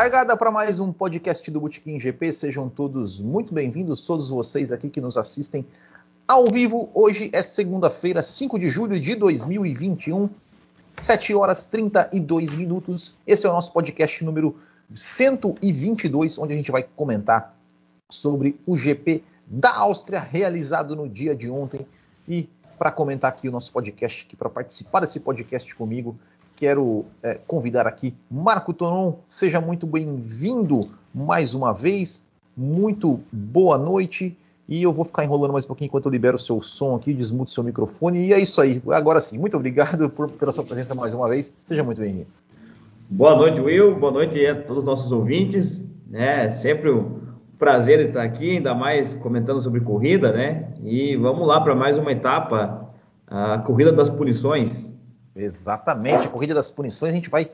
largada 0.00 0.34
para 0.34 0.50
mais 0.50 0.80
um 0.80 0.90
podcast 0.90 1.50
do 1.50 1.60
Botequim 1.60 2.00
GP. 2.00 2.32
Sejam 2.32 2.70
todos 2.70 3.20
muito 3.20 3.52
bem-vindos, 3.52 4.06
todos 4.06 4.30
vocês 4.30 4.72
aqui 4.72 4.88
que 4.88 4.98
nos 4.98 5.18
assistem 5.18 5.66
ao 6.26 6.46
vivo. 6.46 6.88
Hoje 6.94 7.28
é 7.34 7.42
segunda-feira, 7.42 8.22
5 8.22 8.58
de 8.58 8.70
julho 8.70 8.98
de 8.98 9.14
2021, 9.14 10.30
7 10.94 11.34
horas 11.34 11.66
32 11.66 12.54
minutos. 12.54 13.14
Esse 13.26 13.46
é 13.46 13.50
o 13.50 13.52
nosso 13.52 13.74
podcast 13.74 14.24
número 14.24 14.56
122, 14.94 16.38
onde 16.38 16.54
a 16.54 16.56
gente 16.56 16.72
vai 16.72 16.82
comentar 16.82 17.54
sobre 18.10 18.58
o 18.64 18.78
GP 18.78 19.22
da 19.46 19.76
Áustria 19.76 20.18
realizado 20.18 20.96
no 20.96 21.10
dia 21.10 21.36
de 21.36 21.50
ontem. 21.50 21.86
E 22.26 22.48
para 22.78 22.90
comentar 22.90 23.30
aqui 23.30 23.50
o 23.50 23.52
nosso 23.52 23.70
podcast, 23.70 24.34
para 24.34 24.48
participar 24.48 25.00
desse 25.00 25.20
podcast 25.20 25.74
comigo, 25.74 26.18
quero 26.60 27.06
é, 27.22 27.40
convidar 27.46 27.86
aqui 27.86 28.14
Marco 28.30 28.74
Tonon. 28.74 29.14
Seja 29.26 29.62
muito 29.62 29.86
bem-vindo 29.86 30.90
mais 31.12 31.54
uma 31.54 31.72
vez. 31.72 32.28
Muito 32.54 33.18
boa 33.32 33.78
noite. 33.78 34.36
E 34.68 34.82
eu 34.82 34.92
vou 34.92 35.06
ficar 35.06 35.24
enrolando 35.24 35.52
mais 35.52 35.64
um 35.64 35.68
pouquinho 35.68 35.86
enquanto 35.86 36.04
eu 36.04 36.12
libero 36.12 36.36
o 36.36 36.38
seu 36.38 36.60
som 36.60 36.94
aqui, 36.94 37.14
desmuto 37.14 37.50
seu 37.50 37.64
microfone. 37.64 38.26
E 38.26 38.34
é 38.34 38.38
isso 38.38 38.60
aí. 38.60 38.80
Agora 38.90 39.20
sim, 39.20 39.38
muito 39.38 39.56
obrigado 39.56 40.10
por, 40.10 40.30
pela 40.32 40.52
sua 40.52 40.62
presença 40.62 40.94
mais 40.94 41.14
uma 41.14 41.26
vez. 41.30 41.56
Seja 41.64 41.82
muito 41.82 41.98
bem-vindo. 41.98 42.26
Boa 43.08 43.34
noite, 43.34 43.58
Will. 43.58 43.98
Boa 43.98 44.12
noite 44.12 44.46
a 44.46 44.54
todos 44.54 44.82
os 44.82 44.84
nossos 44.84 45.10
ouvintes. 45.12 45.82
É 46.12 46.50
sempre 46.50 46.90
um 46.90 47.20
prazer 47.58 48.00
estar 48.00 48.22
aqui, 48.22 48.58
ainda 48.58 48.74
mais 48.74 49.14
comentando 49.14 49.62
sobre 49.62 49.80
corrida, 49.80 50.30
né? 50.30 50.68
E 50.84 51.16
vamos 51.16 51.48
lá 51.48 51.58
para 51.58 51.74
mais 51.74 51.96
uma 51.96 52.12
etapa, 52.12 52.92
a 53.26 53.58
corrida 53.60 53.90
das 53.90 54.10
punições. 54.10 54.89
Exatamente, 55.34 56.26
a 56.26 56.30
corrida 56.30 56.54
das 56.54 56.70
punições, 56.70 57.12
a 57.12 57.16
gente 57.16 57.30
vai 57.30 57.50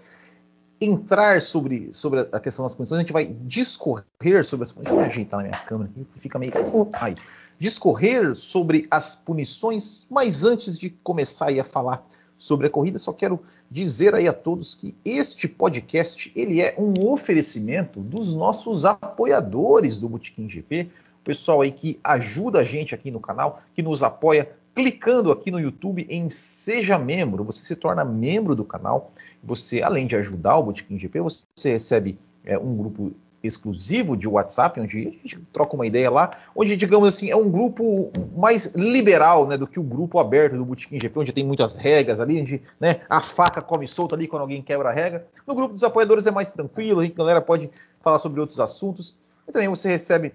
entrar 0.81 1.41
sobre, 1.41 1.91
sobre 1.93 2.21
a 2.33 2.41
questão 2.41 2.65
das 2.65 2.75
punições, 2.75 2.99
a 2.99 3.03
gente 3.03 3.13
vai 3.13 3.27
discorrer 3.27 4.45
sobre 4.45 4.65
as 4.65 4.73
punições. 4.73 4.85
Deixa 4.85 4.95
eu 4.95 5.01
ajeitar 5.01 5.41
na 5.41 5.47
minha 5.49 5.59
câmera 5.59 5.91
aqui, 5.91 6.07
que 6.13 6.21
fica 6.21 6.39
meio. 6.39 6.53
Uh, 6.73 6.91
ai. 6.93 7.17
Discorrer 7.59 8.35
sobre 8.35 8.87
as 8.91 9.15
punições, 9.15 10.07
mas 10.11 10.45
antes 10.45 10.79
de 10.79 10.91
começar 10.91 11.49
a 11.59 11.65
falar 11.65 12.07
sobre 12.37 12.67
a 12.67 12.71
corrida, 12.71 12.99
só 12.99 13.15
quero 13.15 13.41
dizer 13.71 14.15
aí 14.15 14.29
a 14.29 14.33
todos 14.33 14.75
que 14.75 14.95
este 15.05 15.49
podcast 15.49 16.31
ele 16.37 16.61
é 16.61 16.75
um 16.79 17.09
oferecimento 17.09 18.01
dos 18.01 18.35
nossos 18.35 18.85
apoiadores 18.85 20.01
do 20.01 20.09
Botequim 20.11 20.49
GP, 20.49 20.91
o 21.21 21.25
pessoal 21.25 21.63
aí 21.63 21.73
que 21.73 21.99
ajuda 22.05 22.61
a 22.61 22.65
gente 22.65 22.95
aqui 22.95 23.11
no 23.11 23.21
canal, 23.21 23.63
que 23.75 23.83
nos 23.83 24.03
apoia 24.03 24.51
clicando 24.77 25.33
aqui 25.33 25.51
no 25.51 25.59
YouTube 25.59 26.07
em 26.11 26.29
Seja 26.29 26.99
Membro, 26.99 27.43
você 27.43 27.65
se 27.65 27.75
torna 27.75 28.05
membro 28.05 28.55
do 28.55 28.63
canal. 28.63 29.11
Você, 29.43 29.81
além 29.81 30.07
de 30.07 30.15
ajudar 30.15 30.59
o 30.59 30.65
Botequim 30.65 30.99
GP, 30.99 31.21
você 31.21 31.71
recebe 31.71 32.19
é, 32.45 32.59
um 32.59 32.77
grupo 32.77 33.11
exclusivo 33.43 34.17
de 34.17 34.29
WhatsApp, 34.29 34.79
onde 34.79 34.99
a 34.99 35.11
gente 35.11 35.39
troca 35.51 35.75
uma 35.75 35.87
ideia 35.87 36.11
lá, 36.11 36.31
onde, 36.55 36.77
digamos 36.77 37.09
assim, 37.09 37.31
é 37.31 37.37
um 37.37 37.51
grupo 37.51 38.13
mais 38.37 38.75
liberal 38.75 39.47
né, 39.47 39.57
do 39.57 39.67
que 39.67 39.81
o 39.81 39.83
grupo 39.83 40.19
aberto 40.19 40.59
do 40.59 40.67
Botequim 40.67 41.01
GP, 41.01 41.21
onde 41.21 41.33
tem 41.33 41.47
muitas 41.47 41.75
regras 41.75 42.21
ali, 42.21 42.43
onde 42.43 42.63
né, 42.79 43.01
a 43.09 43.23
faca 43.23 43.63
come 43.63 43.87
solta 43.87 44.15
ali 44.15 44.29
quando 44.29 44.43
alguém 44.43 44.61
quebra 44.61 44.91
a 44.91 44.93
regra. 44.93 45.27
No 45.47 45.55
grupo 45.55 45.73
dos 45.73 45.85
apoiadores 45.85 46.27
é 46.27 46.31
mais 46.31 46.51
tranquilo, 46.51 47.01
a 47.01 47.07
galera 47.07 47.41
pode 47.41 47.71
falar 48.03 48.19
sobre 48.19 48.41
outros 48.41 48.61
assuntos. 48.61 49.17
E 49.49 49.53
também 49.53 49.69
você 49.69 49.89
recebe 49.89 50.35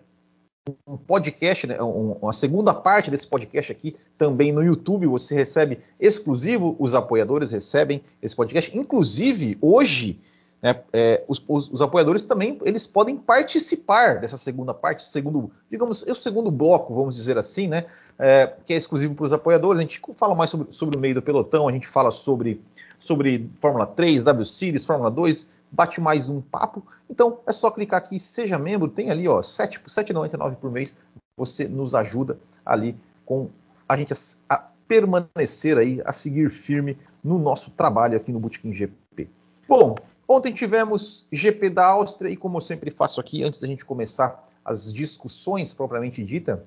um 0.85 0.95
podcast, 0.95 1.65
né, 1.65 1.81
um, 1.81 2.11
uma 2.21 2.33
segunda 2.33 2.73
parte 2.73 3.09
desse 3.09 3.27
podcast 3.27 3.71
aqui, 3.71 3.95
também 4.17 4.51
no 4.51 4.63
YouTube, 4.63 5.07
você 5.07 5.33
recebe 5.33 5.79
exclusivo, 5.99 6.75
os 6.77 6.93
apoiadores 6.93 7.49
recebem 7.49 8.03
esse 8.21 8.35
podcast. 8.35 8.77
Inclusive, 8.77 9.57
hoje, 9.59 10.19
né, 10.61 10.79
é, 10.93 11.23
os, 11.27 11.43
os, 11.47 11.67
os, 11.71 11.81
apoiadores 11.81 12.27
também 12.27 12.59
eles 12.63 12.85
podem 12.85 13.17
participar 13.17 14.19
dessa 14.19 14.37
segunda 14.37 14.71
parte, 14.71 15.03
segundo, 15.03 15.49
digamos, 15.69 16.03
o 16.03 16.15
segundo 16.15 16.51
bloco, 16.51 16.93
vamos 16.93 17.15
dizer 17.15 17.39
assim, 17.39 17.67
né, 17.67 17.85
é, 18.19 18.53
que 18.63 18.73
é 18.73 18.77
exclusivo 18.77 19.15
para 19.15 19.25
os 19.25 19.33
apoiadores. 19.33 19.79
A 19.79 19.81
gente 19.81 19.99
fala 20.13 20.35
mais 20.35 20.51
sobre, 20.51 20.67
sobre 20.71 20.95
o 20.95 20.99
meio 20.99 21.15
do 21.15 21.23
pelotão, 21.23 21.67
a 21.67 21.71
gente 21.71 21.87
fala 21.87 22.11
sobre, 22.11 22.61
sobre 22.99 23.49
Fórmula 23.59 23.87
3, 23.87 24.23
W 24.23 24.45
Series, 24.45 24.85
Fórmula 24.85 25.09
2, 25.09 25.49
bate 25.71 26.01
mais 26.01 26.29
um 26.29 26.41
papo. 26.41 26.85
Então 27.09 27.39
é 27.47 27.51
só 27.51 27.71
clicar 27.71 27.99
aqui, 27.99 28.19
seja 28.19 28.59
membro, 28.59 28.89
tem 28.89 29.09
ali 29.09 29.27
ó, 29.27 29.41
7,99 29.41 30.55
por 30.57 30.69
mês. 30.69 30.97
Você 31.37 31.67
nos 31.67 31.95
ajuda 31.95 32.37
ali 32.65 32.97
com 33.25 33.49
a 33.87 33.95
gente 33.95 34.13
a, 34.13 34.55
a, 34.55 34.71
permanecer 34.87 35.77
aí, 35.77 36.01
a 36.03 36.11
seguir 36.11 36.49
firme 36.49 36.97
no 37.23 37.39
nosso 37.39 37.71
trabalho 37.71 38.17
aqui 38.17 38.31
no 38.31 38.39
Bootkin 38.39 38.73
GP. 38.73 39.29
Bom, 39.67 39.95
ontem 40.27 40.51
tivemos 40.51 41.27
GP 41.31 41.69
da 41.69 41.85
Áustria 41.87 42.29
e 42.29 42.35
como 42.35 42.57
eu 42.57 42.61
sempre 42.61 42.91
faço 42.91 43.21
aqui, 43.21 43.43
antes 43.43 43.61
da 43.61 43.67
gente 43.67 43.85
começar 43.85 44.43
as 44.65 44.91
discussões 44.91 45.73
propriamente 45.73 46.23
dita, 46.23 46.65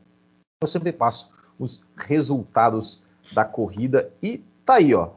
eu 0.62 0.66
sempre 0.66 0.92
passo 0.92 1.30
os 1.58 1.82
resultados 1.96 3.04
da 3.34 3.44
corrida 3.44 4.10
e 4.22 4.38
tá 4.64 4.74
aí, 4.74 4.94
ó. 4.94 5.10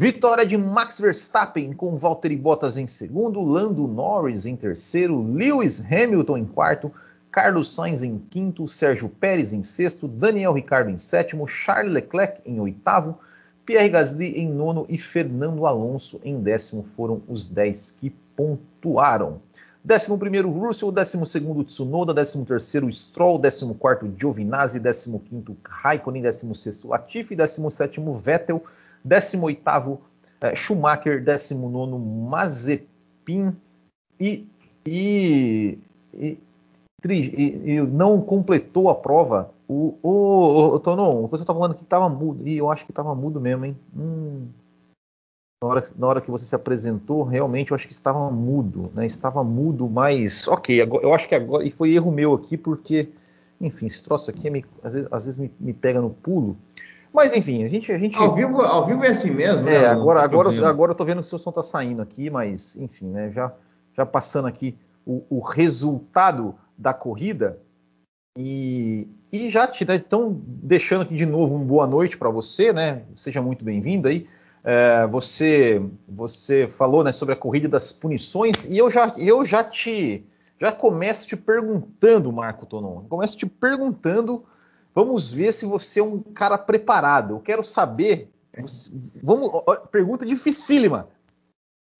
Vitória 0.00 0.46
de 0.46 0.56
Max 0.56 1.00
Verstappen 1.00 1.72
com 1.72 1.98
Valtteri 1.98 2.36
Bottas 2.36 2.76
em 2.76 2.86
segundo, 2.86 3.42
Lando 3.42 3.88
Norris 3.88 4.46
em 4.46 4.54
terceiro, 4.54 5.20
Lewis 5.20 5.84
Hamilton 5.84 6.38
em 6.38 6.44
quarto, 6.44 6.92
Carlos 7.32 7.74
Sainz 7.74 8.04
em 8.04 8.16
quinto, 8.16 8.68
Sérgio 8.68 9.08
Pérez 9.08 9.52
em 9.52 9.64
sexto, 9.64 10.06
Daniel 10.06 10.52
Ricciardo 10.52 10.88
em 10.88 10.98
sétimo, 10.98 11.48
Charles 11.48 11.92
Leclerc 11.92 12.40
em 12.46 12.60
oitavo, 12.60 13.18
Pierre 13.66 13.88
Gasly 13.88 14.38
em 14.38 14.48
nono 14.48 14.86
e 14.88 14.96
Fernando 14.96 15.66
Alonso 15.66 16.20
em 16.22 16.40
décimo 16.40 16.84
foram 16.84 17.20
os 17.26 17.48
dez 17.48 17.90
que 17.90 18.10
pontuaram. 18.36 19.40
Décimo 19.82 20.16
primeiro 20.16 20.48
Russell, 20.50 20.92
décimo 20.92 21.26
segundo 21.26 21.64
Tsunoda, 21.64 22.14
décimo 22.14 22.44
terceiro 22.44 22.92
Stroll, 22.92 23.36
décimo 23.36 23.74
quarto 23.74 24.08
Giovinazzi, 24.16 24.78
décimo 24.78 25.18
quinto 25.18 25.56
Raikkonen, 25.64 26.22
décimo 26.22 26.54
sexto 26.54 26.86
Latifi, 26.86 27.34
décimo 27.34 27.68
sétimo 27.68 28.14
Vettel, 28.14 28.62
18º 29.06 29.98
é, 30.40 30.54
Schumacher, 30.54 31.24
19º 31.24 31.98
Mazepin 32.28 33.56
e, 34.20 34.46
e, 34.86 35.78
e, 36.14 36.38
e, 37.04 37.80
não 37.82 38.20
completou 38.20 38.88
a 38.88 38.94
prova 38.94 39.52
o, 39.68 39.98
o, 40.02 40.74
o 40.74 40.80
Tonon, 40.80 41.24
o 41.24 41.28
pessoal 41.28 41.46
tá 41.46 41.54
falando 41.54 41.74
que 41.74 41.82
estava 41.82 42.08
mudo, 42.08 42.48
e 42.48 42.56
eu 42.56 42.70
acho 42.70 42.86
que 42.86 42.90
estava 42.90 43.14
mudo 43.14 43.38
mesmo, 43.38 43.66
hein? 43.66 43.76
Hum, 43.94 44.48
na, 45.62 45.68
hora, 45.68 45.82
na 45.96 46.06
hora 46.06 46.20
que 46.22 46.30
você 46.30 46.46
se 46.46 46.54
apresentou, 46.54 47.22
realmente 47.22 47.70
eu 47.70 47.74
acho 47.74 47.86
que 47.86 47.92
estava 47.92 48.30
mudo, 48.30 48.90
né? 48.94 49.04
Estava 49.04 49.44
mudo, 49.44 49.88
mas 49.88 50.48
ok, 50.48 50.80
agora, 50.80 51.04
eu 51.04 51.12
acho 51.12 51.28
que 51.28 51.34
agora, 51.34 51.64
e 51.64 51.70
foi 51.70 51.92
erro 51.92 52.10
meu 52.10 52.32
aqui, 52.32 52.56
porque, 52.56 53.10
enfim, 53.60 53.86
esse 53.86 54.02
troço 54.02 54.30
aqui 54.30 54.48
me, 54.48 54.64
às 54.82 54.94
vezes, 54.94 55.08
às 55.12 55.24
vezes 55.26 55.38
me, 55.38 55.52
me 55.60 55.74
pega 55.74 56.00
no 56.00 56.10
pulo, 56.10 56.56
mas 57.12 57.34
enfim, 57.34 57.64
a 57.64 57.68
gente. 57.68 57.90
A 57.92 57.98
gente... 57.98 58.16
Ao, 58.16 58.34
vivo, 58.34 58.62
ao 58.62 58.86
vivo 58.86 59.04
é 59.04 59.08
assim 59.08 59.30
mesmo, 59.30 59.68
é, 59.68 59.80
né? 59.80 59.86
agora, 59.86 60.22
agora, 60.22 60.68
agora 60.68 60.92
eu 60.92 60.96
tô 60.96 61.04
vendo 61.04 61.20
que 61.20 61.26
o 61.26 61.28
seu 61.28 61.38
som 61.38 61.50
tá 61.50 61.62
saindo 61.62 62.02
aqui, 62.02 62.30
mas 62.30 62.76
enfim, 62.76 63.06
né? 63.06 63.30
Já, 63.32 63.52
já 63.96 64.04
passando 64.04 64.48
aqui 64.48 64.76
o, 65.06 65.24
o 65.30 65.40
resultado 65.40 66.54
da 66.76 66.92
corrida. 66.92 67.58
E, 68.36 69.10
e 69.32 69.48
já 69.48 69.66
te 69.66 69.84
estão 69.84 70.40
deixando 70.46 71.02
aqui 71.02 71.16
de 71.16 71.26
novo 71.26 71.56
uma 71.56 71.64
boa 71.64 71.86
noite 71.86 72.16
para 72.16 72.30
você, 72.30 72.72
né? 72.72 73.02
Seja 73.16 73.42
muito 73.42 73.64
bem-vindo 73.64 74.06
aí. 74.06 74.26
É, 74.62 75.06
você 75.06 75.82
você 76.06 76.68
falou 76.68 77.02
né, 77.02 77.10
sobre 77.10 77.32
a 77.32 77.36
corrida 77.36 77.68
das 77.68 77.92
punições 77.92 78.64
e 78.66 78.76
eu 78.76 78.90
já, 78.90 79.14
eu 79.16 79.44
já 79.44 79.64
te 79.64 80.24
já 80.60 80.72
começo 80.72 81.26
te 81.28 81.36
perguntando, 81.36 82.32
Marco 82.32 82.66
Tonon, 82.66 83.02
começo 83.08 83.36
te 83.36 83.46
perguntando 83.46 84.44
Vamos 84.94 85.30
ver 85.30 85.52
se 85.52 85.66
você 85.66 86.00
é 86.00 86.02
um 86.02 86.20
cara 86.20 86.58
preparado. 86.58 87.34
Eu 87.34 87.40
quero 87.40 87.62
saber. 87.62 88.30
Vamos, 89.22 89.50
pergunta 89.90 90.26
dificílima. 90.26 91.08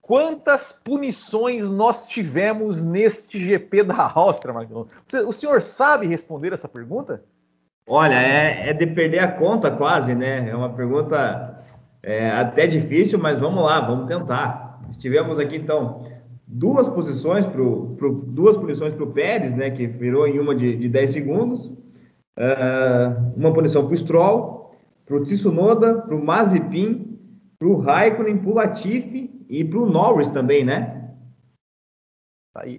Quantas 0.01 0.73
punições 0.73 1.69
nós 1.69 2.07
tivemos 2.07 2.83
neste 2.83 3.39
GP 3.39 3.85
da 3.85 4.11
Áustria, 4.15 4.55
Marcão? 4.55 4.87
O 5.27 5.33
senhor 5.33 5.61
sabe 5.61 6.07
responder 6.07 6.53
essa 6.53 6.69
pergunta? 6.69 7.23
Olha, 7.87 8.15
é, 8.15 8.71
é 8.71 8.73
de 8.73 8.87
perder 8.87 9.19
a 9.21 9.33
conta 9.33 9.71
quase, 9.71 10.15
né? 10.15 10.49
É 10.49 10.57
uma 10.57 10.71
pergunta 10.71 11.63
é, 12.03 12.31
até 12.31 12.67
difícil, 12.67 13.19
mas 13.19 13.39
vamos 13.39 13.63
lá, 13.65 13.81
vamos 13.81 14.07
tentar. 14.07 14.81
Tivemos 14.99 15.39
aqui 15.39 15.57
então 15.57 16.07
duas 16.47 16.89
posições 16.89 17.45
pro, 17.45 17.95
pro 17.97 18.13
duas 18.13 18.57
punições 18.57 18.95
para 18.95 19.05
o 19.05 19.13
Pérez, 19.13 19.55
né? 19.55 19.71
Que 19.71 19.87
virou 19.87 20.27
em 20.27 20.39
uma 20.39 20.55
de, 20.55 20.77
de 20.77 20.89
10 20.89 21.11
segundos 21.11 21.71
uh, 22.39 23.33
uma 23.37 23.53
punição 23.53 23.85
para 23.85 23.95
o 23.95 23.97
Stroll, 23.97 24.73
para 25.05 25.17
o 25.17 25.25
Tsunoda, 25.25 25.95
para 26.03 26.15
o 26.15 26.25
Mazepin, 26.25 27.19
para 27.59 27.69
o 27.69 27.81
Raikkonen, 27.81 28.39
para 28.39 28.51
o 28.51 28.55
Latifi 28.55 29.31
e 29.49 29.65
para 29.65 29.79
o 29.79 29.91
Norris 29.91 30.29
também, 30.29 30.65
né? 30.65 31.11
Tá 32.55 32.63
aí, 32.63 32.79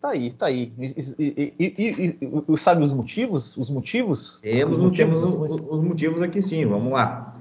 tá 0.00 0.08
aí. 0.10 0.32
Tá 0.32 0.46
aí. 0.46 0.72
E, 0.78 1.54
e, 1.58 1.74
e, 1.78 2.18
e, 2.48 2.58
sabe 2.58 2.82
os 2.82 2.92
motivos? 2.92 3.56
Os 3.56 3.70
motivos? 3.70 4.38
Temos, 4.40 4.76
os 4.76 4.82
motivos, 4.82 5.20
temos 5.20 5.54
os, 5.54 5.60
os 5.68 5.80
motivos 5.82 6.22
aqui 6.22 6.42
sim, 6.42 6.66
vamos 6.66 6.92
lá. 6.92 7.36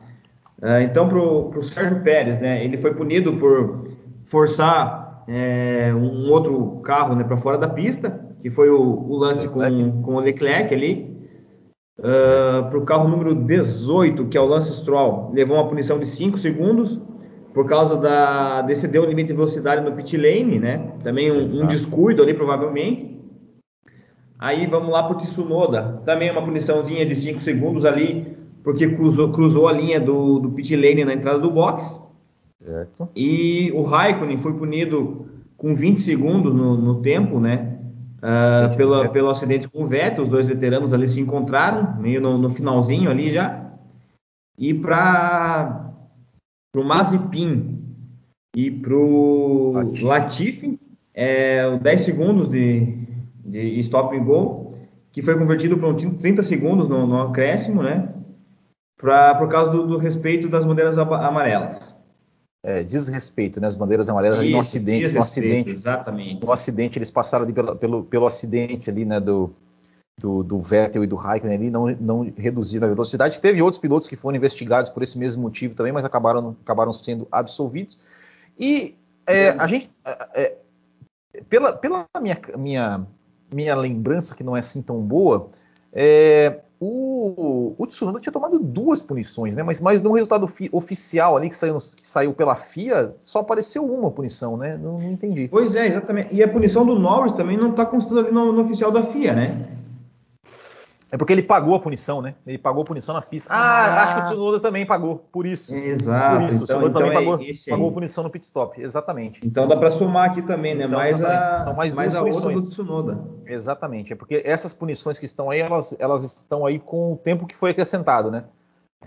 Uh, 0.61 0.81
então, 0.81 1.07
para 1.07 1.19
o 1.19 1.63
Sérgio 1.63 2.01
Pérez, 2.03 2.39
né? 2.39 2.63
Ele 2.63 2.77
foi 2.77 2.94
punido 2.94 3.38
por 3.38 3.89
forçar 4.25 5.23
é, 5.27 5.94
um 5.94 6.31
outro 6.31 6.79
carro 6.83 7.15
né, 7.15 7.23
para 7.23 7.38
fora 7.38 7.57
da 7.57 7.67
pista, 7.67 8.25
que 8.39 8.49
foi 8.49 8.69
o, 8.69 8.81
o 8.81 9.17
lance 9.17 9.47
com, 9.47 10.01
com 10.01 10.15
o 10.15 10.19
Leclerc 10.19 10.73
ali. 10.73 11.17
Uh, 11.99 12.03
ah, 12.05 12.67
para 12.69 12.77
o 12.77 12.85
carro 12.85 13.07
número 13.07 13.33
18, 13.33 14.25
que 14.25 14.38
é 14.38 14.41
o 14.41 14.45
Lance 14.45 14.71
Stroll, 14.73 15.31
levou 15.33 15.57
uma 15.57 15.67
punição 15.67 15.97
de 15.97 16.05
5 16.05 16.38
segundos 16.38 16.99
por 17.53 17.65
causa 17.65 17.97
da 17.97 18.63
exceder 18.69 19.01
o 19.01 19.05
limite 19.05 19.29
de 19.29 19.33
velocidade 19.33 19.83
no 19.83 19.95
pit 19.95 20.15
lane, 20.15 20.59
né? 20.59 20.91
Também 21.03 21.31
um, 21.31 21.39
um 21.39 21.65
descuido 21.65 22.21
ali, 22.21 22.35
provavelmente. 22.35 23.17
Aí 24.38 24.67
vamos 24.67 24.91
lá 24.91 25.01
para 25.01 25.17
o 25.17 25.19
Tsunoda, 25.19 26.01
também 26.05 26.29
uma 26.29 26.44
puniçãozinha 26.44 27.03
de 27.03 27.15
5 27.15 27.41
segundos 27.41 27.83
ali, 27.83 28.38
porque 28.63 28.88
cruzou, 28.89 29.31
cruzou 29.31 29.67
a 29.67 29.71
linha 29.71 29.99
do, 29.99 30.39
do 30.39 30.51
pit 30.51 30.75
lane 30.75 31.03
na 31.03 31.15
entrada 31.15 31.39
do 31.39 31.49
box. 31.49 31.99
Certo. 32.63 33.09
E 33.15 33.71
o 33.73 33.81
Raikkonen 33.81 34.38
foi 34.38 34.53
punido 34.53 35.25
com 35.57 35.73
20 35.73 35.99
segundos 35.99 36.53
no, 36.53 36.77
no 36.77 37.01
tempo, 37.01 37.39
né? 37.39 37.67
Uh, 38.18 38.75
pela, 38.75 39.10
pelo 39.10 39.30
acidente 39.30 39.69
com 39.69 39.84
o 39.84 39.88
Vettel, 39.88 40.24
os 40.24 40.30
dois 40.30 40.48
veteranos 40.48 40.92
ali 40.92 41.08
se 41.08 41.22
encontraram, 41.22 42.00
meio 42.00 42.19
no, 42.19 42.38
no 42.38 42.50
finalzinho 42.50 43.12
ali 43.12 43.31
já. 43.31 43.72
E 44.58 44.74
para 44.74 45.94
o 46.75 46.84
Mazepin 46.84 47.80
e 48.56 48.72
para 48.72 48.96
o 48.96 49.72
Latifi, 49.74 50.06
Latifi 50.06 50.80
é, 51.14 51.78
10 51.78 52.02
segundos 52.02 52.50
de, 52.50 53.06
de 53.46 53.80
stop 53.81 54.18
and 54.18 54.24
go, 54.24 54.74
que 55.12 55.22
foi 55.22 55.38
convertido 55.38 55.78
para 55.78 55.94
30 55.94 56.42
segundos 56.42 56.90
no, 56.90 57.06
no 57.06 57.22
acréscimo, 57.22 57.84
né? 57.84 58.14
Pra, 59.00 59.36
por 59.36 59.48
causa 59.48 59.69
do, 59.69 59.86
do 59.86 59.98
respeito 59.98 60.50
das 60.50 60.66
bandeiras 60.66 60.98
amarelas 60.98 61.96
é, 62.63 62.83
desrespeito, 62.83 63.62
né? 63.62 63.68
As 63.68 63.75
bandeiras 63.75 64.09
amarelas 64.09 64.38
Isso, 64.38 64.45
ali 64.45 64.54
no 64.54 64.59
acidente, 64.59 65.13
no 65.13 65.21
acidente, 65.21 65.69
exatamente. 65.69 66.45
No 66.45 66.51
acidente 66.51 66.98
eles 66.98 67.12
passaram 67.12 67.45
ali 67.45 67.54
pelo, 67.54 67.75
pelo, 67.75 68.04
pelo 68.04 68.25
acidente 68.25 68.89
ali, 68.89 69.06
né? 69.06 69.19
Do, 69.19 69.54
do, 70.19 70.44
do, 70.44 70.59
Vettel 70.59 71.04
e 71.04 71.07
do 71.07 71.15
Raikkonen 71.15 71.57
ali, 71.57 71.69
não, 71.69 71.88
não 72.00 72.33
reduziram 72.36 72.88
a 72.88 72.89
velocidade. 72.89 73.39
Teve 73.39 73.62
outros 73.62 73.80
pilotos 73.80 74.07
que 74.07 74.15
foram 74.15 74.36
investigados 74.36 74.89
por 74.89 75.04
esse 75.04 75.18
mesmo 75.18 75.44
motivo 75.44 75.75
também, 75.75 75.92
mas 75.92 76.04
acabaram, 76.04 76.57
acabaram 76.63 76.92
sendo 76.92 77.27
absolvidos. 77.31 77.98
E 78.59 78.95
é, 79.27 79.50
a 79.50 79.68
gente, 79.68 79.92
é, 80.04 80.27
é, 80.33 80.57
pela, 81.48 81.74
pela 81.74 82.06
minha, 82.19 82.38
minha, 82.57 83.07
minha 83.54 83.75
lembrança 83.75 84.36
que 84.36 84.44
não 84.44 84.56
é 84.56 84.59
assim 84.59 84.81
tão 84.81 85.01
boa, 85.01 85.50
é, 85.94 86.62
o, 86.79 87.74
o 87.77 87.88
Tsunoda 87.88 88.19
tinha 88.19 88.31
tomado 88.31 88.59
duas 88.59 89.01
punições, 89.01 89.56
né? 89.56 89.63
Mas, 89.63 89.81
mas 89.81 90.01
no 90.01 90.12
resultado 90.12 90.47
fi, 90.47 90.69
oficial 90.71 91.35
ali 91.35 91.50
que 91.50 91.56
saiu, 91.56 91.77
que 91.77 92.07
saiu 92.07 92.33
pela 92.33 92.56
FIA, 92.56 93.13
só 93.18 93.39
apareceu 93.39 93.83
uma 93.83 94.12
punição, 94.12 94.56
né? 94.57 94.77
Não, 94.77 95.00
não, 95.00 95.12
entendi. 95.12 95.47
Pois 95.47 95.75
é, 95.75 95.88
exatamente. 95.88 96.33
E 96.33 96.44
a 96.44 96.47
punição 96.47 96.85
do 96.85 96.97
Norris 96.97 97.31
também 97.31 97.57
não 97.57 97.71
está 97.71 97.85
constando 97.85 98.19
ali 98.19 98.31
no, 98.31 98.51
no, 98.51 98.62
oficial 98.62 98.91
da 98.91 99.01
FIA, 99.01 99.33
né? 99.33 99.68
É 101.09 101.18
porque 101.18 101.33
ele 101.33 101.41
pagou 101.41 101.74
a 101.74 101.79
punição, 101.79 102.21
né? 102.21 102.35
Ele 102.45 102.57
pagou 102.57 102.83
a 102.83 102.85
punição 102.85 103.15
na 103.15 103.21
pista. 103.21 103.51
Ah, 103.51 103.85
ah 103.85 104.03
acho 104.03 104.15
que 104.15 104.19
o 104.19 104.23
Tsunoda 104.23 104.59
também 104.59 104.85
pagou, 104.85 105.15
por 105.31 105.45
isso. 105.45 105.73
Exato. 105.73 106.41
Por 106.41 106.50
isso, 106.50 106.63
então, 106.63 106.77
o 106.77 106.81
Tsunoda 106.81 106.89
então 106.89 107.01
também 107.01 107.12
é 107.12 107.15
pagou, 107.15 107.45
pagou 107.69 107.91
punição 107.94 108.23
no 108.23 108.30
pit 108.30 108.45
stop, 108.45 108.80
exatamente. 108.80 109.39
Então 109.44 109.68
dá 109.68 109.77
para 109.77 109.89
somar 109.89 110.30
aqui 110.30 110.41
também, 110.41 110.75
né? 110.75 110.85
Então, 110.85 111.00
mais 111.00 111.23
a, 111.23 111.63
São 111.63 111.73
mais, 111.73 111.95
mais 111.95 112.13
duas 112.13 112.23
punições. 112.23 112.56
outra 112.56 112.62
do 112.62 112.69
Tsunoda. 112.69 113.37
Exatamente, 113.47 114.13
é 114.13 114.15
porque 114.15 114.41
essas 114.45 114.73
punições 114.73 115.17
que 115.17 115.25
estão 115.25 115.49
aí, 115.49 115.59
elas, 115.59 115.95
elas 115.99 116.23
estão 116.23 116.65
aí 116.65 116.79
com 116.79 117.13
o 117.13 117.17
tempo 117.17 117.45
que 117.45 117.55
foi 117.55 117.71
acrescentado, 117.71 118.29
né? 118.29 118.45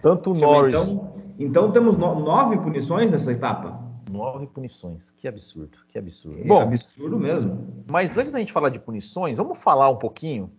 Tanto 0.02 0.32
o 0.32 0.34
Norris... 0.34 0.90
Então, 0.90 1.14
então 1.38 1.72
temos 1.72 1.96
no, 1.96 2.20
nove 2.20 2.56
punições 2.58 3.10
nessa 3.10 3.32
etapa? 3.32 3.81
Nove 4.10 4.46
punições. 4.46 5.10
Que 5.10 5.28
absurdo, 5.28 5.78
que 5.88 5.98
absurdo. 5.98 6.40
É 6.40 6.44
Bom, 6.44 6.62
absurdo 6.62 7.19
mesmo. 7.19 7.84
Mas 7.90 8.16
antes 8.19 8.31
da 8.31 8.38
gente 8.38 8.52
falar 8.52 8.70
de 8.70 8.78
punições, 8.78 9.38
vamos 9.38 9.58
falar 9.58 9.88
um 9.88 9.96
pouquinho 9.96 10.50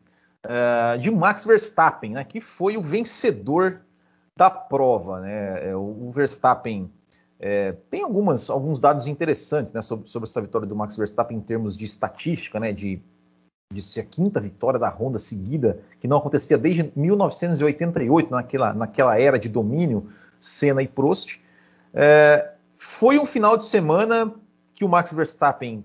uh, 0.46 0.98
de 0.98 1.12
Max 1.12 1.44
Verstappen, 1.44 2.12
né, 2.12 2.24
que 2.24 2.40
foi 2.40 2.78
o 2.78 2.82
vencedor 2.82 3.82
da 4.36 4.50
prova. 4.50 5.20
Né? 5.20 5.70
É, 5.70 5.76
o 5.76 6.10
Verstappen 6.12 6.90
é, 7.40 7.74
tem 7.90 8.04
algumas, 8.04 8.50
alguns 8.50 8.80
dados 8.80 9.08
interessantes 9.08 9.74
né, 9.74 9.82
sobre, 9.82 10.08
sobre, 10.08 10.30
essa 10.30 10.42
vitória 10.42 10.68
do 10.68 10.76
Max 10.76 10.96
Verstappen 10.96 11.38
em 11.38 11.42
termos 11.42 11.78
de 11.78 11.86
estatística, 11.86 12.60
né, 12.60 12.72
de, 12.72 13.02
de 13.72 13.82
ser 13.82 14.02
a 14.02 14.06
quinta 14.06 14.40
vitória 14.40 14.80
da 14.80 14.90
Honda 14.90 15.18
seguida, 15.18 15.80
que 16.00 16.08
não 16.08 16.18
acontecia 16.18 16.58
desde 16.58 16.92
1988, 16.96 18.32
naquela, 18.32 18.74
naquela 18.74 19.20
era 19.20 19.40
de 19.40 19.50
domínio 19.50 20.08
Senna 20.40 20.82
e 20.82 20.88
Prost. 20.88 21.40
É, 21.94 22.52
foi 22.78 23.20
um 23.20 23.26
final 23.26 23.58
de 23.58 23.66
semana 23.66 24.34
que 24.74 24.84
o 24.84 24.90
Max 24.90 25.14
Verstappen 25.14 25.84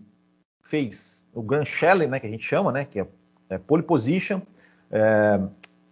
fez 0.62 1.26
o 1.32 1.42
Grand 1.42 1.64
Challenge, 1.64 2.10
né, 2.10 2.18
que 2.18 2.26
a 2.26 2.30
gente 2.30 2.44
chama, 2.44 2.72
né, 2.72 2.84
que 2.84 3.00
é 3.00 3.06
é, 3.48 3.58
pole 3.58 3.82
position, 3.82 4.40
é, 4.90 5.40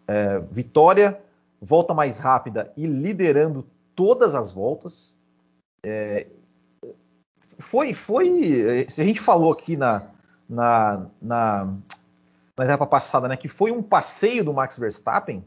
é, 0.07 0.39
vitória, 0.51 1.21
volta 1.61 1.95
mais 1.95 2.19
rápida 2.19 2.73
e 2.77 2.87
liderando 2.87 3.67
todas 3.95 4.35
as 4.35 4.53
voltas. 4.53 5.19
É, 5.85 6.27
foi, 7.59 7.95
foi, 7.95 8.87
se 8.89 9.01
a 9.01 9.05
gente 9.05 9.21
falou 9.21 9.53
aqui 9.53 9.77
na, 9.77 10.11
na, 10.55 11.07
na, 11.21 11.75
na 12.57 12.65
etapa 12.65 12.87
passada, 12.87 13.29
né, 13.29 13.37
que 13.37 13.49
foi 13.49 13.71
um 13.71 13.83
passeio 13.83 14.45
do 14.45 14.55
Max 14.55 14.79
Verstappen. 14.79 15.45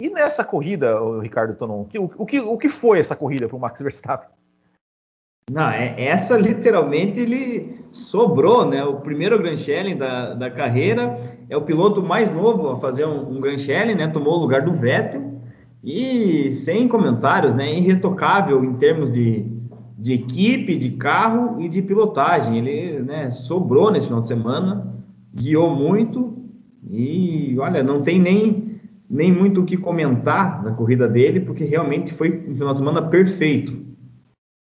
E 0.00 0.10
nessa 0.10 0.44
corrida, 0.44 1.00
o 1.00 1.20
Ricardo 1.20 1.54
Tonon, 1.54 1.86
o, 1.96 2.10
o, 2.22 2.26
que, 2.26 2.40
o 2.40 2.58
que 2.58 2.68
foi 2.68 2.98
essa 2.98 3.16
corrida 3.16 3.48
para 3.48 3.56
o 3.56 3.60
Max 3.60 3.80
Verstappen? 3.80 4.28
Não, 5.50 5.68
é, 5.68 6.04
essa 6.04 6.36
literalmente 6.36 7.18
ele 7.18 7.84
sobrou, 7.92 8.64
né? 8.64 8.84
O 8.84 9.00
primeiro 9.00 9.38
Grand 9.38 9.56
Challenge 9.56 9.96
da, 9.96 10.34
da 10.34 10.50
carreira 10.50 11.36
é 11.48 11.56
o 11.56 11.62
piloto 11.62 12.02
mais 12.02 12.30
novo 12.30 12.70
a 12.70 12.80
fazer 12.80 13.04
um, 13.04 13.36
um 13.36 13.40
Grand 13.40 13.58
Challenge, 13.58 13.94
né? 13.94 14.08
Tomou 14.08 14.34
o 14.34 14.40
lugar 14.40 14.62
do 14.62 14.72
Vettel 14.72 15.32
e 15.84 16.50
sem 16.52 16.88
comentários, 16.88 17.54
né? 17.54 17.74
Irretocável 17.74 18.64
em 18.64 18.74
termos 18.74 19.10
de, 19.10 19.44
de 20.02 20.14
equipe, 20.14 20.76
de 20.76 20.90
carro 20.90 21.60
e 21.60 21.68
de 21.68 21.80
pilotagem. 21.80 22.58
Ele 22.58 23.02
né, 23.02 23.30
sobrou 23.30 23.88
nesse 23.88 24.06
final 24.06 24.20
de 24.20 24.26
semana, 24.26 24.92
guiou 25.32 25.72
muito 25.72 26.36
e 26.90 27.56
olha, 27.60 27.84
não 27.84 28.02
tem 28.02 28.20
nem, 28.20 28.80
nem 29.08 29.32
muito 29.32 29.60
o 29.60 29.64
que 29.64 29.76
comentar 29.76 30.60
na 30.64 30.72
corrida 30.74 31.06
dele, 31.06 31.38
porque 31.38 31.62
realmente 31.64 32.12
foi 32.12 32.36
um 32.48 32.54
final 32.54 32.72
de 32.72 32.80
semana 32.80 33.08
perfeito. 33.08 33.80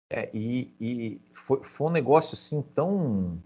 É, 0.10 0.30
e, 0.34 0.70
e 0.80 1.20
foi, 1.34 1.60
foi 1.62 1.88
um 1.88 1.92
negócio 1.92 2.36
assim 2.36 2.64
tão, 2.74 3.38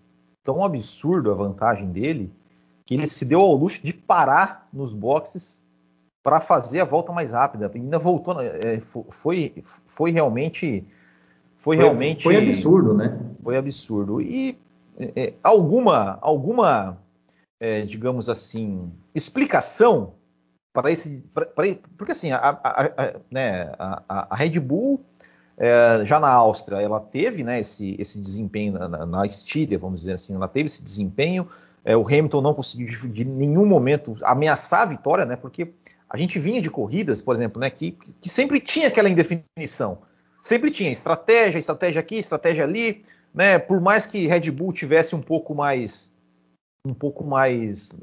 tão 0.44 0.64
absurdo 0.64 1.32
a 1.32 1.36
vantagem 1.36 1.92
dele 1.92 2.32
que 2.86 2.94
ele 2.94 3.08
se 3.08 3.26
deu 3.26 3.40
ao 3.40 3.56
luxo 3.56 3.84
de 3.84 3.94
parar 3.94 4.68
nos 4.72 4.94
boxes 4.94 5.66
para 6.22 6.40
fazer 6.40 6.82
a 6.82 6.86
volta 6.86 7.12
mais 7.12 7.32
rápida. 7.32 7.72
Ainda 7.74 7.98
voltou, 7.98 8.40
é, 8.40 8.80
foi, 8.80 9.64
foi 9.64 10.12
realmente, 10.12 10.86
foi, 11.60 11.76
foi 11.76 11.86
realmente, 11.86 12.24
foi 12.24 12.38
absurdo, 12.38 12.94
né? 12.96 13.20
Foi 13.44 13.58
absurdo 13.58 14.22
e 14.22 14.58
é, 14.98 15.34
alguma, 15.44 16.18
alguma, 16.22 16.98
é, 17.60 17.82
digamos 17.82 18.30
assim, 18.30 18.92
explicação 19.14 20.14
para 20.74 20.92
esse, 20.92 21.24
pra, 21.34 21.46
pra, 21.46 21.66
porque 21.98 22.14
assim, 22.14 22.32
a, 22.32 22.38
a, 22.38 22.84
a, 22.84 23.20
né, 23.30 23.72
a 23.78 24.36
Red 24.36 24.60
Bull 24.60 25.02
é, 25.58 26.06
já 26.06 26.20
na 26.22 26.30
Áustria, 26.30 26.78
ela 26.78 27.02
teve 27.02 27.44
né, 27.44 27.60
esse, 27.60 27.96
esse 28.00 28.20
desempenho 28.22 28.74
na, 28.74 29.06
na, 29.06 29.26
Estíria, 29.26 29.78
vamos 29.78 30.00
dizer 30.00 30.14
assim, 30.14 30.34
ela 30.34 30.48
teve 30.48 30.68
esse 30.68 30.82
desempenho. 30.82 31.46
É, 31.84 31.98
o 31.98 32.08
Hamilton 32.08 32.42
não 32.42 32.54
conseguiu 32.54 32.88
de, 32.88 33.10
de, 33.10 33.26
nenhum 33.26 33.66
momento 33.66 34.16
ameaçar 34.24 34.84
a 34.84 34.86
vitória, 34.86 35.26
né, 35.26 35.36
porque 35.36 35.74
a 36.10 36.16
gente 36.16 36.40
vinha 36.40 36.62
de 36.62 36.70
corridas, 36.70 37.22
por 37.22 37.36
exemplo, 37.36 37.60
né, 37.60 37.70
que, 37.70 37.92
que 38.22 38.30
sempre 38.30 38.62
tinha 38.62 38.88
aquela 38.88 39.10
indefinição. 39.10 40.00
Sempre 40.50 40.72
tinha 40.72 40.92
estratégia, 40.92 41.60
estratégia 41.60 42.00
aqui, 42.00 42.16
estratégia 42.16 42.64
ali. 42.64 43.04
Né, 43.32 43.60
por 43.60 43.80
mais 43.80 44.08
que 44.08 44.26
Red 44.26 44.50
Bull 44.50 44.74
tivesse 44.74 45.16
um 45.16 45.22
pouco 45.22 45.54
mais 45.54 46.16
um 46.84 46.96
pouco 46.96 47.24
mais 47.24 48.00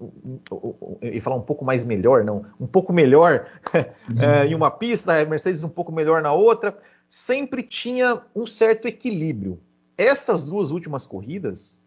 e 1.03 1.21
falar 1.21 1.35
um 1.35 1.43
pouco 1.43 1.65
mais 1.65 1.85
melhor 1.85 2.23
não 2.23 2.45
um 2.61 2.67
pouco 2.67 2.93
melhor 2.93 3.49
uhum. 3.75 4.45
em 4.49 4.55
uma 4.55 4.71
pista 4.71 5.21
a 5.21 5.25
Mercedes 5.25 5.65
um 5.65 5.69
pouco 5.69 5.91
melhor 5.91 6.23
na 6.23 6.33
outra 6.33 6.79
sempre 7.09 7.63
tinha 7.63 8.23
um 8.35 8.47
certo 8.47 8.87
equilíbrio. 8.87 9.61
Essas 9.99 10.45
duas 10.45 10.71
últimas 10.71 11.07
corridas 11.07 11.85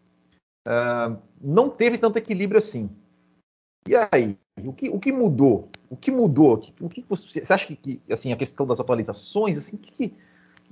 uh, 0.66 1.16
não 1.40 1.70
teve 1.70 1.96
tanto 1.96 2.18
equilíbrio 2.18 2.58
assim. 2.58 2.90
E 3.88 3.94
aí, 4.12 4.36
o 4.62 4.72
que, 4.72 4.90
o 4.90 4.98
que 4.98 5.12
mudou? 5.12 5.70
O 5.88 5.96
que 5.96 6.10
mudou? 6.10 6.60
O 6.80 6.88
que 6.88 7.04
você, 7.08 7.40
você 7.42 7.52
acha 7.52 7.66
que, 7.66 7.76
que, 7.76 8.02
assim 8.12 8.32
a 8.32 8.36
questão 8.36 8.66
das 8.66 8.80
atualizações, 8.80 9.56
assim, 9.56 9.76
que, 9.76 10.14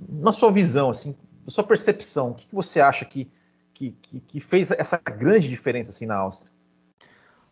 na 0.07 0.31
sua 0.31 0.51
visão, 0.51 0.89
assim, 0.89 1.15
na 1.45 1.51
sua 1.51 1.63
percepção, 1.63 2.31
o 2.31 2.33
que, 2.33 2.47
você 2.53 2.79
acha 2.79 3.05
que, 3.05 3.27
que, 3.73 3.95
que, 4.27 4.39
fez 4.39 4.71
essa 4.71 4.97
grande 4.97 5.49
diferença 5.49 5.89
assim 5.89 6.05
na 6.05 6.17
Áustria? 6.17 6.51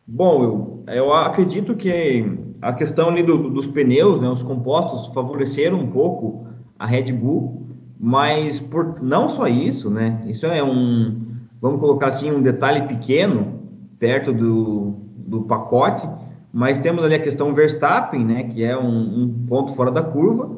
Bom, 0.05 0.83
eu, 0.87 0.93
eu 0.93 1.13
acredito 1.13 1.75
que 1.75 2.25
a 2.61 2.73
questão 2.73 3.09
ali 3.09 3.23
do, 3.23 3.49
dos 3.49 3.67
pneus, 3.67 4.19
né, 4.19 4.29
os 4.29 4.43
compostos 4.43 5.13
favoreceram 5.13 5.79
um 5.79 5.91
pouco 5.91 6.47
a 6.79 6.85
Red 6.85 7.11
Bull, 7.11 7.67
mas 7.99 8.59
por 8.59 9.01
não 9.01 9.27
só 9.27 9.47
isso, 9.47 9.89
né? 9.89 10.23
Isso 10.27 10.45
é 10.45 10.63
um 10.63 11.27
vamos 11.61 11.79
colocar 11.79 12.07
assim, 12.07 12.31
um 12.31 12.41
detalhe 12.41 12.87
pequeno 12.87 13.59
perto 13.99 14.31
do, 14.31 14.95
do 15.15 15.41
pacote, 15.41 16.07
mas 16.53 16.77
temos 16.77 17.03
ali 17.03 17.15
a 17.15 17.19
questão 17.19 17.53
Verstappen, 17.53 18.23
né, 18.23 18.43
que 18.43 18.63
é 18.63 18.77
um, 18.77 19.23
um 19.23 19.45
ponto 19.47 19.73
fora 19.73 19.91
da 19.91 20.03
curva, 20.03 20.49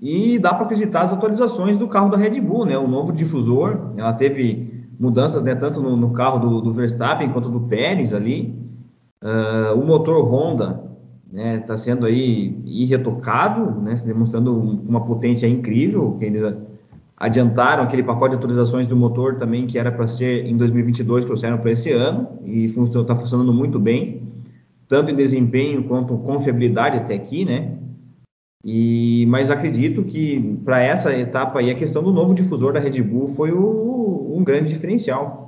e 0.00 0.38
dá 0.38 0.52
para 0.52 0.66
visitar 0.66 1.02
as 1.02 1.12
atualizações 1.12 1.76
do 1.76 1.88
carro 1.88 2.10
da 2.10 2.16
Red 2.16 2.40
Bull, 2.40 2.66
né, 2.66 2.76
o 2.76 2.86
novo 2.86 3.12
difusor, 3.12 3.92
ela 3.96 4.12
teve 4.12 4.86
mudanças, 4.98 5.42
né, 5.42 5.54
tanto 5.54 5.80
no, 5.80 5.96
no 5.96 6.10
carro 6.10 6.38
do, 6.38 6.60
do, 6.60 6.72
Verstappen 6.72 7.30
quanto 7.30 7.48
do 7.48 7.60
Pérez 7.60 8.12
ali, 8.12 8.54
uh, 9.22 9.78
o 9.78 9.86
motor 9.86 10.22
Honda 10.22 10.84
está 11.32 11.72
né, 11.72 11.76
sendo 11.76 12.06
aí 12.06 12.56
irretocável, 12.64 13.70
né, 13.70 13.94
demonstrando 14.04 14.54
uma 14.54 15.00
potência 15.00 15.46
incrível, 15.46 16.16
que 16.18 16.24
eles 16.24 16.42
adiantaram 17.16 17.82
aquele 17.82 18.02
pacote 18.02 18.32
de 18.32 18.36
atualizações 18.36 18.86
do 18.86 18.96
motor 18.96 19.36
também, 19.36 19.66
que 19.66 19.78
era 19.78 19.90
para 19.90 20.06
ser 20.06 20.46
em 20.46 20.56
2022, 20.56 21.24
trouxeram 21.24 21.58
para 21.58 21.70
esse 21.72 21.90
ano, 21.92 22.28
e 22.44 22.66
está 22.66 23.16
funcionando 23.16 23.52
muito 23.52 23.78
bem, 23.78 24.22
tanto 24.86 25.10
em 25.10 25.16
desempenho 25.16 25.84
quanto 25.84 26.16
confiabilidade 26.18 26.98
até 26.98 27.14
aqui, 27.14 27.44
né? 27.44 27.76
E, 28.64 29.26
mas 29.26 29.50
acredito 29.50 30.02
que 30.02 30.58
para 30.64 30.82
essa 30.82 31.16
etapa 31.16 31.60
aí 31.60 31.70
a 31.70 31.76
questão 31.76 32.02
do 32.02 32.12
novo 32.12 32.34
difusor 32.34 32.72
da 32.72 32.80
Red 32.80 33.00
Bull 33.02 33.28
foi 33.28 33.52
o, 33.52 34.34
um 34.36 34.42
grande 34.42 34.72
diferencial. 34.72 35.46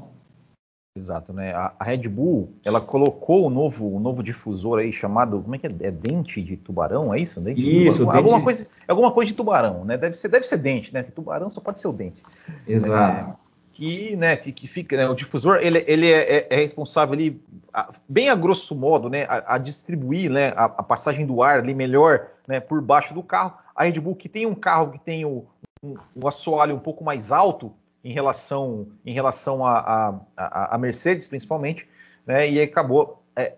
Exato, 0.96 1.32
né? 1.32 1.54
A, 1.54 1.74
a, 1.78 1.84
Red 1.84 2.08
Bull, 2.08 2.54
ela 2.64 2.80
colocou 2.80 3.46
o 3.46 3.50
novo, 3.50 3.94
o 3.94 4.00
novo 4.00 4.20
difusor 4.22 4.80
aí 4.80 4.92
chamado, 4.92 5.40
como 5.40 5.54
é 5.54 5.58
que 5.58 5.66
é? 5.66 5.70
É 5.80 5.90
dente 5.92 6.42
de 6.42 6.56
tubarão, 6.56 7.14
é 7.14 7.20
isso? 7.20 7.40
Dente 7.40 7.86
isso, 7.86 8.04
dente... 8.04 8.16
alguma 8.16 8.42
coisa, 8.42 8.66
alguma 8.86 9.12
coisa 9.12 9.30
de 9.30 9.36
tubarão, 9.36 9.84
né? 9.84 9.96
Deve 9.96 10.14
ser, 10.14 10.28
deve 10.28 10.44
ser 10.44 10.56
dente, 10.56 10.92
né? 10.92 11.02
Porque 11.02 11.14
tubarão 11.14 11.48
só 11.48 11.60
pode 11.60 11.78
ser 11.78 11.86
o 11.86 11.92
dente. 11.92 12.20
Exato. 12.66 13.30
É, 13.30 13.47
que, 13.78 14.16
né, 14.16 14.36
que, 14.36 14.50
que 14.50 14.66
fica, 14.66 14.96
né, 14.96 15.08
o 15.08 15.14
difusor, 15.14 15.60
ele, 15.62 15.84
ele 15.86 16.10
é, 16.10 16.38
é, 16.38 16.46
é 16.50 16.56
responsável 16.56 17.14
ali, 17.14 17.40
a, 17.72 17.92
bem 18.08 18.28
a 18.28 18.34
grosso 18.34 18.74
modo, 18.74 19.08
né, 19.08 19.22
a, 19.28 19.54
a 19.54 19.58
distribuir, 19.58 20.28
né, 20.28 20.48
a, 20.56 20.64
a, 20.64 20.82
passagem 20.82 21.24
do 21.24 21.44
ar 21.44 21.60
ali 21.60 21.72
melhor, 21.72 22.26
né, 22.48 22.58
por 22.58 22.82
baixo 22.82 23.14
do 23.14 23.22
carro. 23.22 23.56
A 23.76 23.84
Red 23.84 24.00
Bull 24.00 24.16
que 24.16 24.28
tem 24.28 24.46
um 24.46 24.54
carro 24.54 24.90
que 24.90 24.98
tem 24.98 25.24
o, 25.24 25.46
um, 25.80 25.96
assoalho 26.26 26.74
um 26.74 26.80
pouco 26.80 27.04
mais 27.04 27.30
alto, 27.30 27.72
em 28.02 28.12
relação, 28.12 28.88
em 29.06 29.12
relação 29.12 29.64
a, 29.64 30.22
a, 30.36 30.74
a 30.74 30.78
Mercedes, 30.78 31.28
principalmente, 31.28 31.88
né, 32.26 32.50
e 32.50 32.60
acabou 32.60 33.22
é, 33.36 33.54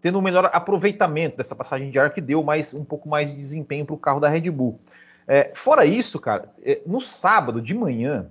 tendo 0.00 0.20
um 0.20 0.22
melhor 0.22 0.48
aproveitamento 0.52 1.36
dessa 1.36 1.56
passagem 1.56 1.90
de 1.90 1.98
ar 1.98 2.14
que 2.14 2.20
deu 2.20 2.44
mais 2.44 2.74
um 2.74 2.84
pouco 2.84 3.08
mais 3.08 3.30
de 3.30 3.36
desempenho 3.36 3.84
para 3.84 3.94
o 3.96 3.98
carro 3.98 4.20
da 4.20 4.28
Red 4.28 4.48
Bull. 4.52 4.78
É, 5.26 5.50
fora 5.52 5.84
isso, 5.84 6.20
cara, 6.20 6.48
é, 6.62 6.80
no 6.86 7.00
sábado 7.00 7.60
de 7.60 7.74
manhã 7.74 8.30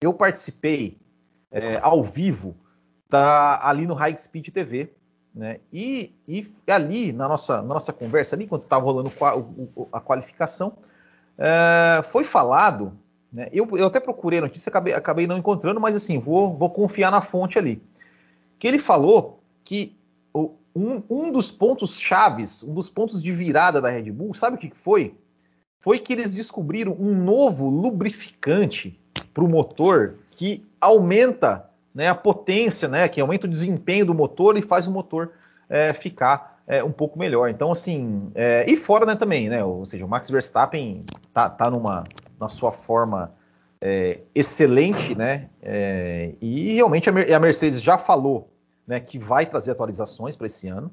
eu 0.00 0.12
participei 0.12 0.98
é, 1.50 1.78
ao 1.82 2.02
vivo 2.02 2.56
da, 3.08 3.66
ali 3.66 3.86
no 3.86 3.94
High 3.94 4.16
Speed 4.16 4.48
TV, 4.48 4.92
né? 5.34 5.60
E, 5.72 6.14
e, 6.26 6.44
ali 6.68 7.12
na 7.12 7.28
nossa, 7.28 7.62
nossa 7.62 7.92
conversa, 7.92 8.34
ali 8.34 8.44
enquanto 8.44 8.64
estava 8.64 8.84
rolando 8.84 9.12
a, 9.92 10.00
qualificação, 10.00 10.76
é, 11.38 12.02
foi 12.02 12.24
falado 12.24 12.98
né? 13.32 13.48
Eu, 13.52 13.68
eu, 13.76 13.86
até 13.86 14.00
procurei 14.00 14.38
a 14.38 14.42
notícia, 14.42 14.70
acabei, 14.70 14.94
acabei 14.94 15.26
não 15.26 15.36
encontrando, 15.36 15.78
mas 15.78 15.94
assim, 15.94 16.18
vou, 16.18 16.56
vou 16.56 16.70
confiar 16.70 17.10
na 17.10 17.20
fonte 17.20 17.58
ali. 17.58 17.82
Que 18.58 18.66
ele 18.66 18.78
falou 18.78 19.42
que 19.62 19.94
um, 20.34 21.02
um, 21.10 21.30
dos 21.30 21.50
pontos 21.50 21.98
chaves, 21.98 22.62
um 22.62 22.72
dos 22.72 22.88
pontos 22.88 23.22
de 23.22 23.32
virada 23.32 23.80
da 23.80 23.90
Red 23.90 24.10
Bull, 24.10 24.32
sabe 24.32 24.56
o 24.56 24.58
que 24.58 24.70
foi? 24.74 25.14
Foi 25.82 25.98
que 25.98 26.14
eles 26.14 26.34
descobriram 26.34 26.96
um 26.98 27.14
novo 27.14 27.68
lubrificante 27.68 28.98
para 29.36 29.44
o 29.44 29.48
motor 29.48 30.14
que 30.30 30.66
aumenta 30.80 31.68
né, 31.94 32.08
a 32.08 32.14
potência, 32.14 32.88
né, 32.88 33.06
que 33.06 33.20
aumenta 33.20 33.46
o 33.46 33.50
desempenho 33.50 34.06
do 34.06 34.14
motor 34.14 34.56
e 34.56 34.62
faz 34.62 34.86
o 34.86 34.90
motor 34.90 35.32
é, 35.68 35.92
ficar 35.92 36.62
é, 36.66 36.82
um 36.82 36.90
pouco 36.90 37.18
melhor. 37.18 37.50
Então, 37.50 37.70
assim, 37.70 38.30
é, 38.34 38.64
e 38.66 38.78
fora 38.78 39.04
né, 39.04 39.14
também, 39.14 39.50
né? 39.50 39.62
Ou 39.62 39.84
seja, 39.84 40.06
o 40.06 40.08
Max 40.08 40.30
Verstappen 40.30 41.04
tá, 41.34 41.50
tá 41.50 41.70
numa, 41.70 42.04
na 42.40 42.48
sua 42.48 42.72
forma 42.72 43.34
é, 43.78 44.20
excelente, 44.34 45.14
né? 45.14 45.50
É, 45.62 46.32
e 46.40 46.74
realmente 46.74 47.10
a, 47.10 47.38
Mercedes 47.38 47.82
já 47.82 47.98
falou 47.98 48.48
né, 48.86 49.00
que 49.00 49.18
vai 49.18 49.44
trazer 49.44 49.72
atualizações 49.72 50.34
para 50.34 50.46
esse 50.46 50.66
ano. 50.66 50.90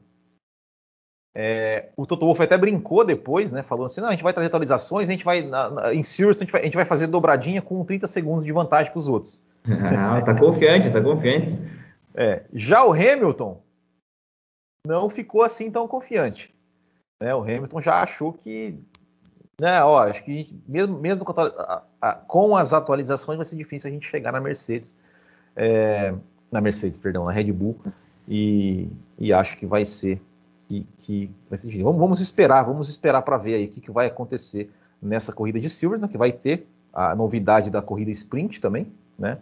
É, 1.36 1.90
o 1.98 2.06
Toto 2.06 2.26
Wolff 2.26 2.44
até 2.44 2.58
brincou 2.58 3.04
depois, 3.04 3.52
né? 3.52 3.64
Falou 3.64 3.86
assim: 3.86 4.02
não, 4.02 4.10
a 4.10 4.12
gente 4.12 4.24
vai 4.24 4.34
trazer 4.34 4.48
atualizações, 4.48 5.08
a 5.08 5.12
gente 5.12 5.26
vai, 5.26 5.42
na, 5.42 5.70
na, 5.70 5.94
em 5.94 6.04
Silverstone, 6.04 6.44
a 6.44 6.46
gente 6.46 6.52
vai, 6.52 6.62
a 6.62 6.66
gente 6.66 6.76
vai 6.76 6.86
fazer 6.86 7.08
dobradinha 7.08 7.62
com 7.62 7.84
30 7.84 8.06
segundos 8.08 8.46
de 8.46 8.52
vantagem 8.52 8.92
para 8.92 9.00
os 9.00 9.08
outros. 9.08 9.42
Ah, 9.66 10.22
tá 10.22 10.38
confiante, 10.38 10.92
tá 10.92 11.02
confiante. 11.02 11.58
É, 12.14 12.44
já 12.54 12.86
o 12.86 12.92
Hamilton 12.92 13.62
não 14.86 15.10
ficou 15.10 15.42
assim 15.42 15.72
tão 15.72 15.88
confiante. 15.88 16.54
Né? 17.22 17.34
O 17.34 17.42
Hamilton 17.42 17.82
já 17.82 18.02
achou 18.02 18.34
que 18.34 18.78
né, 19.60 19.84
ó, 19.84 20.04
acho 20.04 20.24
que 20.24 20.60
mesmo, 20.68 21.00
mesmo 21.00 21.24
com, 21.24 21.40
a, 21.40 21.84
a, 22.02 22.14
com, 22.14 22.56
as 22.56 22.74
atualizações 22.74 23.38
vai 23.38 23.46
ser 23.46 23.56
difícil 23.56 23.90
a 23.90 23.94
gente 23.94 24.06
chegar 24.06 24.32
na 24.32 24.42
Mercedes, 24.42 24.98
é, 25.56 26.14
na 26.52 26.60
Mercedes, 26.60 27.00
perdão, 27.00 27.26
na 27.26 27.32
Red 27.32 27.52
Bull, 27.52 27.80
e, 28.28 28.90
e 29.18 29.32
acho 29.32 29.58
que 29.58 29.66
vai 29.66 29.86
ser 29.86 30.22
que, 30.74 30.88
que 30.98 31.32
vai 31.50 31.58
ser 31.58 31.68
difícil. 31.68 31.86
Vamos, 31.86 32.00
vamos 32.00 32.20
esperar, 32.20 32.64
vamos 32.64 32.90
esperar 32.90 33.22
para 33.22 33.38
ver 33.38 33.56
aí 33.56 33.66
o 33.66 33.68
que, 33.70 33.82
que, 33.82 33.92
vai 33.92 34.08
acontecer 34.08 34.72
nessa 35.02 35.32
corrida 35.32 35.60
de 35.60 35.70
Silvers, 35.70 36.02
né, 36.02 36.08
que 36.08 36.18
vai 36.18 36.32
ter 36.32 36.68
a 36.94 37.16
novidade 37.16 37.70
da 37.70 37.82
corrida 37.82 38.12
sprint 38.12 38.62
também, 38.62 38.88
né? 39.18 39.38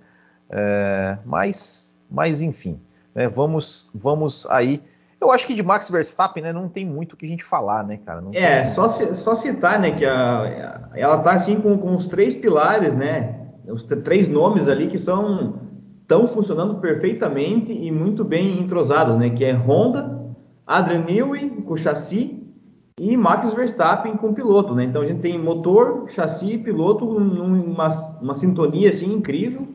É, 0.50 1.18
mas, 1.26 2.02
mas 2.10 2.42
enfim, 2.42 2.80
né, 3.16 3.30
vamos, 3.30 3.90
vamos 3.94 4.50
aí 4.50 4.82
eu 5.22 5.32
acho 5.32 5.46
que 5.46 5.54
de 5.54 5.62
Max 5.62 5.88
Verstappen, 5.88 6.42
né, 6.42 6.52
não 6.52 6.68
tem 6.68 6.84
muito 6.84 7.14
o 7.14 7.18
que 7.18 7.28
a 7.28 7.30
gente 7.30 7.44
falar, 7.44 7.84
né, 7.86 8.00
cara? 8.04 8.22
Não 8.22 8.32
é, 8.34 8.66
só, 8.66 8.88
só 8.88 9.36
citar, 9.36 9.80
né, 9.80 9.92
que 9.92 10.04
a, 10.04 10.90
ela 10.96 11.20
tá 11.20 11.34
assim 11.34 11.62
com, 11.62 11.78
com 11.78 11.96
os 11.96 12.08
três 12.08 12.34
pilares, 12.34 12.96
né, 12.96 13.36
os 13.68 13.84
três 13.84 14.28
nomes 14.28 14.68
ali 14.68 14.88
que 14.88 14.98
são 14.98 15.62
estão 16.02 16.28
funcionando 16.28 16.76
perfeitamente 16.76 17.72
e 17.72 17.90
muito 17.90 18.26
bem 18.26 18.60
entrosados, 18.60 19.16
né, 19.16 19.30
que 19.30 19.46
é 19.46 19.54
Honda, 19.54 20.21
Adrian 20.78 21.04
Newey 21.04 21.50
com 21.66 21.76
chassi 21.76 22.42
e 23.00 23.18
Max 23.18 23.54
Verstappen 23.54 24.16
com 24.16 24.34
piloto, 24.34 24.74
né? 24.76 24.84
Então 24.84 25.02
a 25.02 25.06
gente 25.06 25.22
tem 25.22 25.38
motor, 25.38 26.10
chassi 26.10 26.54
e 26.54 26.58
piloto 26.58 27.06
numa 27.20 27.88
uma 28.22 28.34
sintonia 28.34 28.90
assim 28.90 29.12
incrível. 29.12 29.68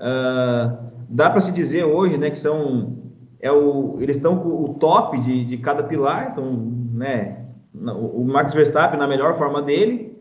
Uh, 0.00 0.90
dá 1.08 1.30
para 1.30 1.40
se 1.40 1.52
dizer 1.52 1.84
hoje, 1.84 2.18
né, 2.18 2.30
que 2.30 2.38
são 2.38 2.96
é 3.40 3.50
o, 3.50 3.98
eles 4.00 4.16
estão 4.16 4.38
com 4.38 4.64
o 4.64 4.74
top 4.74 5.18
de, 5.18 5.44
de 5.44 5.58
cada 5.58 5.82
pilar, 5.82 6.30
então, 6.32 6.44
né, 6.92 7.44
o 7.74 8.24
Max 8.24 8.54
Verstappen 8.54 8.98
na 8.98 9.08
melhor 9.08 9.36
forma 9.36 9.60
dele, 9.60 10.16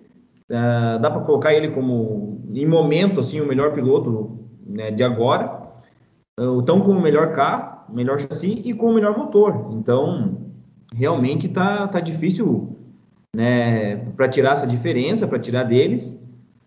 uh, 0.49 0.99
dá 0.99 1.09
para 1.11 1.21
colocar 1.21 1.53
ele 1.53 1.69
como, 1.69 2.41
em 2.51 2.65
momento, 2.65 3.21
assim, 3.21 3.39
o 3.39 3.45
melhor 3.45 3.73
piloto 3.73 4.39
né, 4.65 4.89
de 4.89 5.03
agora, 5.03 5.61
estão 6.59 6.79
uh, 6.79 6.83
com 6.83 6.91
o 6.91 7.01
melhor 7.01 7.31
carro, 7.31 7.70
melhor 7.93 8.19
chassi 8.19 8.62
e 8.65 8.74
com 8.74 8.88
o 8.88 8.93
melhor 8.93 9.17
motor, 9.17 9.69
então, 9.74 10.38
realmente 10.93 11.48
tá, 11.48 11.88
tá 11.88 12.00
difícil, 12.00 12.77
né, 13.36 13.98
para 14.15 14.27
tirar 14.27 14.53
essa 14.53 14.67
diferença, 14.67 15.27
para 15.27 15.39
tirar 15.39 15.63
deles, 15.63 16.17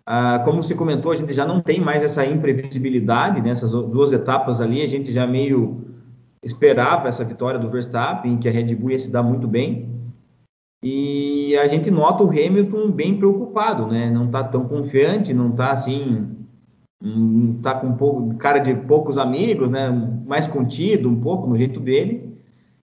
uh, 0.08 0.44
como 0.44 0.62
você 0.62 0.74
comentou, 0.74 1.12
a 1.12 1.16
gente 1.16 1.32
já 1.32 1.46
não 1.46 1.60
tem 1.60 1.80
mais 1.80 2.02
essa 2.02 2.24
imprevisibilidade 2.24 3.40
nessas 3.40 3.70
duas 3.70 4.12
etapas 4.12 4.60
ali, 4.60 4.82
a 4.82 4.86
gente 4.86 5.12
já 5.12 5.26
meio 5.26 5.84
esperava 6.44 7.08
essa 7.08 7.24
vitória 7.24 7.58
do 7.58 7.70
Verstappen, 7.70 8.36
que 8.36 8.48
a 8.48 8.52
Red 8.52 8.74
Bull 8.74 8.90
ia 8.90 8.98
se 8.98 9.10
dar 9.10 9.22
muito 9.22 9.48
bem. 9.48 9.88
E 10.82 11.56
a 11.56 11.66
gente 11.66 11.90
nota 11.90 12.22
o 12.22 12.28
Hamilton 12.28 12.90
bem 12.90 13.16
preocupado, 13.16 13.86
né? 13.86 14.10
Não 14.10 14.26
está 14.26 14.44
tão 14.44 14.68
confiante, 14.68 15.32
não 15.32 15.50
está 15.50 15.72
assim, 15.72 16.28
está 17.56 17.74
com 17.74 17.88
um 17.88 17.96
pouco, 17.96 18.34
cara 18.36 18.58
de 18.58 18.74
poucos 18.74 19.18
amigos, 19.18 19.68
né? 19.68 19.90
Mais 20.26 20.46
contido 20.46 21.08
um 21.08 21.20
pouco 21.20 21.46
no 21.46 21.56
jeito 21.56 21.78
dele. 21.78 22.38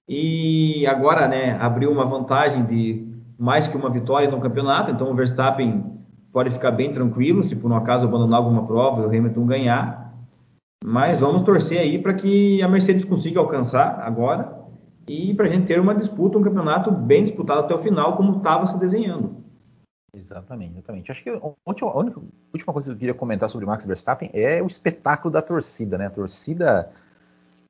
E 0.07 0.85
agora, 0.85 1.27
né? 1.27 1.57
Abriu 1.59 1.91
uma 1.91 2.05
vantagem 2.05 2.63
de 2.65 3.07
mais 3.37 3.67
que 3.67 3.75
uma 3.75 3.89
vitória 3.89 4.29
no 4.29 4.39
campeonato, 4.39 4.91
então 4.91 5.09
o 5.11 5.15
Verstappen 5.15 5.83
pode 6.31 6.51
ficar 6.51 6.71
bem 6.71 6.93
tranquilo 6.93 7.43
se 7.43 7.55
por 7.55 7.71
um 7.71 7.75
acaso 7.75 8.05
abandonar 8.05 8.39
alguma 8.39 8.65
prova 8.67 9.01
e 9.01 9.05
o 9.05 9.07
Hamilton 9.07 9.45
ganhar. 9.45 10.13
Mas 10.85 11.19
vamos 11.19 11.41
torcer 11.41 11.79
aí 11.79 11.97
para 11.97 12.13
que 12.13 12.61
a 12.61 12.67
Mercedes 12.67 13.03
consiga 13.03 13.39
alcançar 13.39 13.99
agora 14.01 14.61
e 15.07 15.33
para 15.33 15.45
a 15.45 15.49
gente 15.49 15.65
ter 15.65 15.79
uma 15.79 15.95
disputa, 15.95 16.37
um 16.37 16.43
campeonato 16.43 16.91
bem 16.91 17.23
disputado 17.23 17.61
até 17.61 17.73
o 17.73 17.79
final, 17.79 18.15
como 18.15 18.37
estava 18.37 18.67
se 18.67 18.79
desenhando. 18.79 19.40
Exatamente, 20.13 20.73
exatamente. 20.73 21.11
Acho 21.11 21.23
que 21.23 21.29
a 21.29 21.39
última, 21.65 21.89
a 21.89 21.97
última 21.97 22.73
coisa 22.73 22.89
que 22.89 22.95
eu 22.95 22.99
queria 22.99 23.13
comentar 23.13 23.49
sobre 23.49 23.65
Max 23.65 23.85
Verstappen 23.85 24.29
é 24.33 24.61
o 24.61 24.67
espetáculo 24.67 25.31
da 25.31 25.41
torcida, 25.41 25.97
né? 25.97 26.07
A 26.07 26.09
torcida. 26.09 26.89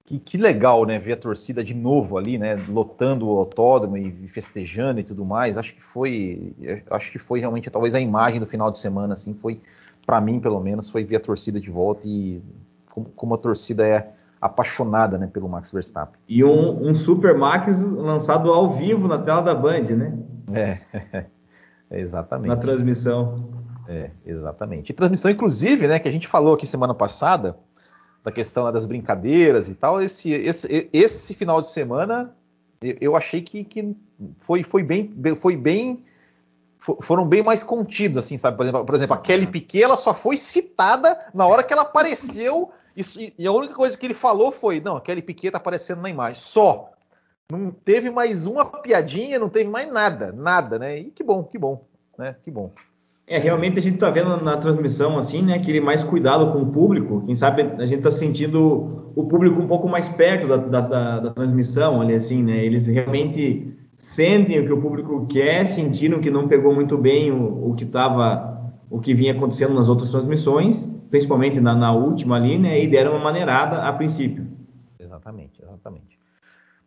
Que, 0.03 0.17
que, 0.17 0.37
legal, 0.37 0.83
né? 0.85 0.97
Ver 0.97 1.13
a 1.13 1.17
torcida 1.17 1.63
de 1.63 1.75
novo 1.75 2.17
ali, 2.17 2.39
né? 2.39 2.55
Lotando 2.67 3.27
o 3.27 3.37
autódromo 3.37 3.95
e 3.95 4.27
festejando 4.27 4.99
e 4.99 5.03
tudo 5.03 5.23
mais. 5.23 5.55
Acho 5.55 5.75
que 5.75 5.83
foi. 5.83 6.55
Acho 6.89 7.11
que 7.11 7.19
foi 7.19 7.39
realmente 7.39 7.69
talvez 7.69 7.93
a 7.93 7.99
imagem 7.99 8.39
do 8.39 8.47
final 8.47 8.71
de 8.71 8.79
semana, 8.79 9.13
assim, 9.13 9.35
foi, 9.35 9.61
para 10.03 10.19
mim, 10.19 10.39
pelo 10.39 10.59
menos, 10.59 10.89
foi 10.89 11.03
ver 11.03 11.17
a 11.17 11.19
torcida 11.19 11.59
de 11.59 11.69
volta 11.69 12.07
e 12.07 12.41
como, 12.89 13.05
como 13.15 13.35
a 13.35 13.37
torcida 13.37 13.87
é 13.87 14.13
apaixonada 14.41 15.19
né, 15.19 15.27
pelo 15.31 15.47
Max 15.47 15.71
Verstappen. 15.71 16.19
E 16.27 16.43
um, 16.43 16.89
um, 16.89 16.95
Super 16.95 17.37
Max 17.37 17.83
lançado 17.83 18.51
ao 18.51 18.71
vivo 18.71 19.07
na 19.07 19.19
tela 19.19 19.41
da 19.41 19.53
Band, 19.53 19.83
né? 19.83 20.17
É 20.51 21.27
exatamente. 21.99 22.49
Na 22.49 22.57
transmissão. 22.57 23.49
É, 23.87 24.11
exatamente. 24.25 24.91
E 24.91 24.93
transmissão, 24.93 25.29
inclusive, 25.29 25.87
né, 25.87 25.99
que 25.99 26.07
a 26.07 26.11
gente 26.11 26.27
falou 26.27 26.53
aqui 26.53 26.65
semana 26.65 26.93
passada, 26.93 27.57
da 28.23 28.31
questão 28.31 28.71
das 28.71 28.85
brincadeiras 28.85 29.67
e 29.67 29.75
tal, 29.75 30.01
esse, 30.01 30.31
esse, 30.31 30.89
esse 30.93 31.33
final 31.33 31.59
de 31.59 31.69
semana 31.69 32.33
eu 32.99 33.15
achei 33.15 33.41
que, 33.41 33.63
que 33.63 33.95
foi, 34.39 34.63
foi 34.63 34.83
bem, 34.83 35.13
foi 35.37 35.55
bem 35.55 36.03
foram 36.99 37.23
bem 37.23 37.43
mais 37.43 37.63
contidos, 37.63 38.17
assim, 38.17 38.39
sabe? 38.39 38.57
Por 38.57 38.63
exemplo, 38.63 38.85
por 38.85 38.95
exemplo, 38.95 39.15
a 39.15 39.19
Kelly 39.19 39.45
Piquet, 39.45 39.83
ela 39.83 39.95
só 39.95 40.15
foi 40.15 40.35
citada 40.35 41.15
na 41.31 41.45
hora 41.45 41.61
que 41.61 41.71
ela 41.71 41.83
apareceu 41.83 42.71
e, 42.97 43.33
e 43.37 43.45
a 43.45 43.51
única 43.51 43.75
coisa 43.75 43.95
que 43.95 44.03
ele 44.03 44.15
falou 44.15 44.51
foi, 44.51 44.79
não, 44.79 44.97
a 44.97 45.01
Kelly 45.01 45.21
Piquet 45.21 45.51
tá 45.51 45.59
aparecendo 45.59 46.01
na 46.01 46.09
imagem, 46.09 46.41
só. 46.41 46.90
Não 47.51 47.69
teve 47.69 48.09
mais 48.09 48.47
uma 48.47 48.63
piadinha, 48.63 49.37
não 49.37 49.49
teve 49.49 49.69
mais 49.69 49.91
nada, 49.91 50.31
nada, 50.31 50.79
né? 50.79 50.97
E 50.97 51.11
que 51.11 51.21
bom, 51.21 51.43
que 51.43 51.59
bom, 51.59 51.83
né? 52.17 52.33
Que 52.45 52.49
bom. 52.49 52.71
É, 53.27 53.37
realmente 53.37 53.77
a 53.77 53.81
gente 53.81 53.97
tá 53.97 54.09
vendo 54.09 54.41
na 54.41 54.55
transmissão, 54.55 55.17
assim, 55.17 55.41
né, 55.41 55.55
aquele 55.55 55.81
mais 55.81 56.01
cuidado 56.01 56.53
com 56.53 56.61
o 56.61 56.71
público. 56.71 57.21
Quem 57.25 57.35
sabe 57.35 57.61
a 57.61 57.85
gente 57.85 58.03
tá 58.03 58.09
sentindo 58.09 59.11
o 59.13 59.25
público 59.25 59.61
um 59.61 59.67
pouco 59.67 59.89
mais 59.89 60.07
perto 60.07 60.47
da, 60.47 60.55
da, 60.55 60.81
da, 60.81 61.19
da 61.19 61.29
transmissão, 61.31 61.99
ali, 61.99 62.13
assim, 62.13 62.41
né? 62.41 62.63
Eles 62.63 62.87
realmente 62.87 63.77
sentem 63.97 64.57
o 64.59 64.65
que 64.65 64.71
o 64.71 64.81
público 64.81 65.25
quer, 65.27 65.67
sentiram 65.67 66.21
que 66.21 66.31
não 66.31 66.47
pegou 66.47 66.73
muito 66.73 66.97
bem 66.97 67.33
o, 67.33 67.71
o 67.71 67.75
que 67.75 67.83
estava, 67.83 68.73
o 68.89 69.01
que 69.01 69.13
vinha 69.13 69.33
acontecendo 69.33 69.73
nas 69.73 69.89
outras 69.89 70.09
transmissões, 70.09 70.85
principalmente 71.09 71.59
na, 71.59 71.75
na, 71.75 71.93
última 71.93 72.37
ali, 72.37 72.57
né? 72.57 72.81
E 72.81 72.87
deram 72.87 73.11
uma 73.11 73.25
maneirada 73.25 73.83
a 73.83 73.91
princípio. 73.91 74.47
Exatamente, 74.97 75.61
exatamente. 75.61 76.20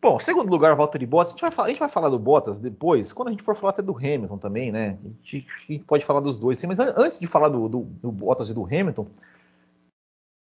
Bom, 0.05 0.21
segundo 0.21 0.51
lugar, 0.51 0.77
volta 0.77 0.99
de 0.99 1.07
Bottas. 1.07 1.31
A 1.31 1.33
gente, 1.33 1.41
vai 1.41 1.51
falar, 1.51 1.67
a 1.67 1.71
gente 1.71 1.79
vai 1.79 1.89
falar 1.89 2.11
do 2.11 2.19
Bottas 2.19 2.61
depois, 2.61 3.11
quando 3.11 3.29
a 3.29 3.31
gente 3.31 3.43
for 3.43 3.57
falar 3.57 3.71
até 3.71 3.81
do 3.81 3.97
Hamilton 3.97 4.37
também, 4.37 4.71
né? 4.71 4.99
A 5.03 5.09
gente, 5.27 5.47
a 5.49 5.73
gente 5.73 5.85
pode 5.85 6.05
falar 6.05 6.21
dos 6.21 6.39
dois, 6.39 6.59
sim, 6.59 6.67
mas 6.67 6.79
antes 6.79 7.19
de 7.19 7.27
falar 7.27 7.49
do, 7.49 7.67
do, 7.71 7.81
do 7.85 8.13
Bottas 8.13 8.51
e 8.51 8.55
do 8.55 8.67
Hamilton, 8.67 9.07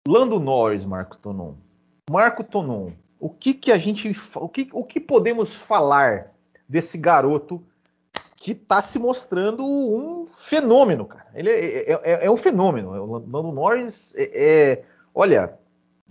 Lando 0.07 0.39
Norris, 0.39 0.85
Marcos 0.85 1.17
Tonon. 1.17 1.55
Marco 2.11 2.43
Tonon, 2.43 2.91
o 3.19 3.27
que 3.27 3.55
que 3.55 3.71
a 3.71 3.77
gente, 3.79 4.15
o 4.35 4.47
que, 4.47 4.69
o 4.71 4.83
que 4.83 4.99
podemos 4.99 5.55
falar 5.55 6.31
desse 6.67 6.99
garoto 6.99 7.59
que 8.35 8.51
está 8.51 8.83
se 8.83 8.99
mostrando 8.99 9.65
um 9.65 10.27
fenômeno, 10.27 11.05
cara. 11.05 11.25
Ele 11.33 11.49
é, 11.49 11.91
é, 11.91 12.01
é, 12.03 12.25
é 12.27 12.29
um 12.29 12.37
fenômeno. 12.37 12.91
O 12.91 13.17
Lando 13.17 13.51
Norris 13.51 14.13
é, 14.15 14.29
é 14.31 14.83
olha, 15.11 15.58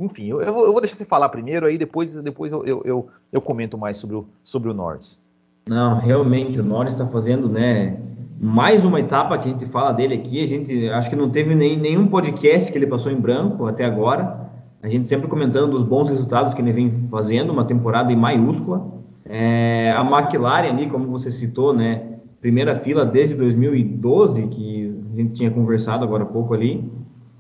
enfim, 0.01 0.27
eu, 0.27 0.41
eu, 0.41 0.53
vou 0.53 0.81
deixar 0.81 0.97
você 0.97 1.05
falar 1.05 1.29
primeiro, 1.29 1.67
aí 1.67 1.77
depois, 1.77 2.15
depois 2.23 2.53
eu, 2.53 2.65
eu, 2.65 3.09
eu, 3.33 3.41
comento 3.41 3.77
mais 3.77 3.97
sobre 3.97 4.17
o, 4.17 4.27
sobre 4.45 4.71
o 4.71 4.75
Norris. 4.75 5.27
Não, 5.69 5.99
realmente 5.99 6.61
o 6.61 6.65
Norris 6.65 6.93
está 6.93 7.07
fazendo, 7.07 7.49
né? 7.49 7.99
Mais 8.41 8.85
uma 8.85 9.01
etapa 9.01 9.37
que 9.39 9.49
a 9.49 9.53
gente 9.53 9.67
fala 9.67 9.93
dele 9.93 10.15
aqui. 10.15 10.43
A 10.43 10.47
gente 10.47 10.89
acho 10.91 11.11
que 11.11 11.17
não 11.17 11.29
teve 11.29 11.55
nem, 11.55 11.77
nenhum 11.77 12.07
podcast 12.07 12.71
que 12.71 12.79
ele 12.79 12.87
passou 12.87 13.11
em 13.11 13.21
branco 13.21 13.67
até 13.67 13.85
agora. 13.85 14.49
A 14.81 14.89
gente 14.89 15.09
sempre 15.09 15.27
comentando 15.27 15.73
dos 15.73 15.83
bons 15.83 16.09
resultados 16.09 16.55
que 16.55 16.63
ele 16.63 16.73
vem 16.73 17.09
fazendo, 17.11 17.53
uma 17.53 17.65
temporada 17.65 18.13
em 18.13 18.17
maiúscula. 18.17 18.87
É, 19.25 19.93
a 19.97 20.03
McLaren 20.03 20.69
ali, 20.69 20.89
como 20.89 21.09
você 21.09 21.33
citou, 21.33 21.75
né? 21.75 22.19
Primeira 22.41 22.77
fila 22.77 23.05
desde 23.05 23.35
2012, 23.35 24.47
que 24.47 24.97
a 25.13 25.17
gente 25.17 25.33
tinha 25.33 25.51
conversado 25.51 26.05
agora 26.05 26.23
há 26.23 26.27
pouco 26.27 26.55
ali. 26.55 26.89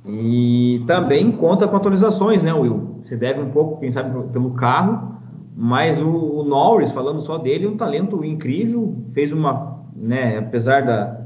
E 0.06 0.82
também 0.86 1.32
conta 1.32 1.68
com 1.68 1.76
atualizações, 1.76 2.42
né, 2.42 2.52
Will? 2.52 3.00
Você 3.04 3.16
deve 3.16 3.40
um 3.40 3.50
pouco, 3.50 3.80
quem 3.80 3.90
sabe, 3.90 4.28
pelo 4.32 4.52
carro, 4.52 5.16
mas 5.56 6.00
o, 6.00 6.08
o 6.08 6.44
Norris, 6.44 6.92
falando 6.92 7.20
só 7.20 7.36
dele, 7.36 7.66
um 7.66 7.76
talento 7.76 8.24
incrível, 8.24 8.96
fez 9.12 9.32
uma, 9.32 9.84
né, 9.94 10.38
apesar 10.38 10.84
da 10.86 11.18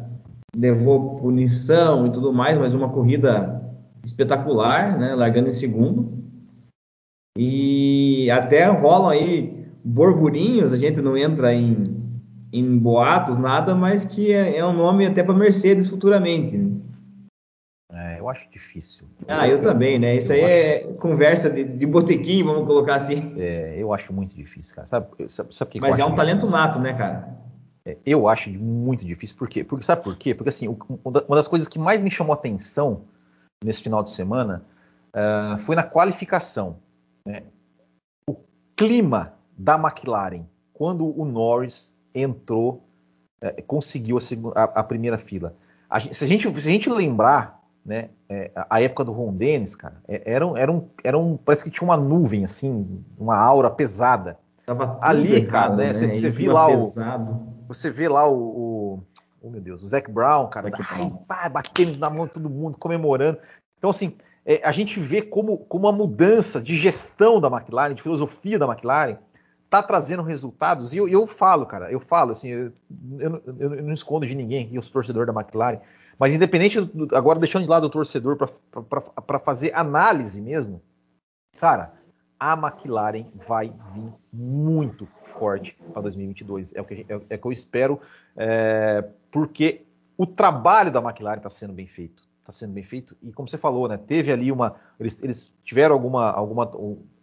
levou 0.56 1.16
punição 1.16 2.06
e 2.06 2.10
tudo 2.10 2.32
mais, 2.32 2.58
mas 2.58 2.74
uma 2.74 2.88
corrida 2.88 3.62
espetacular, 4.04 4.98
né, 4.98 5.14
largando 5.14 5.48
em 5.48 5.52
segundo. 5.52 6.12
E 7.36 8.30
até 8.30 8.66
rolam 8.66 9.08
aí 9.08 9.66
Borburinhos, 9.84 10.72
a 10.72 10.76
gente 10.76 11.00
não 11.00 11.16
entra 11.16 11.54
em, 11.54 11.82
em 12.52 12.78
boatos, 12.78 13.36
nada, 13.36 13.74
mas 13.74 14.04
que 14.04 14.32
é, 14.32 14.58
é 14.58 14.66
um 14.66 14.72
nome 14.72 15.06
até 15.06 15.22
para 15.22 15.34
Mercedes 15.34 15.88
futuramente. 15.88 16.56
Né? 16.56 16.81
Eu 18.22 18.28
acho 18.28 18.48
difícil. 18.50 19.06
Ah, 19.28 19.46
eu, 19.46 19.56
eu 19.56 19.62
também, 19.62 19.98
né? 19.98 20.16
Isso 20.16 20.32
aí 20.32 20.44
acho... 20.44 20.54
é 20.54 20.92
conversa 20.94 21.50
de, 21.50 21.64
de 21.64 21.86
botequim, 21.86 22.44
vamos 22.44 22.66
colocar 22.66 22.96
assim. 22.96 23.34
É, 23.38 23.74
eu 23.76 23.92
acho 23.92 24.12
muito 24.12 24.34
difícil, 24.34 24.74
cara. 24.74 24.86
Sabe, 24.86 25.06
sabe, 25.28 25.54
sabe 25.54 25.70
que 25.70 25.80
Mas 25.80 25.98
é 25.98 26.04
um 26.04 26.08
difícil? 26.08 26.16
talento 26.16 26.50
nato, 26.50 26.78
né, 26.78 26.94
cara? 26.94 27.36
É, 27.84 27.96
eu 28.06 28.28
acho 28.28 28.50
muito 28.50 29.04
difícil, 29.04 29.36
por 29.36 29.48
quê? 29.48 29.64
Porque 29.64 29.84
sabe 29.84 30.02
por 30.02 30.16
quê? 30.16 30.34
Porque 30.34 30.48
assim, 30.48 30.68
uma 31.04 31.36
das 31.36 31.48
coisas 31.48 31.66
que 31.66 31.78
mais 31.78 32.02
me 32.02 32.10
chamou 32.10 32.32
a 32.32 32.36
atenção 32.36 33.02
nesse 33.62 33.82
final 33.82 34.02
de 34.02 34.10
semana 34.10 34.64
uh, 35.14 35.58
foi 35.58 35.74
na 35.74 35.82
qualificação. 35.82 36.76
Né? 37.26 37.42
O 38.28 38.36
clima 38.76 39.34
da 39.58 39.74
McLaren 39.74 40.46
quando 40.82 41.16
o 41.16 41.24
Norris 41.24 41.96
entrou, 42.12 42.84
é, 43.40 43.62
conseguiu 43.62 44.18
a, 44.18 44.60
a, 44.60 44.64
a, 44.64 44.82
primeira 44.82 45.16
fila. 45.16 45.54
A 45.88 46.00
gente, 46.00 46.16
se, 46.16 46.24
a 46.24 46.26
gente, 46.26 46.60
se 46.60 46.68
a 46.68 46.72
gente 46.72 46.90
lembrar, 46.90 47.61
né, 47.84 48.10
é, 48.28 48.50
a 48.70 48.80
época 48.80 49.04
do 49.04 49.12
Ron 49.12 49.34
Dennis, 49.34 49.74
cara, 49.74 49.96
é, 50.06 50.22
era, 50.24 50.46
era, 50.56 50.72
um, 50.72 50.88
era 51.02 51.18
um, 51.18 51.36
parece 51.36 51.64
que 51.64 51.70
tinha 51.70 51.86
uma 51.86 51.96
nuvem, 51.96 52.44
assim, 52.44 53.02
uma 53.18 53.36
aura 53.36 53.70
pesada. 53.70 54.38
Tava 54.64 54.98
Ali, 55.00 55.34
errado, 55.34 55.50
cara, 55.50 55.76
né, 55.76 55.92
você, 55.92 56.12
você 56.12 56.30
vê 56.30 56.48
lá 56.48 56.68
pesado. 56.68 57.32
o, 57.32 57.66
você 57.66 57.90
vê 57.90 58.08
lá 58.08 58.28
o, 58.28 58.36
o, 58.36 59.02
oh 59.42 59.50
meu 59.50 59.60
Deus, 59.60 59.82
o 59.82 59.88
Zac 59.88 60.10
Brown, 60.10 60.48
cara, 60.48 60.70
ai, 60.72 61.12
pá, 61.26 61.48
batendo 61.48 61.98
na 61.98 62.08
mão 62.08 62.26
de 62.26 62.34
todo 62.34 62.48
mundo, 62.48 62.78
comemorando. 62.78 63.38
Então, 63.78 63.90
assim, 63.90 64.14
é, 64.46 64.60
a 64.62 64.70
gente 64.70 65.00
vê 65.00 65.20
como, 65.20 65.58
como 65.58 65.88
a 65.88 65.92
mudança 65.92 66.62
de 66.62 66.76
gestão 66.76 67.40
da 67.40 67.48
McLaren, 67.48 67.94
de 67.94 68.02
filosofia 68.02 68.58
da 68.58 68.66
McLaren, 68.66 69.16
tá 69.68 69.82
trazendo 69.82 70.22
resultados, 70.22 70.92
e 70.92 70.98
eu, 70.98 71.08
eu 71.08 71.26
falo, 71.26 71.64
cara, 71.64 71.90
eu 71.90 71.98
falo, 71.98 72.32
assim, 72.32 72.48
eu, 72.48 72.72
eu, 73.18 73.42
eu 73.58 73.82
não 73.82 73.92
escondo 73.92 74.26
de 74.26 74.36
ninguém, 74.36 74.68
eu 74.70 74.82
sou 74.82 74.92
torcedor 74.92 75.26
da 75.26 75.32
McLaren, 75.32 75.80
mas 76.18 76.34
independente, 76.34 76.80
do, 76.80 77.14
agora 77.16 77.38
deixando 77.38 77.64
de 77.64 77.68
lado 77.68 77.86
o 77.86 77.90
torcedor 77.90 78.36
para 78.36 79.38
fazer 79.38 79.72
análise 79.74 80.40
mesmo, 80.40 80.82
cara, 81.58 81.94
a 82.38 82.54
McLaren 82.54 83.26
vai 83.34 83.72
vir 83.94 84.12
muito 84.32 85.06
forte 85.22 85.78
para 85.92 86.02
2022, 86.02 86.74
é 86.74 86.80
o 86.80 86.84
que, 86.84 87.06
é, 87.08 87.20
é 87.30 87.38
que 87.38 87.46
eu 87.46 87.52
espero, 87.52 88.00
é, 88.36 89.04
porque 89.30 89.82
o 90.16 90.26
trabalho 90.26 90.90
da 90.90 91.00
McLaren 91.00 91.38
está 91.38 91.50
sendo 91.50 91.72
bem 91.72 91.86
feito, 91.86 92.22
está 92.40 92.52
sendo 92.52 92.72
bem 92.72 92.84
feito, 92.84 93.16
e 93.22 93.32
como 93.32 93.48
você 93.48 93.56
falou, 93.56 93.88
né, 93.88 93.96
teve 93.96 94.32
ali 94.32 94.50
uma, 94.50 94.76
eles, 94.98 95.22
eles 95.22 95.54
tiveram 95.64 95.94
alguma, 95.94 96.30
alguma 96.30 96.66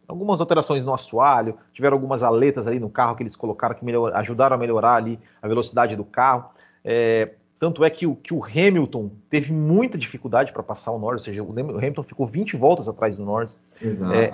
algumas 0.09 0.39
alterações 0.39 0.83
no 0.83 0.91
assoalho, 0.91 1.55
tiveram 1.71 1.95
algumas 1.95 2.23
aletas 2.23 2.67
ali 2.67 2.79
no 2.79 2.89
carro 2.89 3.15
que 3.15 3.21
eles 3.21 3.35
colocaram 3.35 3.75
que 3.75 3.85
melhor, 3.85 4.11
ajudaram 4.15 4.55
a 4.55 4.59
melhorar 4.59 4.95
ali 4.95 5.19
a 5.39 5.47
velocidade 5.47 5.95
do 5.95 6.03
carro. 6.03 6.49
É, 6.83 7.35
tanto 7.59 7.83
é 7.83 7.89
que 7.89 8.07
o, 8.07 8.15
que 8.15 8.33
o, 8.33 8.41
Hamilton 8.43 9.11
teve 9.29 9.51
muita 9.51 9.97
dificuldade 9.97 10.53
para 10.53 10.63
passar 10.63 10.91
o 10.91 10.97
Norris, 10.97 11.21
ou 11.21 11.25
seja, 11.25 11.43
o 11.43 11.51
Hamilton 11.51 12.03
ficou 12.03 12.25
20 12.25 12.55
voltas 12.55 12.87
atrás 12.87 13.17
do 13.17 13.25
Norris. 13.25 13.59
Exato. 13.81 14.13
É, 14.13 14.33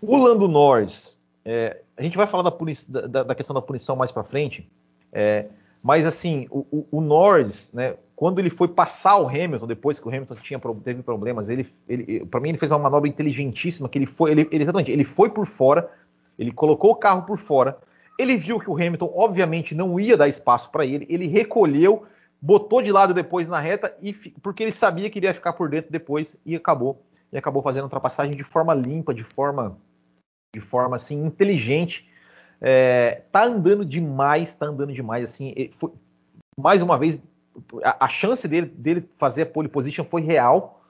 o 0.00 0.16
Lando 0.16 0.48
Norris, 0.48 1.22
é, 1.44 1.82
a 1.96 2.02
gente 2.02 2.16
vai 2.16 2.26
falar 2.26 2.42
da, 2.42 3.06
da, 3.08 3.22
da 3.24 3.34
questão 3.34 3.52
da 3.52 3.60
punição 3.60 3.94
mais 3.94 4.10
para 4.10 4.24
frente, 4.24 4.68
é, 5.12 5.46
mas 5.82 6.06
assim, 6.06 6.46
o, 6.50 6.60
o, 6.70 6.86
o 6.90 7.00
Norris, 7.02 7.74
né, 7.74 7.96
quando 8.16 8.38
ele 8.38 8.50
foi 8.50 8.68
passar 8.68 9.18
o 9.18 9.26
Hamilton, 9.26 9.66
depois 9.66 9.98
que 9.98 10.06
o 10.06 10.08
Hamilton 10.08 10.36
tinha, 10.36 10.60
teve 10.82 11.02
problemas, 11.02 11.48
ele, 11.48 11.66
ele 11.88 12.24
para 12.24 12.40
mim 12.40 12.50
ele 12.50 12.58
fez 12.58 12.70
uma 12.70 12.78
manobra 12.78 13.08
inteligentíssima, 13.08 13.88
que 13.88 13.98
ele 13.98 14.06
foi, 14.06 14.30
ele, 14.30 14.48
ele, 14.50 14.62
exatamente, 14.62 14.90
ele 14.90 15.04
foi 15.04 15.28
por 15.28 15.44
fora, 15.44 15.90
ele 16.38 16.52
colocou 16.52 16.92
o 16.92 16.96
carro 16.96 17.22
por 17.22 17.36
fora, 17.36 17.76
ele 18.18 18.36
viu 18.36 18.60
que 18.60 18.70
o 18.70 18.74
Hamilton 18.74 19.12
obviamente 19.14 19.74
não 19.74 19.98
ia 19.98 20.16
dar 20.16 20.28
espaço 20.28 20.70
para 20.70 20.86
ele, 20.86 21.04
ele 21.10 21.26
recolheu, 21.26 22.04
botou 22.42 22.82
de 22.82 22.90
lado 22.90 23.14
depois 23.14 23.48
na 23.48 23.60
reta 23.60 23.96
e 24.02 24.12
porque 24.12 24.64
ele 24.64 24.72
sabia 24.72 25.08
que 25.08 25.20
iria 25.20 25.32
ficar 25.32 25.52
por 25.52 25.68
dentro 25.68 25.92
depois 25.92 26.40
e 26.44 26.56
acabou 26.56 27.00
e 27.32 27.38
acabou 27.38 27.62
fazendo 27.62 27.82
a 27.82 27.86
ultrapassagem 27.86 28.34
de 28.34 28.42
forma 28.42 28.74
limpa, 28.74 29.14
de 29.14 29.22
forma 29.22 29.78
de 30.54 30.60
forma 30.60 30.96
assim 30.96 31.24
inteligente. 31.24 32.08
É, 32.60 33.22
tá 33.30 33.44
andando 33.44 33.84
demais, 33.84 34.54
tá 34.56 34.66
andando 34.66 34.92
demais 34.92 35.24
assim. 35.24 35.54
Foi, 35.70 35.92
mais 36.58 36.82
uma 36.82 36.98
vez 36.98 37.20
a, 37.82 38.04
a 38.04 38.08
chance 38.08 38.46
dele, 38.48 38.66
dele, 38.66 39.08
fazer 39.16 39.42
a 39.42 39.46
pole 39.46 39.68
position 39.68 40.04
foi 40.04 40.20
real. 40.20 40.82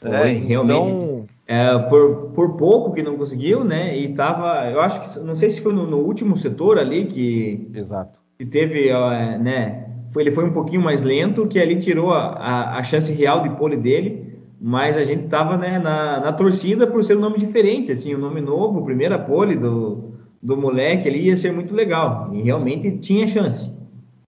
Foi, 0.00 0.10
né? 0.10 0.32
realmente. 0.32 0.78
Então, 0.78 1.26
é, 1.46 1.78
por, 1.88 2.32
por 2.32 2.56
pouco 2.56 2.92
que 2.92 3.02
não 3.02 3.16
conseguiu, 3.16 3.64
né? 3.64 3.96
E 3.96 4.14
tava, 4.14 4.68
eu 4.70 4.80
acho 4.80 5.00
que, 5.00 5.20
não 5.20 5.34
sei 5.34 5.48
se 5.48 5.60
foi 5.60 5.72
no, 5.72 5.86
no 5.86 5.98
último 5.98 6.36
setor 6.36 6.78
ali 6.78 7.06
que, 7.06 7.70
Exato. 7.72 8.20
que 8.38 8.44
teve, 8.44 8.92
né? 9.38 9.91
Foi, 10.12 10.22
ele 10.22 10.30
foi 10.30 10.44
um 10.44 10.52
pouquinho 10.52 10.82
mais 10.82 11.02
lento, 11.02 11.46
que 11.46 11.58
ali 11.58 11.76
tirou 11.76 12.12
a, 12.12 12.34
a, 12.34 12.78
a 12.78 12.82
chance 12.82 13.12
real 13.12 13.42
de 13.42 13.50
pole 13.56 13.76
dele. 13.76 14.36
mas 14.60 14.96
a 14.96 15.04
gente 15.04 15.24
estava 15.24 15.56
né, 15.56 15.78
na, 15.78 16.20
na, 16.20 16.32
torcida 16.32 16.86
por 16.86 17.02
ser 17.02 17.16
um 17.16 17.20
nome 17.20 17.38
diferente, 17.38 17.90
assim, 17.90 18.14
um 18.14 18.18
nome 18.18 18.40
novo, 18.40 18.84
primeira 18.84 19.18
pole 19.18 19.56
do, 19.56 20.12
do 20.40 20.56
moleque 20.56 21.08
ali 21.08 21.26
ia 21.26 21.36
ser 21.36 21.52
muito 21.52 21.74
legal, 21.74 22.30
e 22.32 22.42
realmente 22.42 22.98
tinha 22.98 23.26
chance. 23.26 23.72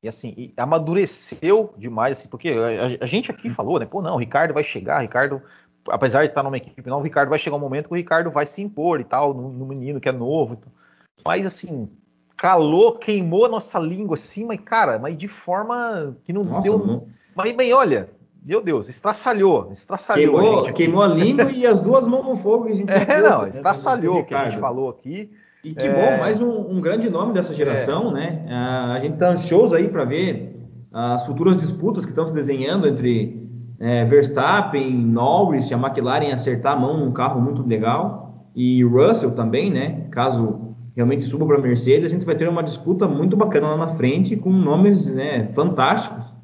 E 0.03 0.09
assim, 0.09 0.35
e 0.37 0.53
amadureceu 0.57 1.73
demais, 1.79 2.19
assim, 2.19 2.29
porque 2.29 2.51
a, 2.51 3.05
a, 3.05 3.07
gente 3.07 3.31
aqui 3.31 3.49
falou, 3.49 3.79
né, 3.79 3.87
pô, 3.87 4.03
não, 4.03 4.15
o 4.15 4.19
Ricardo 4.19 4.53
vai 4.53 4.65
chegar, 4.65 5.01
Ricardo, 5.01 5.41
apesar 5.89 6.23
de 6.25 6.31
estar 6.31 6.43
numa 6.43 6.57
equipe 6.57 6.89
não, 6.89 6.99
o 6.99 7.03
Ricardo 7.03 7.31
vai 7.31 7.39
chegar 7.39 7.57
um 7.57 7.61
momento 7.61 7.89
que 7.89 7.95
o 7.95 7.97
Ricardo 7.97 8.31
vai 8.31 8.47
se 8.47 8.61
impor 8.63 9.01
e 9.01 9.05
tal, 9.05 9.33
no, 9.35 9.51
no 9.51 9.67
menino 9.67 10.01
que 10.01 10.09
é 10.09 10.13
novo, 10.13 10.59
mas 11.25 11.47
assim, 11.47 11.89
calou, 12.45 12.93
queimou 12.93 13.47
a 13.47 13.49
nossa 13.49 13.79
língua 13.79 14.17
assim, 14.17 14.45
mas 14.45 14.61
cara, 14.61 14.99
mas 14.99 15.17
de 15.17 15.27
forma 15.27 16.15
que 16.27 16.31
não 16.31 16.45
nossa, 16.45 16.61
deu... 16.61 16.79
Não... 16.79 17.07
Mas, 17.35 17.55
mas 17.57 17.73
olha, 17.73 18.11
meu 18.45 18.61
Deus, 18.61 18.87
estraçalhou, 18.91 19.71
estraçalhou 19.73 20.39
queimou, 20.39 20.53
a 20.53 20.65
gente. 20.65 20.75
Queimou 20.75 21.03
a 21.03 21.07
língua 21.07 21.51
e 21.51 21.67
as 21.67 21.81
duas 21.81 22.07
mãos 22.07 22.23
no 22.23 22.37
fogo. 22.37 22.69
A 22.69 22.75
gente 22.75 22.93
é, 22.93 23.23
não, 23.23 23.45
né, 23.45 23.49
estraçalhou 23.49 24.19
o 24.19 24.25
que 24.27 24.35
a 24.35 24.51
gente 24.51 24.61
falou 24.61 24.91
aqui. 24.91 25.31
E 25.65 25.75
que 25.75 25.87
é... 25.87 25.91
bom, 25.91 26.21
mais 26.21 26.39
um, 26.43 26.51
um, 26.71 26.83
grande 26.83 27.09
nome 27.09 27.33
dessa 27.33 27.55
geração, 27.55 28.11
é. 28.11 28.13
né? 28.13 28.47
A 28.95 28.99
gente 29.01 29.15
está 29.15 29.31
ansioso 29.31 29.75
aí 29.75 29.89
para 29.89 30.05
ver 30.05 30.55
as 30.93 31.25
futuras 31.25 31.57
disputas 31.57 32.05
que 32.05 32.13
estão 32.13 32.27
se 32.27 32.35
desenhando 32.35 32.87
entre 32.87 33.43
é, 33.81 34.05
Verstappen, 34.05 34.95
Norris 34.95 35.71
e 35.71 35.75
a 35.75 35.79
McLaren 35.79 36.31
acertar 36.31 36.75
a 36.75 36.77
mão 36.77 36.99
num 36.99 37.11
carro 37.11 37.41
muito 37.41 37.67
legal. 37.67 38.51
E 38.55 38.85
Russell 38.85 39.31
também, 39.31 39.73
né? 39.73 40.09
Caso 40.11 40.74
realmente 40.95 41.25
suba 41.25 41.47
para 41.47 41.59
a 41.59 41.61
Mercedes, 41.61 42.07
a 42.07 42.15
gente 42.15 42.27
vai 42.27 42.37
ter 42.37 42.49
uma 42.49 42.63
disputa 42.63 43.07
muito 43.09 43.37
bacana 43.37 43.69
lá 43.69 43.77
na 43.77 43.89
frente 43.89 44.37
com 44.37 44.51
nomes 44.51 45.13
né, 45.13 45.49
fantásticos 45.55 46.35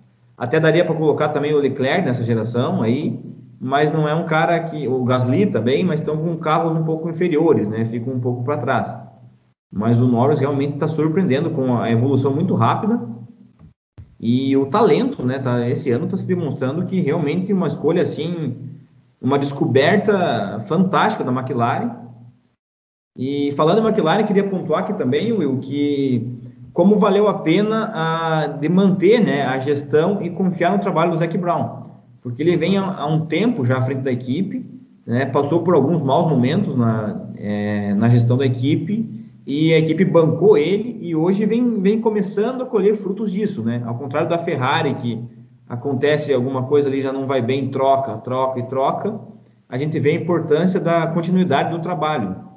até 0.40 0.58
daria 0.58 0.86
para 0.86 0.94
colocar 0.94 1.28
também 1.28 1.52
o 1.52 1.58
Leclerc 1.58 2.02
nessa 2.02 2.24
geração 2.24 2.80
aí, 2.80 3.20
mas 3.60 3.92
não 3.92 4.08
é 4.08 4.14
um 4.14 4.24
cara 4.24 4.58
que. 4.58 4.88
O 4.88 5.04
Gasly 5.04 5.44
também, 5.44 5.84
mas 5.84 6.00
estão 6.00 6.16
com 6.16 6.34
carros 6.38 6.74
um 6.74 6.82
pouco 6.82 7.10
inferiores, 7.10 7.68
né? 7.68 7.84
Ficam 7.84 8.14
um 8.14 8.20
pouco 8.20 8.42
para 8.42 8.56
trás. 8.56 8.98
Mas 9.70 10.00
o 10.00 10.08
Norris 10.08 10.40
realmente 10.40 10.74
está 10.74 10.88
surpreendendo 10.88 11.50
com 11.50 11.76
a 11.76 11.90
evolução 11.90 12.34
muito 12.34 12.54
rápida. 12.54 12.98
E 14.18 14.56
o 14.56 14.64
talento, 14.64 15.22
né? 15.22 15.38
Tá, 15.38 15.68
esse 15.68 15.90
ano 15.90 16.06
está 16.06 16.16
se 16.16 16.26
demonstrando 16.26 16.86
que 16.86 17.02
realmente 17.02 17.52
uma 17.52 17.66
escolha 17.66 18.00
assim, 18.00 18.56
uma 19.20 19.38
descoberta 19.38 20.64
fantástica 20.66 21.22
da 21.22 21.30
McLaren. 21.30 21.90
E 23.16 23.52
falando 23.52 23.80
em 23.80 23.86
McLaren, 23.86 24.24
queria 24.24 24.48
pontuar 24.48 24.84
aqui 24.84 24.94
também, 24.94 25.32
Will, 25.32 25.58
que 25.58 26.40
como 26.72 26.96
valeu 26.96 27.28
a 27.28 27.34
pena 27.34 27.90
a, 27.92 28.46
de 28.46 28.68
manter 28.68 29.20
né, 29.20 29.42
a 29.42 29.58
gestão 29.58 30.22
e 30.22 30.30
confiar 30.30 30.72
no 30.72 30.78
trabalho 30.78 31.10
do 31.10 31.18
Zac 31.18 31.36
Brown, 31.36 31.90
porque 32.22 32.42
ele 32.42 32.56
vem 32.56 32.78
há, 32.78 32.84
há 32.84 33.06
um 33.06 33.26
tempo 33.26 33.64
já 33.64 33.78
à 33.78 33.82
frente 33.82 34.02
da 34.02 34.12
equipe, 34.12 34.64
né, 35.04 35.26
passou 35.26 35.62
por 35.62 35.74
alguns 35.74 36.00
maus 36.00 36.28
momentos 36.28 36.76
na, 36.76 37.26
é, 37.36 37.92
na 37.94 38.08
gestão 38.08 38.36
da 38.36 38.46
equipe 38.46 39.20
e 39.46 39.74
a 39.74 39.78
equipe 39.78 40.04
bancou 40.04 40.56
ele 40.56 40.98
e 41.00 41.16
hoje 41.16 41.44
vem, 41.46 41.80
vem 41.80 42.00
começando 42.00 42.62
a 42.62 42.66
colher 42.66 42.94
frutos 42.94 43.32
disso, 43.32 43.62
né? 43.62 43.82
Ao 43.84 43.96
contrário 43.96 44.28
da 44.28 44.38
Ferrari 44.38 44.94
que 44.94 45.18
acontece 45.68 46.32
alguma 46.32 46.64
coisa 46.64 46.88
ali 46.88 47.00
já 47.00 47.12
não 47.12 47.26
vai 47.26 47.42
bem, 47.42 47.68
troca, 47.70 48.16
troca 48.18 48.60
e 48.60 48.64
troca, 48.64 49.18
a 49.68 49.78
gente 49.78 49.98
vê 49.98 50.10
a 50.10 50.20
importância 50.20 50.78
da 50.78 51.06
continuidade 51.08 51.70
do 51.70 51.80
trabalho. 51.80 52.49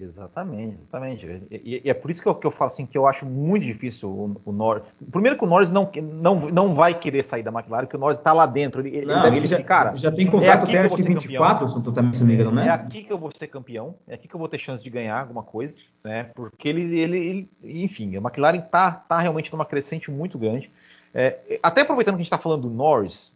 Exatamente, 0.00 0.74
exatamente. 0.74 1.46
E, 1.50 1.82
e, 1.84 1.88
é 1.88 1.94
por 1.94 2.10
isso 2.10 2.20
que 2.20 2.28
eu, 2.28 2.34
que 2.34 2.46
eu 2.46 2.50
falo 2.50 2.66
assim 2.66 2.84
que 2.84 2.98
eu 2.98 3.06
acho 3.06 3.24
muito 3.24 3.64
difícil 3.64 4.10
o, 4.10 4.40
o 4.44 4.52
Norris. 4.52 4.82
Primeiro 5.10 5.38
que 5.38 5.44
o 5.44 5.46
Norris 5.46 5.70
não, 5.70 5.88
não, 6.02 6.40
não 6.48 6.74
vai 6.74 6.94
querer 6.94 7.22
sair 7.22 7.44
da 7.44 7.52
McLaren, 7.52 7.84
porque 7.84 7.96
o 7.96 8.00
Norris 8.00 8.18
está 8.18 8.32
lá 8.32 8.44
dentro. 8.44 8.84
Ele, 8.84 9.06
não, 9.06 9.24
ele, 9.26 9.38
ele 9.38 9.46
já, 9.46 9.62
cara, 9.62 9.94
já 9.94 10.10
tem 10.10 10.26
contrato 10.26 10.66
é 10.66 10.78
até 10.78 10.78
acho 10.80 10.96
que 10.96 11.02
24, 11.02 11.68
se 11.68 11.74
não 11.76 12.26
me 12.26 12.34
engano, 12.34 12.50
né? 12.50 12.66
É 12.66 12.70
aqui 12.70 13.04
que 13.04 13.12
eu 13.12 13.18
vou 13.18 13.30
ser 13.32 13.46
campeão, 13.46 13.94
é 14.08 14.14
aqui 14.14 14.26
que 14.26 14.34
eu 14.34 14.38
vou 14.38 14.48
ter 14.48 14.58
chance 14.58 14.82
de 14.82 14.90
ganhar 14.90 15.20
alguma 15.20 15.44
coisa, 15.44 15.78
né? 16.02 16.24
Porque 16.34 16.68
ele, 16.68 16.98
ele, 16.98 17.48
ele 17.62 17.82
enfim, 17.84 18.16
a 18.16 18.20
McLaren 18.20 18.60
tá, 18.62 18.90
tá 18.90 19.18
realmente 19.20 19.52
numa 19.52 19.64
crescente 19.64 20.10
muito 20.10 20.36
grande. 20.36 20.72
É, 21.14 21.60
até 21.62 21.82
aproveitando 21.82 22.14
que 22.14 22.22
a 22.22 22.24
gente 22.24 22.26
está 22.26 22.38
falando 22.38 22.62
do 22.62 22.70
Norris, 22.70 23.32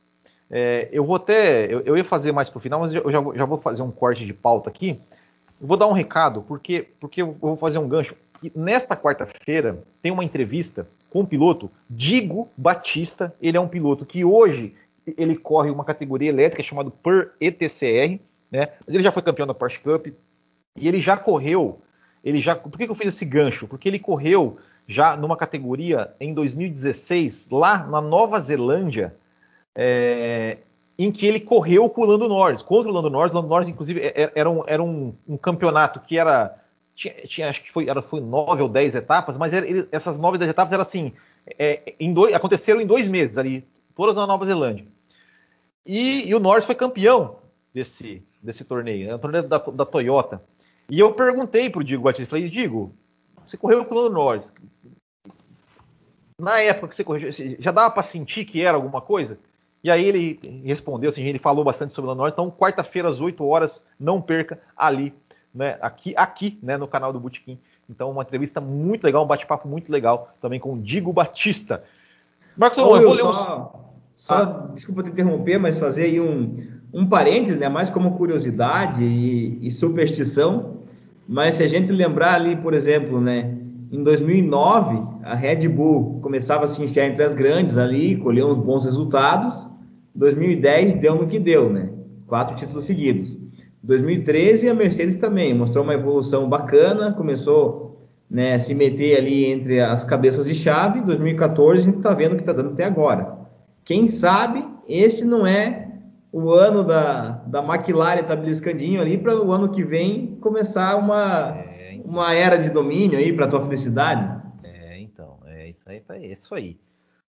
é, 0.50 0.88
eu 0.90 1.04
vou 1.04 1.14
até. 1.14 1.72
Eu, 1.72 1.82
eu, 1.82 1.96
ia 1.96 2.04
fazer 2.04 2.32
mais 2.32 2.48
para 2.48 2.58
o 2.58 2.60
final, 2.60 2.80
mas 2.80 2.92
eu 2.92 3.12
já, 3.12 3.22
já 3.36 3.44
vou 3.44 3.58
fazer 3.58 3.82
um 3.82 3.92
corte 3.92 4.26
de 4.26 4.32
pauta 4.32 4.68
aqui. 4.68 5.00
Eu 5.60 5.66
vou 5.66 5.76
dar 5.76 5.86
um 5.86 5.92
recado, 5.92 6.42
porque, 6.42 6.88
porque 7.00 7.22
eu 7.22 7.36
vou 7.40 7.56
fazer 7.56 7.78
um 7.78 7.88
gancho. 7.88 8.14
nesta 8.54 8.96
quarta-feira 8.96 9.82
tem 10.00 10.12
uma 10.12 10.24
entrevista 10.24 10.88
com 11.10 11.20
o 11.20 11.26
piloto 11.26 11.70
Digo 11.88 12.48
Batista. 12.56 13.34
Ele 13.40 13.56
é 13.56 13.60
um 13.60 13.68
piloto 13.68 14.06
que 14.06 14.24
hoje 14.24 14.74
ele 15.16 15.36
corre 15.36 15.70
uma 15.70 15.84
categoria 15.84 16.28
elétrica 16.28 16.62
chamada 16.62 16.90
Per 16.90 17.32
ETCR, 17.40 18.20
né? 18.50 18.68
Mas 18.86 18.94
ele 18.94 19.02
já 19.02 19.12
foi 19.12 19.22
campeão 19.22 19.46
da 19.46 19.54
Porsche 19.54 19.80
Cup 19.80 20.08
e 20.76 20.88
ele 20.88 21.00
já 21.00 21.16
correu. 21.16 21.80
Ele 22.22 22.38
já. 22.38 22.54
Por 22.54 22.76
que, 22.76 22.84
eu 22.84 22.94
fiz 22.94 23.08
esse 23.08 23.24
gancho? 23.24 23.66
Porque 23.66 23.88
ele 23.88 23.98
correu 23.98 24.58
já 24.86 25.16
numa 25.16 25.36
categoria 25.36 26.14
em 26.20 26.32
2016 26.32 27.50
lá 27.50 27.86
na 27.86 28.00
Nova 28.00 28.38
Zelândia. 28.40 29.14
É, 29.74 30.58
em 30.98 31.12
que 31.12 31.24
ele 31.24 31.38
correu 31.38 31.88
com 31.88 32.02
o 32.02 32.04
Lando 32.04 32.28
Norris, 32.28 32.60
contra 32.60 32.90
o 32.90 32.92
Lando 32.92 33.08
Norris. 33.08 33.30
O 33.30 33.36
Lando 33.36 33.48
Norris, 33.48 33.68
inclusive, 33.68 34.00
é, 34.00 34.24
é, 34.24 34.32
era 34.34 34.50
um, 34.50 34.64
era 34.66 34.82
um, 34.82 35.14
um 35.26 35.36
campeonato 35.36 36.00
que 36.00 36.18
era. 36.18 36.58
Tinha, 36.94 37.14
tinha, 37.26 37.48
acho 37.48 37.62
que 37.62 37.70
foi, 37.70 37.88
era, 37.88 38.02
foi 38.02 38.20
nove 38.20 38.60
ou 38.60 38.68
dez 38.68 38.96
etapas, 38.96 39.36
mas 39.36 39.52
era, 39.52 39.64
ele, 39.64 39.86
essas 39.92 40.18
nove, 40.18 40.36
dez 40.36 40.50
etapas 40.50 40.72
eram 40.72 40.82
assim. 40.82 41.12
É, 41.56 41.94
em 42.00 42.12
dois, 42.12 42.34
aconteceram 42.34 42.80
em 42.80 42.86
dois 42.86 43.06
meses 43.06 43.38
ali, 43.38 43.66
todas 43.94 44.16
na 44.16 44.26
Nova 44.26 44.44
Zelândia. 44.44 44.84
E, 45.86 46.28
e, 46.28 46.34
o 46.34 46.40
Norris 46.40 46.64
foi 46.64 46.74
campeão 46.74 47.36
desse, 47.72 48.22
desse 48.42 48.64
torneio, 48.64 49.06
né, 49.06 49.14
o 49.14 49.18
torneio 49.18 49.44
da, 49.44 49.58
da 49.58 49.86
Toyota. 49.86 50.42
E 50.90 50.98
eu 50.98 51.14
perguntei 51.14 51.70
pro 51.70 51.84
Digo 51.84 52.02
Batista, 52.02 52.28
falei, 52.28 52.50
Digo, 52.50 52.92
você 53.46 53.56
correu 53.56 53.84
com 53.84 53.94
o 53.94 53.98
Lando 53.98 54.14
Norris. 54.14 54.52
Na 56.38 56.60
época 56.60 56.88
que 56.88 56.94
você 56.94 57.04
correu, 57.04 57.30
já 57.58 57.70
dava 57.70 57.90
para 57.90 58.02
sentir 58.02 58.44
que 58.44 58.62
era 58.62 58.76
alguma 58.76 59.00
coisa? 59.00 59.38
E 59.82 59.90
aí 59.90 60.04
ele 60.04 60.62
respondeu, 60.64 61.08
assim, 61.08 61.22
ele 61.22 61.38
falou 61.38 61.64
bastante 61.64 61.92
sobre 61.92 62.06
o 62.06 62.08
Lando 62.10 62.18
Norris. 62.18 62.32
Então, 62.32 62.50
quarta-feira 62.50 63.08
às 63.08 63.20
8 63.20 63.44
horas, 63.44 63.88
não 63.98 64.20
perca 64.20 64.58
ali, 64.76 65.14
né, 65.54 65.78
aqui, 65.80 66.14
aqui, 66.16 66.58
né, 66.62 66.76
no 66.76 66.88
canal 66.88 67.12
do 67.12 67.20
Botequim. 67.20 67.58
Então, 67.88 68.10
uma 68.10 68.22
entrevista 68.22 68.60
muito 68.60 69.04
legal, 69.04 69.24
um 69.24 69.26
bate-papo 69.26 69.68
muito 69.68 69.90
legal 69.90 70.34
também 70.40 70.58
com 70.58 70.74
o 70.74 70.78
Digo 70.78 71.12
Batista. 71.12 71.84
Marcos 72.56 72.78
eu 72.78 72.86
vou 72.86 73.12
ler 73.12 73.18
só, 73.18 73.92
só 74.16 74.34
ah. 74.34 74.70
desculpa 74.74 75.04
te 75.04 75.10
interromper, 75.10 75.58
mas 75.58 75.78
fazer 75.78 76.04
aí 76.04 76.20
um, 76.20 76.66
um 76.92 77.06
parênteses, 77.06 77.56
né, 77.56 77.68
mais 77.68 77.88
como 77.88 78.16
curiosidade 78.16 79.04
e, 79.04 79.66
e 79.66 79.70
superstição. 79.70 80.78
Mas 81.26 81.54
se 81.54 81.62
a 81.62 81.68
gente 81.68 81.92
lembrar 81.92 82.34
ali, 82.34 82.56
por 82.56 82.74
exemplo, 82.74 83.20
né, 83.20 83.54
em 83.90 84.02
2009, 84.02 85.02
a 85.22 85.34
Red 85.34 85.68
Bull 85.68 86.18
começava 86.20 86.64
a 86.64 86.66
se 86.66 86.82
enfiar 86.82 87.06
entre 87.06 87.22
as 87.22 87.34
grandes 87.34 87.78
ali, 87.78 88.16
colheu 88.16 88.48
uns 88.48 88.58
bons 88.58 88.84
resultados. 88.84 89.67
2010 90.18 90.94
deu 90.94 91.14
no 91.14 91.28
que 91.28 91.38
deu, 91.38 91.72
né? 91.72 91.88
Quatro 92.26 92.56
títulos 92.56 92.84
seguidos. 92.84 93.36
2013 93.84 94.68
a 94.68 94.74
Mercedes 94.74 95.14
também 95.14 95.54
mostrou 95.54 95.84
uma 95.84 95.94
evolução 95.94 96.48
bacana, 96.48 97.12
começou 97.12 98.08
né, 98.28 98.54
a 98.54 98.58
se 98.58 98.74
meter 98.74 99.16
ali 99.16 99.46
entre 99.46 99.80
as 99.80 100.02
cabeças 100.02 100.46
de 100.46 100.56
chave. 100.56 101.00
2014 101.02 101.82
a 101.82 101.84
gente 101.84 101.98
está 101.98 102.12
vendo 102.12 102.32
o 102.32 102.34
que 102.34 102.42
está 102.42 102.52
dando 102.52 102.72
até 102.72 102.84
agora. 102.84 103.38
Quem 103.84 104.08
sabe 104.08 104.66
esse 104.88 105.24
não 105.24 105.46
é 105.46 105.88
o 106.32 106.50
ano 106.50 106.82
da, 106.82 107.42
da 107.46 107.62
McLaren 107.62 108.24
tá 108.24 108.34
beliscandinho 108.34 109.00
ali 109.00 109.16
para 109.16 109.40
o 109.40 109.52
ano 109.52 109.70
que 109.70 109.84
vem 109.84 110.36
começar 110.40 110.96
uma, 110.96 111.56
é, 111.56 111.94
então. 111.94 112.10
uma 112.10 112.34
era 112.34 112.56
de 112.56 112.70
domínio 112.70 113.18
aí 113.18 113.32
para 113.32 113.46
tua 113.46 113.62
felicidade. 113.62 114.42
É, 114.64 114.98
então, 114.98 115.38
é 115.46 115.68
isso 115.68 115.88
aí, 115.88 116.02
é 116.10 116.26
isso 116.26 116.54
aí. 116.54 116.76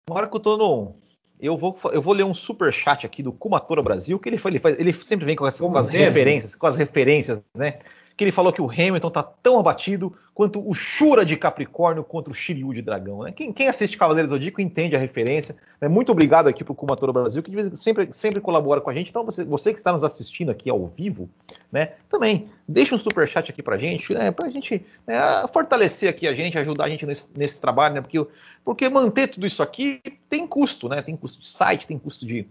Marco 0.09 0.39
Tonon, 0.39 0.93
eu 1.41 1.57
vou, 1.57 1.79
eu 1.93 2.01
vou 2.01 2.15
ler 2.15 2.25
um 2.25 2.35
super 2.35 2.73
chat 2.73 3.05
aqui 3.05 3.23
do 3.23 3.33
Kumatora 3.33 3.83
Brasil, 3.83 4.19
que 4.19 4.29
ele, 4.29 4.41
ele, 4.45 4.59
faz, 4.59 4.79
ele 4.79 4.93
sempre 4.93 5.27
vem 5.27 5.37
com 5.37 5.45
as, 5.45 5.59
com 5.59 5.77
as 5.77 5.91
referências, 5.91 6.55
com 6.55 6.67
as 6.67 6.77
referências, 6.77 7.45
né? 7.55 7.79
Que 8.17 8.25
ele 8.25 8.33
falou 8.33 8.53
que 8.53 8.63
o 8.63 8.71
Hamilton 8.71 9.11
tá 9.11 9.23
tão 9.23 9.59
abatido 9.59 10.15
quanto 10.37 10.63
o 10.69 10.75
Shura 10.75 11.25
de 11.25 11.35
Capricórnio 11.35 12.05
contra 12.05 12.31
o 12.31 12.35
Shiryu 12.35 12.75
de 12.75 12.83
Dragão. 12.83 13.23
Né? 13.23 13.33
Quem, 13.33 13.55
quem, 13.55 13.69
assiste 13.69 13.97
Cavaleiros 13.97 14.31
do 14.31 14.35
Zodíaco 14.35 14.61
entende 14.61 14.95
a 14.95 14.99
referência. 14.99 15.57
Né? 15.81 15.89
Muito 15.89 16.13
obrigado 16.13 16.47
aqui 16.47 16.63
pro 16.63 16.75
Kumatora 16.75 17.11
Brasil, 17.11 17.43
que 17.43 17.75
sempre, 17.75 18.11
sempre 18.13 18.39
colabora 18.39 18.83
com 18.83 18.91
a 18.91 18.95
gente. 18.95 19.09
Então, 19.09 19.25
você, 19.25 19.43
você 19.43 19.73
que 19.73 19.79
está 19.79 19.95
nos 19.95 20.05
assistindo 20.05 20.51
aqui 20.51 20.69
ao 20.69 20.89
vivo, 20.89 21.31
né? 21.73 21.93
Também 22.11 22.51
deixa 22.69 22.95
um 22.95 22.99
super 22.99 23.27
chat 23.27 23.51
aqui 23.51 23.63
pra 23.63 23.79
gente, 23.79 24.13
né? 24.13 24.31
Pra 24.31 24.51
gente 24.51 24.85
né, 25.07 25.17
fortalecer 25.51 26.11
aqui 26.11 26.29
a 26.29 26.35
gente, 26.35 26.59
ajudar 26.59 26.85
a 26.85 26.89
gente 26.91 27.07
nesse, 27.07 27.31
nesse 27.35 27.59
trabalho, 27.59 27.95
né? 27.95 28.03
Porque 28.03 28.19
porque 28.67 28.89
manter 28.89 29.29
tudo 29.29 29.47
isso 29.47 29.63
aqui 29.63 30.03
tem 30.29 30.45
custo, 30.45 30.89
né? 30.89 31.01
Tem 31.01 31.17
custo 31.17 31.41
de 31.41 31.49
site, 31.49 31.87
tem 31.87 31.97
custo 31.97 32.27
de, 32.27 32.49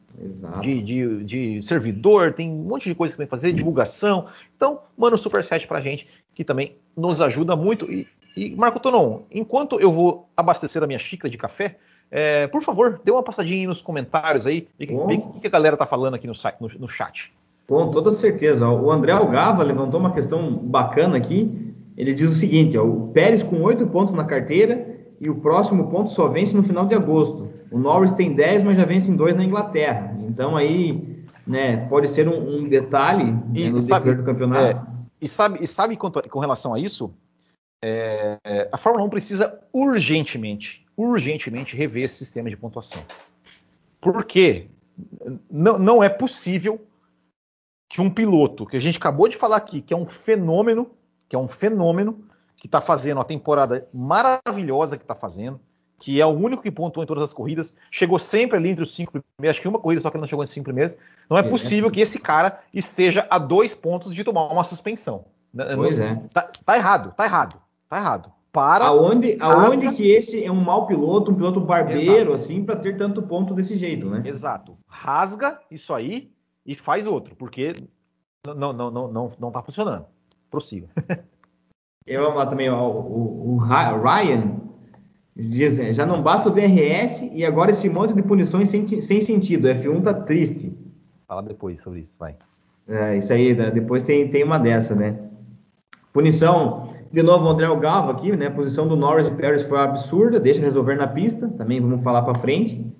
de, 0.62 0.82
de, 0.82 1.24
de, 1.26 1.62
servidor, 1.62 2.34
tem 2.34 2.50
um 2.50 2.64
monte 2.64 2.88
de 2.88 2.96
coisa 2.96 3.14
que 3.14 3.18
tem 3.18 3.28
que 3.28 3.30
fazer, 3.30 3.52
divulgação. 3.52 4.26
Então, 4.56 4.80
manda 4.98 5.16
um 5.16 5.18
superchat 5.18 5.68
pra 5.68 5.82
gente, 5.82 6.08
que 6.36 6.44
também 6.44 6.76
nos 6.96 7.22
ajuda 7.22 7.56
muito. 7.56 7.92
E, 7.92 8.08
e 8.38 8.56
Marco 8.56 8.80
Tonon, 8.80 9.22
enquanto 9.32 9.80
eu 9.80 9.92
vou 9.92 10.30
abastecer 10.38 10.84
a 10.84 10.88
minha 10.88 11.00
xícara 11.00 11.30
de 11.32 11.38
café, 11.38 11.78
é, 12.12 12.46
por 12.48 12.62
favor, 12.62 13.02
dê 13.04 13.12
uma 13.12 13.24
passadinha 13.24 13.62
aí 13.62 13.68
nos 13.68 13.82
comentários 13.82 14.46
aí, 14.46 14.68
vê 14.78 14.86
o 14.92 15.40
que 15.40 15.48
a 15.48 15.50
galera 15.50 15.76
tá 15.76 15.88
falando 15.88 16.14
aqui 16.14 16.28
no, 16.28 16.34
no, 16.62 16.80
no 16.80 16.88
chat. 16.88 17.34
Com 17.68 17.90
toda 17.90 18.12
certeza. 18.12 18.70
O 18.70 18.92
André 18.92 19.12
Algava 19.12 19.64
levantou 19.64 20.00
uma 20.00 20.12
questão 20.12 20.54
bacana 20.54 21.18
aqui. 21.18 21.74
Ele 21.98 22.14
diz 22.14 22.30
o 22.30 22.36
seguinte: 22.36 22.78
ó, 22.78 22.84
o 22.84 23.08
Pérez 23.08 23.42
com 23.42 23.62
oito 23.64 23.88
pontos 23.88 24.14
na 24.14 24.24
carteira 24.24 24.96
e 25.20 25.30
o 25.30 25.36
próximo 25.36 25.90
ponto 25.90 26.12
só 26.12 26.28
vence 26.28 26.56
no 26.56 26.62
final 26.62 26.86
de 26.86 26.94
agosto. 26.94 27.52
O 27.72 27.80
Norris 27.80 28.12
tem 28.12 28.34
10, 28.34 28.64
mas 28.64 28.78
já 28.78 28.86
vence 28.86 29.10
em 29.10 29.16
dois 29.16 29.36
na 29.36 29.44
Inglaterra. 29.44 30.16
Então 30.28 30.56
aí, 30.56 31.24
né, 31.48 31.88
pode 31.88 32.08
ser 32.10 32.28
um, 32.28 32.58
um 32.58 32.62
detalhe 32.62 33.36
e, 33.54 33.64
né, 33.64 33.70
no 33.72 33.82
sabe, 33.82 34.14
do 34.14 34.24
campeonato. 34.24 34.78
É, 34.78 34.95
e 35.22 35.28
sabe, 35.28 35.64
e 35.64 35.68
sabe 35.68 35.98
quanto, 35.98 36.28
com 36.30 36.40
relação 36.40 36.74
a 36.74 36.80
isso? 36.80 37.14
É, 37.84 38.40
a 38.72 38.78
Fórmula 38.78 39.06
1 39.06 39.10
precisa 39.10 39.62
urgentemente, 39.72 40.86
urgentemente 40.98 41.76
rever 41.76 42.04
esse 42.04 42.16
sistema 42.16 42.50
de 42.50 42.58
pontuação. 42.58 43.04
Porque 44.02 44.68
não, 45.50 45.78
não 45.78 46.04
é 46.04 46.10
possível 46.10 46.86
que 47.90 48.02
um 48.02 48.10
piloto, 48.10 48.66
que 48.66 48.78
a 48.78 48.80
gente 48.80 48.98
acabou 48.98 49.28
de 49.28 49.38
falar 49.38 49.58
aqui, 49.58 49.82
que 49.82 49.94
é 49.94 49.98
um 49.98 50.08
fenômeno, 50.08 50.92
que 51.30 51.36
é 51.36 51.40
um 51.40 51.48
fenômeno, 51.48 52.26
que 52.58 52.68
está 52.68 52.82
fazendo 52.82 53.20
a 53.20 53.24
temporada 53.24 53.88
maravilhosa 53.94 54.98
que 54.98 55.04
está 55.04 55.16
fazendo, 55.16 55.60
que 56.00 56.22
é 56.22 56.26
o 56.26 56.30
único 56.30 56.62
que 56.62 56.72
pontuou 56.72 57.04
em 57.04 57.08
todas 57.08 57.24
as 57.24 57.34
corridas, 57.34 57.76
chegou 57.90 58.20
sempre 58.20 58.58
ali 58.58 58.70
entre 58.70 58.84
os 58.84 58.94
cinco 58.94 59.14
primeiros, 59.38 59.56
acho 59.56 59.62
que 59.62 59.68
uma 59.68 59.80
corrida 59.80 60.02
só 60.02 60.10
que 60.10 60.18
ele 60.18 60.22
não 60.22 60.28
chegou 60.28 60.44
em 60.44 60.48
cinco 60.48 60.66
primeiros. 60.66 60.96
Não 61.30 61.38
é, 61.38 61.42
é 61.42 61.44
possível 61.44 61.90
que 61.90 62.02
esse 62.02 62.20
cara 62.20 62.60
esteja 62.74 63.26
a 63.30 63.40
dois 63.40 63.74
pontos 63.74 64.14
de 64.14 64.24
tomar 64.24 64.48
uma 64.52 64.64
suspensão. 64.64 65.26
Pois 65.76 65.98
não, 65.98 66.06
é. 66.06 66.22
Tá, 66.34 66.48
tá, 66.66 66.78
errado, 66.78 67.14
tá 67.16 67.26
errado, 67.26 67.62
tá 67.90 67.98
errado. 67.98 68.32
Para. 68.52 68.86
Aonde, 68.86 69.38
aonde 69.42 69.92
que 69.94 70.10
esse 70.12 70.44
é 70.44 70.52
um 70.52 70.62
mau 70.62 70.88
piloto, 70.88 71.32
um 71.32 71.36
piloto 71.36 71.60
barbeiro, 71.60 72.32
Exato. 72.32 72.34
assim, 72.34 72.64
para 72.64 72.76
ter 72.76 72.98
tanto 72.98 73.22
ponto 73.22 73.54
desse 73.54 73.76
jeito, 73.76 74.10
né? 74.10 74.22
Exato. 74.26 74.78
Rasga 74.88 75.60
isso 75.70 75.94
aí 75.94 76.32
e 76.66 76.74
faz 76.74 77.06
outro, 77.06 77.36
porque 77.36 77.76
não, 78.46 78.72
não, 78.72 78.92
não, 78.92 79.12
não, 79.12 79.32
não 79.40 79.52
tá 79.52 79.62
funcionando. 79.62 80.06
Prossiga. 80.50 80.88
Eu 82.06 82.22
vamos 82.22 82.38
lá 82.38 82.46
também, 82.46 82.70
ó, 82.70 82.88
o, 82.88 83.56
o, 83.56 83.58
Ryan 83.58 84.62
diz, 85.36 85.78
né, 85.78 85.92
já 85.92 86.06
não 86.06 86.22
basta 86.22 86.50
o 86.50 86.52
DRS 86.52 87.30
e 87.34 87.46
agora 87.46 87.72
esse 87.72 87.90
monte 87.90 88.14
de 88.14 88.24
punições 88.24 88.70
sem, 88.70 88.88
sem 88.88 89.22
sentido. 89.22 89.68
F1 89.68 90.02
tá 90.02 90.14
triste. 90.14 90.74
Fala 91.28 91.42
depois 91.42 91.82
sobre 91.82 92.00
isso, 92.00 92.18
vai. 92.18 92.36
É, 92.88 93.18
isso 93.18 93.34
aí, 93.34 93.54
né? 93.54 93.72
depois 93.72 94.04
tem, 94.04 94.30
tem 94.30 94.44
uma 94.44 94.58
dessa, 94.58 94.96
né? 94.96 95.18
Punição, 96.14 96.88
de 97.12 97.22
novo, 97.22 97.46
o 97.46 97.50
André 97.50 97.68
Galva 97.76 98.12
aqui, 98.12 98.36
né? 98.36 98.48
A 98.48 98.52
posição 98.52 98.88
do 98.88 98.96
Norris 98.96 99.28
e 99.28 99.32
Pérez 99.32 99.64
foi 99.64 99.80
absurda, 99.80 100.40
deixa 100.40 100.62
resolver 100.62 100.96
na 100.96 101.08
pista, 101.08 101.48
também 101.50 101.82
vamos 101.82 102.04
falar 102.04 102.22
para 102.22 102.36
frente. 102.36 102.94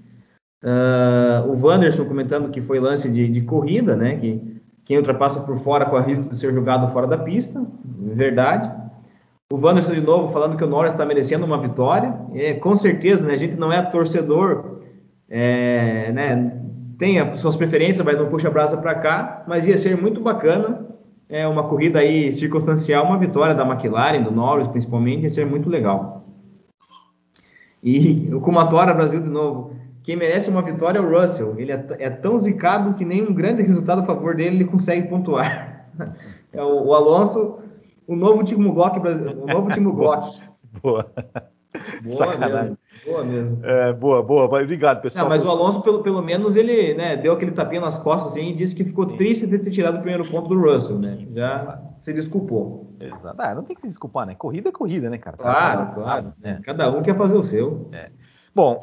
Uh, 0.64 1.48
o 1.48 1.66
Wanderson 1.66 2.06
comentando 2.06 2.50
que 2.50 2.60
foi 2.60 2.80
lance 2.80 3.08
de, 3.08 3.30
de 3.30 3.42
corrida, 3.42 3.96
né? 3.96 4.18
Que 4.18 4.62
quem 4.84 4.98
ultrapassa 4.98 5.40
por 5.42 5.56
fora 5.58 5.86
com 5.86 5.96
a 5.96 6.02
risco 6.02 6.30
de 6.30 6.38
ser 6.38 6.54
jogado 6.54 6.92
fora 6.92 7.08
da 7.08 7.18
pista, 7.18 7.66
verdade. 7.84 8.72
O 9.54 9.58
Wanderson 9.58 9.94
de 9.94 10.02
novo 10.02 10.34
falando 10.34 10.58
que 10.58 10.64
o 10.64 10.68
Norris 10.68 10.92
está 10.92 11.06
merecendo 11.06 11.46
uma 11.46 11.60
vitória. 11.60 12.20
Com 12.62 12.76
certeza, 12.76 13.28
né? 13.28 13.36
A 13.36 13.38
gente 13.38 13.56
não 13.56 13.72
é 13.72 13.80
torcedor, 13.80 14.82
é, 15.30 16.12
né? 16.12 16.62
Tem 16.98 17.20
as 17.20 17.42
suas 17.42 17.56
preferências, 17.56 18.04
mas 18.04 18.18
não 18.18 18.28
puxa 18.28 18.48
a 18.48 18.52
brasa 18.52 18.76
para 18.76 18.96
cá. 18.96 19.44
Mas 19.48 19.68
ia 19.68 19.78
ser 19.78 20.02
muito 20.02 20.20
bacana. 20.20 20.88
É 21.30 21.48
uma 21.48 21.64
corrida 21.68 22.00
aí 22.00 22.32
circunstancial, 22.32 23.06
uma 23.06 23.20
vitória 23.20 23.54
da 23.54 23.64
McLaren, 23.64 24.24
do 24.24 24.32
Norris 24.32 24.68
principalmente, 24.68 25.24
ia 25.24 25.30
ser 25.30 25.46
muito 25.46 25.70
legal. 25.70 26.26
E 27.84 28.28
o 28.34 28.42
Kumatora 28.42 28.96
Brasil 28.96 29.22
de 29.22 29.30
novo. 29.30 29.76
Quem 30.02 30.16
merece 30.16 30.50
uma 30.50 30.64
vitória 30.64 30.98
é 30.98 31.02
o 31.02 31.20
Russell. 31.20 31.54
Ele 31.60 31.72
é, 31.72 31.86
é 32.00 32.10
tão 32.10 32.40
zicado 32.40 32.96
que 32.96 33.06
nem 33.06 33.22
um 33.22 33.34
grande 33.34 33.62
resultado 33.64 34.02
a 34.02 34.06
favor 34.06 34.36
dele 34.36 34.56
ele 34.56 34.66
consegue 34.66 35.08
pontuar. 35.08 35.86
É 36.52 36.64
o, 36.64 36.86
o 36.86 36.94
Alonso 36.94 37.60
o 38.08 38.16
novo 38.16 38.44
Timo 38.44 38.74
Glock, 38.74 39.00
o 39.00 39.48
novo 39.48 39.72
Timo 39.72 39.94
Glock. 39.96 40.40
boa. 40.82 41.06
Boa 42.04 42.16
Sacanagem. 42.16 42.62
Mesmo. 42.62 42.78
Boa 43.06 43.24
mesmo. 43.24 43.66
É, 43.66 43.94
boa, 43.94 44.24
boa. 44.24 44.46
Obrigado, 44.46 45.02
pessoal. 45.02 45.26
Não, 45.26 45.30
mas 45.30 45.46
o 45.46 45.52
Alonso, 45.52 45.82
pelo, 45.82 46.02
pelo 46.02 46.22
menos, 46.22 46.56
ele 46.56 46.94
né, 46.94 47.18
deu 47.18 47.34
aquele 47.34 47.52
tapinha 47.52 47.82
nas 47.82 47.98
costas 47.98 48.32
assim, 48.32 48.50
e 48.50 48.56
disse 48.56 48.76
que 48.76 48.84
ficou 48.84 49.10
Sim. 49.10 49.18
triste 49.18 49.46
de 49.46 49.60
ter 49.60 49.72
tirado 49.72 49.96
o 49.96 50.00
primeiro 50.00 50.26
ponto 50.26 50.48
do 50.48 50.60
Russell, 50.60 51.00
né? 51.00 51.26
Já 51.28 51.82
se 52.00 52.14
desculpou. 52.14 52.96
Exato. 53.00 53.36
Ah, 53.40 53.54
não 53.54 53.64
tem 53.64 53.76
que 53.76 53.82
se 53.82 53.88
desculpar, 53.88 54.26
né? 54.26 54.36
Corrida 54.36 54.70
é 54.70 54.72
corrida, 54.72 55.10
né, 55.10 55.18
cara? 55.18 55.38
Claro, 55.38 55.80
cada, 55.80 55.94
claro. 55.94 56.34
Né? 56.40 56.60
Cada 56.64 56.92
um 56.92 57.02
quer 57.02 57.18
fazer 57.18 57.38
o 57.38 57.44
seu. 57.44 57.90
É. 57.92 58.10
Bom, 58.54 58.80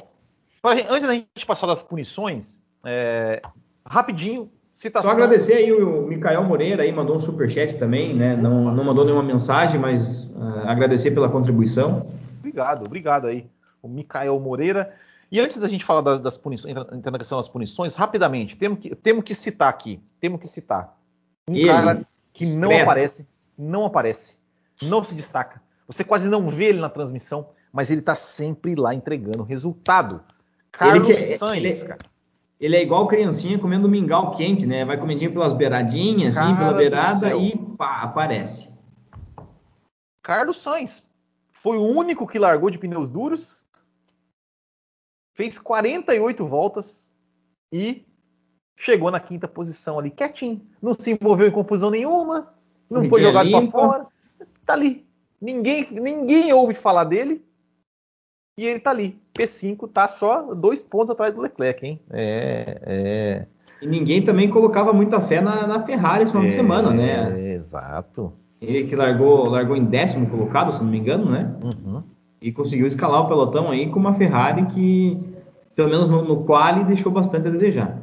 antes 0.65 1.07
da 1.07 1.15
gente 1.15 1.47
passar 1.47 1.67
das 1.67 1.83
punições, 1.83 2.63
é, 2.85 3.41
rapidinho, 3.87 4.51
Citação. 4.83 5.13
Só 5.13 5.17
agradecer 5.17 5.55
aí 5.55 5.73
o 5.73 6.09
Micael 6.09 6.43
Moreira 6.43 6.83
aí, 6.83 6.91
mandou 6.91 7.15
um 7.15 7.21
superchat 7.21 7.79
também, 7.79 8.17
né? 8.17 8.35
Não, 8.35 8.75
não 8.75 8.83
mandou 8.83 9.05
nenhuma 9.05 9.23
mensagem, 9.23 9.79
mas 9.79 10.25
uh, 10.25 10.67
agradecer 10.67 11.13
pela 11.13 11.29
contribuição. 11.29 12.11
Obrigado, 12.41 12.85
obrigado 12.85 13.29
aí. 13.29 13.49
O 13.81 13.87
Micael 13.87 14.41
Moreira. 14.41 14.93
E 15.31 15.39
antes 15.39 15.57
da 15.59 15.69
gente 15.69 15.85
falar 15.85 16.01
das, 16.01 16.19
das 16.19 16.37
punições, 16.37 16.77
entrar 16.93 17.13
na 17.13 17.19
questão 17.19 17.39
das 17.39 17.47
punições, 17.47 17.95
rapidamente, 17.95 18.57
temos 18.57 18.81
que, 18.81 18.93
temos 18.97 19.23
que 19.23 19.37
citar 19.37 19.69
aqui, 19.69 20.03
temos 20.19 20.41
que 20.41 20.49
citar 20.49 20.99
um 21.49 21.55
ele, 21.55 21.69
cara 21.69 22.05
que 22.33 22.45
não 22.57 22.77
aparece, 22.77 23.29
não 23.57 23.87
aparece, 23.87 24.41
não 24.83 25.05
se 25.05 25.15
destaca. 25.15 25.63
Você 25.87 26.03
quase 26.03 26.29
não 26.29 26.49
vê 26.49 26.65
ele 26.65 26.81
na 26.81 26.89
transmissão, 26.89 27.51
mas 27.73 27.89
ele 27.89 28.01
está 28.01 28.17
sempre 28.17 28.75
lá 28.75 28.93
entregando 28.93 29.45
resultado. 29.45 30.21
Carlos 30.73 31.09
ele 31.09 31.17
que, 31.17 31.37
Sainz, 31.37 31.83
ele, 31.83 31.89
cara 31.89 32.12
ele 32.63 32.77
é 32.77 32.83
igual 32.83 33.09
criancinha 33.09 33.59
comendo 33.59 33.89
mingau 33.89 34.37
quente, 34.37 34.65
né? 34.65 34.85
Vai 34.85 34.97
comendinho 34.97 35.33
pelas 35.33 35.53
beiradinhas, 35.53 36.37
assim, 36.37 36.55
pela 36.55 36.73
beirada 36.73 37.37
e 37.37 37.59
pá, 37.77 38.03
aparece. 38.03 38.71
Carlos 40.23 40.63
Sainz 40.63 41.13
foi 41.51 41.77
o 41.77 41.85
único 41.85 42.25
que 42.25 42.39
largou 42.39 42.71
de 42.71 42.79
pneus 42.79 43.11
duros, 43.11 43.67
fez 45.35 45.59
48 45.59 46.47
voltas 46.47 47.13
e 47.73 48.07
chegou 48.77 49.11
na 49.11 49.19
quinta 49.19 49.49
posição 49.49 49.99
ali, 49.99 50.13
quietinho. 50.13 50.65
Não 50.81 50.95
se 50.95 51.11
envolveu 51.11 51.49
em 51.49 51.53
confusão 51.53 51.91
nenhuma, 51.91 52.55
não 52.89 53.09
foi 53.09 53.23
jogado 53.23 53.51
para 53.51 53.67
fora. 53.67 54.07
Tá 54.65 54.75
ali. 54.75 55.05
Ninguém, 55.41 55.89
ninguém 55.91 56.53
ouve 56.53 56.75
falar 56.75 57.03
dele 57.03 57.45
e 58.57 58.67
ele 58.67 58.81
tá 58.81 58.91
ali. 58.91 59.19
P5 59.35 59.91
tá 59.91 60.07
só 60.07 60.55
dois 60.55 60.83
pontos 60.83 61.11
atrás 61.11 61.35
do 61.35 61.41
Leclerc, 61.41 61.87
hein? 61.87 62.01
É, 62.11 62.81
é... 62.83 63.47
E 63.81 63.87
ninguém 63.87 64.23
também 64.23 64.49
colocava 64.49 64.93
muita 64.93 65.21
fé 65.21 65.41
na, 65.41 65.67
na 65.67 65.85
Ferrari 65.85 66.23
esse 66.23 66.33
final 66.33 66.45
é, 66.45 66.49
de 66.49 66.55
semana, 66.55 66.91
né? 66.91 67.53
Exato. 67.53 68.33
Ele 68.61 68.87
que 68.87 68.95
largou, 68.95 69.47
largou 69.47 69.77
em 69.77 69.85
décimo 69.85 70.29
colocado, 70.29 70.73
se 70.73 70.85
não 70.85 70.91
me 70.91 70.99
engano, 70.99 71.29
né? 71.29 71.53
Uhum. 71.65 72.03
E 72.41 72.53
conseguiu 72.53 72.87
escalar 72.87 73.23
o 73.23 73.29
pelotão 73.29 73.71
aí 73.71 73.91
com 73.91 73.99
uma 73.99 74.15
Ferrari 74.15 74.67
que, 74.67 75.21
pelo 75.75 75.89
menos 75.89 76.09
no, 76.09 76.23
no 76.23 76.45
quali, 76.45 76.85
deixou 76.85 77.11
bastante 77.11 77.49
a 77.49 77.51
desejar. 77.51 78.01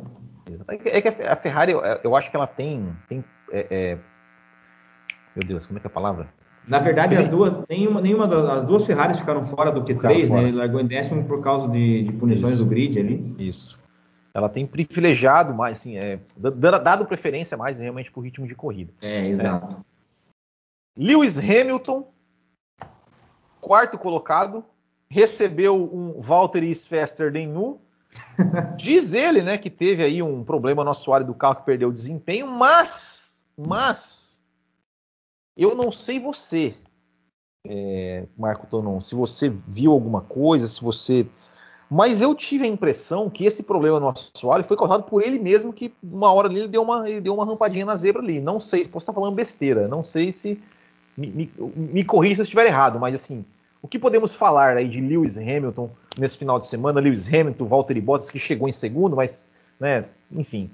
É 0.67 1.01
que 1.01 1.07
a 1.07 1.35
Ferrari, 1.35 1.71
eu, 1.71 1.81
eu 2.03 2.15
acho 2.15 2.29
que 2.29 2.35
ela 2.35 2.47
tem. 2.47 2.93
tem 3.07 3.23
é, 3.51 3.67
é... 3.69 3.97
Meu 5.35 5.47
Deus, 5.47 5.65
como 5.65 5.77
é 5.77 5.81
que 5.81 5.87
é 5.87 5.89
a 5.89 5.93
palavra? 5.93 6.27
Na 6.69 6.77
verdade, 6.77 7.15
as 7.15 7.27
duas, 7.27 7.51
nenhuma, 7.67 7.99
nenhuma 7.99 8.27
das 8.27 8.63
duas 8.63 8.85
Ferraris 8.85 9.17
ficaram 9.17 9.43
fora 9.43 9.71
do 9.71 9.83
Q3, 9.83 10.29
né? 10.29 10.43
Ele 10.43 10.51
largou 10.51 10.79
em 10.79 10.85
décimo 10.85 11.25
por 11.25 11.41
causa 11.41 11.67
de, 11.67 12.03
de 12.03 12.11
punições 12.11 12.53
Isso. 12.53 12.63
do 12.63 12.69
grid 12.69 12.99
ali. 12.99 13.35
Isso. 13.39 13.79
Ela 14.31 14.47
tem 14.47 14.67
privilegiado 14.67 15.51
mais, 15.51 15.79
assim, 15.79 15.97
é, 15.97 16.19
dado 16.37 17.07
preferência 17.07 17.57
mais 17.57 17.79
realmente 17.79 18.11
para 18.11 18.19
o 18.19 18.23
ritmo 18.23 18.45
de 18.45 18.53
corrida. 18.53 18.93
É, 19.01 19.27
exato. 19.27 19.77
É. 19.77 21.03
Lewis 21.03 21.39
Hamilton, 21.39 22.07
quarto 23.59 23.97
colocado, 23.97 24.63
recebeu 25.09 25.75
um 25.75 26.21
Valtteri 26.21 26.71
Verstappen 26.87 27.47
nu. 27.47 27.81
Diz 28.77 29.13
ele, 29.13 29.41
né, 29.41 29.57
que 29.57 29.71
teve 29.71 30.03
aí 30.03 30.21
um 30.21 30.43
problema 30.43 30.83
no 30.83 30.91
assoalho 30.91 31.25
do 31.25 31.33
carro 31.33 31.55
que 31.55 31.65
perdeu 31.65 31.89
o 31.89 31.93
desempenho, 31.93 32.45
mas, 32.45 33.43
mas 33.57 34.18
eu 35.61 35.75
não 35.75 35.91
sei 35.91 36.19
você, 36.19 36.73
é, 37.67 38.23
Marco 38.37 38.65
Tonon, 38.67 39.01
se 39.01 39.13
você 39.13 39.49
viu 39.49 39.91
alguma 39.91 40.21
coisa, 40.21 40.67
se 40.67 40.81
você. 40.81 41.25
Mas 41.91 42.21
eu 42.21 42.35
tive 42.35 42.63
a 42.65 42.67
impressão 42.67 43.29
que 43.29 43.45
esse 43.45 43.63
problema 43.63 43.99
no 43.99 44.07
assoalho 44.07 44.63
foi 44.63 44.77
causado 44.77 45.03
por 45.03 45.23
ele 45.23 45.39
mesmo, 45.39 45.73
que 45.73 45.93
uma 46.03 46.31
hora 46.31 46.47
ali 46.47 46.59
ele 46.59 46.67
deu 46.67 46.83
uma, 46.83 47.09
ele 47.09 47.19
deu 47.19 47.33
uma 47.33 47.45
rampadinha 47.45 47.85
na 47.85 47.95
zebra 47.95 48.21
ali. 48.21 48.39
Não 48.39 48.59
sei, 48.59 48.87
posso 48.87 49.03
estar 49.03 49.13
falando 49.13 49.35
besteira, 49.35 49.87
não 49.87 50.03
sei 50.03 50.31
se. 50.31 50.61
Me, 51.17 51.27
me, 51.27 51.51
me 51.75 52.03
corrija 52.05 52.35
se 52.35 52.41
eu 52.41 52.43
estiver 52.43 52.65
errado, 52.65 52.97
mas 52.97 53.13
assim, 53.13 53.43
o 53.81 53.87
que 53.87 53.99
podemos 53.99 54.33
falar 54.33 54.77
aí 54.77 54.87
de 54.87 55.01
Lewis 55.01 55.37
Hamilton 55.37 55.89
nesse 56.17 56.37
final 56.37 56.59
de 56.59 56.67
semana? 56.67 57.01
Lewis 57.01 57.27
Hamilton, 57.27 57.65
Valtteri 57.65 57.99
Bottas, 57.99 58.31
que 58.31 58.39
chegou 58.39 58.69
em 58.69 58.71
segundo, 58.71 59.17
mas, 59.17 59.49
né, 59.77 60.05
enfim. 60.31 60.69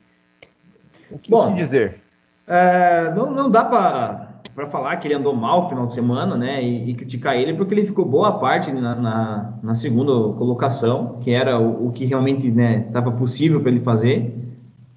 O 1.09 1.17
que, 1.17 1.31
Bom, 1.31 1.51
dizer? 1.55 1.99
É, 2.45 3.11
não, 3.15 3.31
não 3.31 3.49
dá 3.49 3.63
para 3.63 4.34
para 4.55 4.67
falar 4.67 4.95
que 4.95 5.07
ele 5.07 5.15
andou 5.15 5.35
mal 5.35 5.63
no 5.63 5.69
final 5.69 5.85
de 5.85 5.93
semana, 5.93 6.37
né, 6.37 6.63
e, 6.63 6.89
e, 6.89 6.93
criticar 6.93 7.35
ele 7.35 7.53
porque 7.53 7.73
ele 7.73 7.85
ficou 7.85 8.05
boa 8.05 8.39
parte 8.39 8.71
na, 8.71 8.95
na, 8.95 9.53
na 9.61 9.75
segunda 9.75 10.11
colocação, 10.37 11.17
que 11.19 11.29
era 11.31 11.59
o, 11.59 11.87
o 11.87 11.91
que 11.91 12.05
realmente 12.05 12.47
estava 12.47 13.11
né, 13.11 13.17
possível 13.17 13.59
para 13.59 13.69
ele 13.69 13.81
fazer. 13.81 14.33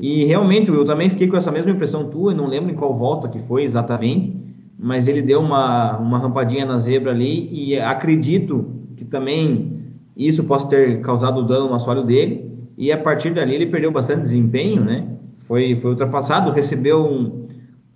E 0.01 0.25
realmente, 0.25 0.71
eu 0.71 0.85
também 0.85 1.11
fiquei 1.11 1.27
com 1.27 1.37
essa 1.37 1.51
mesma 1.51 1.73
impressão 1.73 2.09
tua, 2.09 2.33
não 2.33 2.47
lembro 2.47 2.71
em 2.71 2.77
qual 2.77 2.97
volta 2.97 3.29
que 3.29 3.41
foi 3.41 3.65
exatamente, 3.65 4.33
mas 4.79 5.09
ele 5.09 5.21
deu 5.21 5.41
uma, 5.41 5.99
uma 5.99 6.19
rampadinha 6.19 6.65
na 6.65 6.79
zebra 6.79 7.11
ali 7.11 7.49
e 7.53 7.77
acredito 7.81 8.65
que 8.97 9.05
também 9.05 9.73
isso 10.17 10.45
possa 10.45 10.69
ter 10.69 11.01
causado 11.01 11.43
dano 11.45 11.69
no 11.69 11.75
assoalho 11.75 12.05
dele. 12.05 12.49
E 12.77 12.93
a 12.93 12.99
partir 12.99 13.31
dali 13.31 13.57
ele 13.57 13.67
perdeu 13.67 13.91
bastante 13.91 14.23
desempenho, 14.23 14.85
né? 14.85 15.09
Foi, 15.49 15.75
foi 15.75 15.91
ultrapassado, 15.91 16.53
recebeu 16.53 17.05
um, 17.05 17.48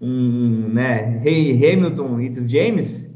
um 0.02 0.68
né, 0.68 1.22
Hey 1.24 1.54
Hamilton, 1.54 2.20
it's 2.20 2.44
James, 2.50 3.08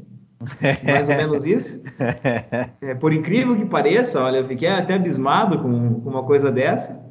mais 0.85 1.09
ou 1.09 1.15
menos 1.15 1.45
isso. 1.45 1.83
É, 2.79 2.93
por 2.93 3.11
incrível 3.11 3.55
que 3.55 3.65
pareça, 3.65 4.21
olha, 4.21 4.37
eu 4.37 4.45
fiquei 4.45 4.69
até 4.69 4.93
abismado 4.93 5.59
com, 5.59 5.99
com 5.99 6.09
uma 6.09 6.23
coisa 6.23 6.51
dessa. 6.51 7.03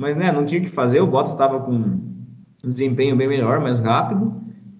Mas 0.00 0.16
né, 0.16 0.32
não 0.32 0.44
tinha 0.44 0.60
o 0.60 0.64
que 0.64 0.70
fazer, 0.70 1.00
o 1.00 1.06
Bottas 1.06 1.32
estava 1.32 1.60
com 1.60 1.72
um 1.72 2.70
desempenho 2.70 3.14
bem 3.14 3.28
melhor, 3.28 3.60
mais 3.60 3.78
rápido. 3.78 4.34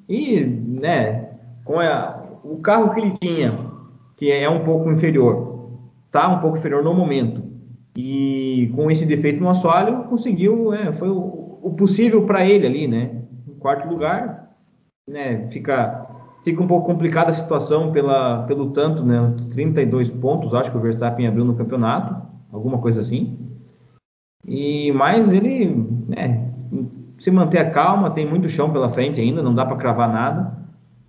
E 0.09 0.41
né, 0.41 1.29
com 1.65 1.79
a, 1.79 2.25
o 2.43 2.57
carro 2.57 2.93
que 2.95 3.01
ele 3.01 3.13
tinha, 3.21 3.71
que 4.17 4.33
é 4.33 4.49
um 4.49 4.65
pouco 4.65 4.91
inferior, 4.91 5.79
tá 6.11 6.29
um 6.29 6.41
pouco 6.41 6.59
inferior 6.59 6.83
no 6.83 6.95
momento. 6.95 7.43
E 7.97 8.73
com 8.75 8.91
esse 8.91 9.07
defeito 9.07 9.41
no 9.41 9.49
assoalho, 9.49 10.05
conseguiu, 10.05 10.73
é, 10.73 10.93
foi 10.93 11.11
o, 11.11 11.61
o 11.63 11.75
possível 11.77 12.27
para 12.27 12.45
ele 12.45 12.67
ali, 12.67 12.89
né? 12.89 13.24
Quarto 13.65 13.89
lugar, 13.89 14.55
né, 15.09 15.49
fica 15.51 16.07
fica 16.45 16.63
um 16.63 16.67
pouco 16.67 16.85
complicada 16.85 17.31
a 17.31 17.35
situação 17.35 17.93
pela, 17.93 18.43
pelo 18.43 18.73
tanto, 18.73 19.03
né? 19.03 19.35
32 19.53 20.11
pontos, 20.11 20.53
acho 20.53 20.71
que 20.71 20.77
o 20.77 20.81
Verstappen 20.83 21.27
abriu 21.27 21.47
no 21.47 21.57
campeonato, 21.57 22.15
alguma 22.53 22.77
coisa 22.77 23.01
assim. 23.01 23.39
E 24.47 24.93
mais 24.93 25.33
ele, 25.33 25.75
né, 26.07 26.53
se 27.19 27.31
manter 27.31 27.57
a 27.57 27.71
calma, 27.71 28.11
tem 28.11 28.29
muito 28.29 28.51
chão 28.51 28.71
pela 28.71 28.91
frente 28.91 29.19
ainda, 29.19 29.43
não 29.43 29.55
dá 29.55 29.65
para 29.65 29.79
cravar 29.79 30.13
nada. 30.13 30.59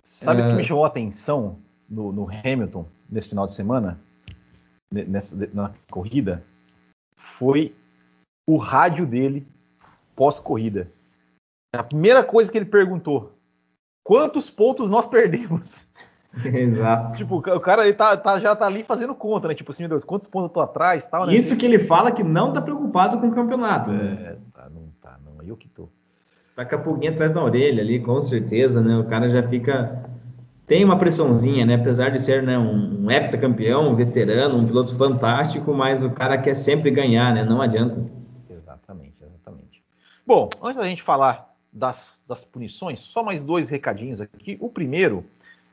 Sabe 0.02 0.40
o 0.40 0.46
é... 0.46 0.48
que 0.48 0.56
me 0.56 0.64
chamou 0.64 0.84
a 0.86 0.88
atenção 0.88 1.58
no, 1.86 2.10
no, 2.10 2.26
Hamilton 2.42 2.86
nesse 3.06 3.28
final 3.28 3.44
de 3.44 3.52
semana, 3.52 4.00
nessa, 4.90 5.46
na 5.52 5.74
corrida? 5.90 6.42
Foi 7.18 7.74
o 8.48 8.56
rádio 8.56 9.06
dele 9.06 9.46
pós-corrida. 10.14 10.90
A 11.78 11.84
primeira 11.84 12.24
coisa 12.24 12.50
que 12.50 12.58
ele 12.58 12.64
perguntou: 12.64 13.38
quantos 14.02 14.50
pontos 14.50 14.90
nós 14.90 15.06
perdemos? 15.06 15.90
Exato. 16.44 17.16
tipo, 17.16 17.36
o 17.36 17.60
cara 17.60 17.84
ele 17.84 17.94
tá, 17.94 18.16
tá, 18.16 18.38
já 18.38 18.54
tá 18.54 18.66
ali 18.66 18.82
fazendo 18.82 19.14
conta, 19.14 19.48
né? 19.48 19.54
Tipo 19.54 19.70
assim, 19.70 19.84
meu 19.84 19.90
Deus, 19.90 20.04
quantos 20.04 20.26
pontos 20.26 20.48
eu 20.48 20.54
tô 20.54 20.60
atrás 20.60 21.06
tal, 21.06 21.26
né? 21.26 21.34
Isso 21.34 21.56
que 21.56 21.64
ele 21.64 21.78
fala 21.78 22.12
que 22.12 22.22
não 22.22 22.52
tá 22.52 22.60
preocupado 22.60 23.18
com 23.18 23.28
o 23.28 23.34
campeonato. 23.34 23.90
É, 23.90 24.36
tá, 24.52 24.68
não 24.68 24.88
tá, 25.00 25.18
não. 25.24 25.42
Eu 25.42 25.56
que 25.56 25.68
tô. 25.68 25.88
Tá 26.54 26.64
com 26.64 26.74
a 26.74 26.78
pulguinha 26.78 27.12
atrás 27.12 27.32
da 27.32 27.42
orelha 27.42 27.82
ali, 27.82 28.00
com 28.00 28.20
certeza, 28.20 28.80
né? 28.80 28.96
O 28.98 29.04
cara 29.04 29.28
já 29.30 29.42
fica. 29.42 30.04
Tem 30.66 30.84
uma 30.84 30.98
pressãozinha, 30.98 31.64
né? 31.64 31.76
Apesar 31.76 32.10
de 32.10 32.20
ser 32.20 32.42
né, 32.42 32.58
um, 32.58 33.04
um 33.04 33.10
heptacampeão, 33.10 33.90
um 33.90 33.94
veterano, 33.94 34.58
um 34.58 34.66
piloto 34.66 34.96
fantástico, 34.96 35.72
mas 35.72 36.02
o 36.02 36.10
cara 36.10 36.38
quer 36.38 36.56
sempre 36.56 36.90
ganhar, 36.90 37.32
né? 37.32 37.44
Não 37.44 37.62
adianta. 37.62 38.04
Exatamente, 38.50 39.14
exatamente. 39.22 39.82
Bom, 40.26 40.48
antes 40.62 40.78
da 40.78 40.84
gente 40.84 41.02
falar 41.02 41.55
das, 41.76 42.22
das 42.26 42.42
punições, 42.42 43.00
só 43.00 43.22
mais 43.22 43.42
dois 43.42 43.68
recadinhos 43.68 44.20
aqui. 44.20 44.56
O 44.60 44.70
primeiro 44.70 45.24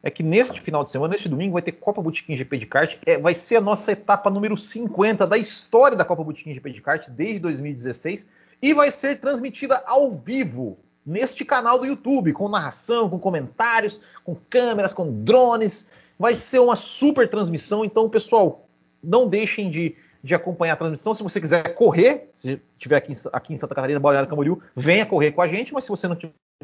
é 0.04 0.12
que 0.12 0.22
neste 0.22 0.60
final 0.60 0.84
de 0.84 0.92
semana, 0.92 1.14
neste 1.14 1.30
domingo, 1.30 1.54
vai 1.54 1.62
ter 1.62 1.72
Copa 1.72 2.02
Botequim 2.02 2.36
GP 2.36 2.58
de 2.58 2.66
kart. 2.66 2.98
É, 3.06 3.18
vai 3.18 3.34
ser 3.34 3.56
a 3.56 3.62
nossa 3.62 3.94
etapa 3.94 4.30
número 4.30 4.58
50 4.58 5.26
da 5.26 5.38
história 5.38 5.96
da 5.96 6.04
Copa 6.04 6.24
Botequim 6.24 6.54
GP 6.54 6.72
de 6.72 6.82
kart 6.82 7.08
desde 7.10 7.40
2016 7.40 8.28
e 8.62 8.74
vai 8.74 8.92
ser 8.92 9.20
transmitida 9.20 9.82
ao 9.86 10.12
vivo 10.12 10.78
neste 11.06 11.46
canal 11.46 11.80
do 11.80 11.86
YouTube, 11.86 12.34
com 12.34 12.50
narração, 12.50 13.10
com 13.10 13.18
comentários, 13.18 14.02
com 14.26 14.36
câmeras, 14.36 14.92
com 14.92 15.24
drones. 15.24 15.90
Vai 16.20 16.36
ser 16.36 16.60
uma 16.60 16.76
super 16.76 17.30
transmissão. 17.30 17.86
Então, 17.86 18.10
pessoal, 18.10 18.68
não 19.02 19.28
deixem 19.28 19.70
de, 19.70 19.96
de 20.24 20.34
acompanhar 20.34 20.74
a 20.74 20.78
transmissão. 20.78 21.14
Se 21.14 21.22
você 21.22 21.42
quiser 21.42 21.74
correr, 21.74 22.30
se 22.34 22.62
estiver 22.78 22.96
aqui, 22.96 23.12
aqui 23.34 23.54
em 23.54 23.58
Santa 23.58 23.76
Catarina, 23.76 24.00
Balneário 24.00 24.30
Camboriú, 24.30 24.62
venha 24.76 25.06
correr 25.06 25.32
com 25.32 25.42
a 25.42 25.48
gente. 25.48 25.74
Mas 25.74 25.84
se 25.84 25.90
você 25.90 26.08
não 26.08 26.16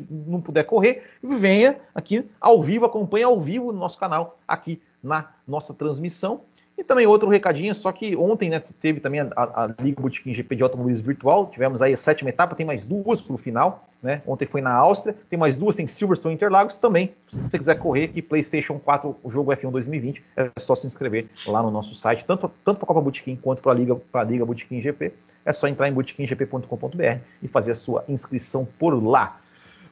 não 0.09 0.39
puder 0.41 0.63
correr, 0.63 1.03
venha 1.21 1.77
aqui 1.93 2.29
ao 2.39 2.63
vivo, 2.63 2.85
acompanhe 2.85 3.23
ao 3.23 3.39
vivo 3.39 3.73
no 3.73 3.79
nosso 3.79 3.97
canal, 3.97 4.39
aqui 4.47 4.81
na 5.03 5.29
nossa 5.45 5.73
transmissão. 5.73 6.41
E 6.79 6.83
também 6.85 7.05
outro 7.05 7.27
recadinho, 7.27 7.75
só 7.75 7.91
que 7.91 8.15
ontem 8.15 8.49
né, 8.49 8.57
teve 8.79 9.01
também 9.01 9.19
a, 9.19 9.27
a, 9.35 9.75
Liga 9.81 10.01
Botequim 10.01 10.33
GP 10.33 10.55
de 10.55 10.63
Automobilismo 10.63 11.07
Virtual, 11.07 11.47
tivemos 11.47 11.81
aí 11.81 11.91
a 11.91 11.97
sétima 11.97 12.29
etapa, 12.29 12.55
tem 12.55 12.65
mais 12.65 12.85
duas 12.85 13.19
para 13.19 13.33
o 13.33 13.37
final, 13.37 13.85
né? 14.01 14.21
Ontem 14.25 14.45
foi 14.45 14.61
na 14.61 14.73
Áustria, 14.73 15.13
tem 15.29 15.37
mais 15.37 15.57
duas, 15.57 15.75
tem 15.75 15.85
Silverstone 15.85 16.35
Interlagos 16.35 16.77
também. 16.77 17.13
Se 17.27 17.41
você 17.41 17.57
quiser 17.57 17.75
correr 17.75 18.11
e 18.15 18.21
PlayStation 18.21 18.79
4, 18.79 19.13
o 19.21 19.29
jogo 19.29 19.51
F1 19.51 19.71
2020, 19.71 20.23
é 20.37 20.51
só 20.57 20.73
se 20.73 20.87
inscrever 20.87 21.27
lá 21.45 21.61
no 21.61 21.69
nosso 21.69 21.93
site, 21.93 22.23
tanto, 22.23 22.49
tanto 22.63 22.77
para 22.77 22.85
a 22.85 22.87
Copa 22.87 23.01
Botequim 23.01 23.35
quanto 23.35 23.61
para 23.61 23.73
a 23.73 23.75
Liga, 23.75 23.97
pra 23.97 24.23
Liga 24.23 24.45
Botequim 24.45 24.79
GP. 24.79 25.11
É 25.43 25.51
só 25.51 25.67
entrar 25.67 25.89
em 25.89 25.91
botequimgp.com.br 25.91 27.19
e 27.43 27.47
fazer 27.49 27.71
a 27.71 27.75
sua 27.75 28.05
inscrição 28.07 28.65
por 28.79 28.91
lá. 29.05 29.41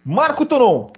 Marco 0.06 0.46
Tonon. 0.46 0.90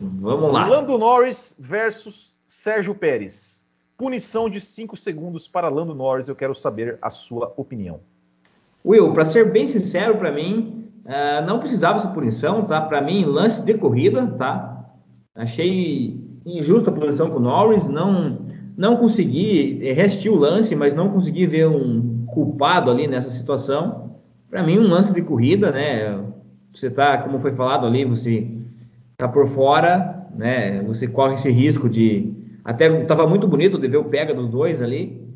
Vamos 0.00 0.52
lá. 0.52 0.66
Lando 0.66 0.98
Norris 0.98 1.54
versus 1.60 2.32
Sérgio 2.48 2.92
Pérez. 2.92 3.67
Punição 3.98 4.48
de 4.48 4.60
5 4.60 4.96
segundos 4.96 5.48
para 5.48 5.68
Lando 5.68 5.94
Norris. 5.94 6.28
Eu 6.28 6.36
quero 6.36 6.54
saber 6.54 6.98
a 7.02 7.10
sua 7.10 7.52
opinião. 7.56 8.00
Will, 8.86 9.12
para 9.12 9.24
ser 9.24 9.50
bem 9.50 9.66
sincero, 9.66 10.16
para 10.16 10.32
mim, 10.32 10.88
uh, 11.04 11.44
não 11.44 11.58
precisava 11.58 11.96
essa 11.96 12.08
punição, 12.08 12.64
tá? 12.64 12.80
Para 12.80 13.02
mim, 13.02 13.24
lance 13.24 13.60
de 13.60 13.74
corrida, 13.74 14.26
tá? 14.38 14.88
Achei 15.34 16.18
injusta 16.46 16.90
a 16.90 16.94
punição 16.94 17.28
com 17.28 17.38
o 17.38 17.40
Norris. 17.40 17.88
Não, 17.88 18.38
não 18.76 18.96
consegui, 18.96 19.80
eh, 19.86 19.92
resistir 19.92 20.30
o 20.30 20.36
lance, 20.36 20.74
mas 20.76 20.94
não 20.94 21.10
consegui 21.10 21.46
ver 21.46 21.66
um 21.66 22.24
culpado 22.26 22.90
ali 22.90 23.08
nessa 23.08 23.28
situação. 23.28 24.16
Para 24.48 24.62
mim, 24.62 24.78
um 24.78 24.88
lance 24.88 25.12
de 25.12 25.20
corrida, 25.20 25.72
né? 25.72 26.24
você 26.72 26.88
está, 26.88 27.18
como 27.18 27.38
foi 27.40 27.52
falado 27.52 27.86
ali, 27.86 28.04
você 28.04 28.46
está 29.12 29.26
por 29.26 29.46
fora, 29.46 30.26
né? 30.34 30.82
Você 30.82 31.08
corre 31.08 31.34
esse 31.34 31.50
risco 31.50 31.88
de. 31.88 32.32
Até 32.68 33.00
estava 33.00 33.26
muito 33.26 33.48
bonito 33.48 33.78
de 33.78 33.88
ver 33.88 33.96
o 33.96 34.04
pega 34.04 34.34
dos 34.34 34.46
dois 34.46 34.82
ali. 34.82 35.26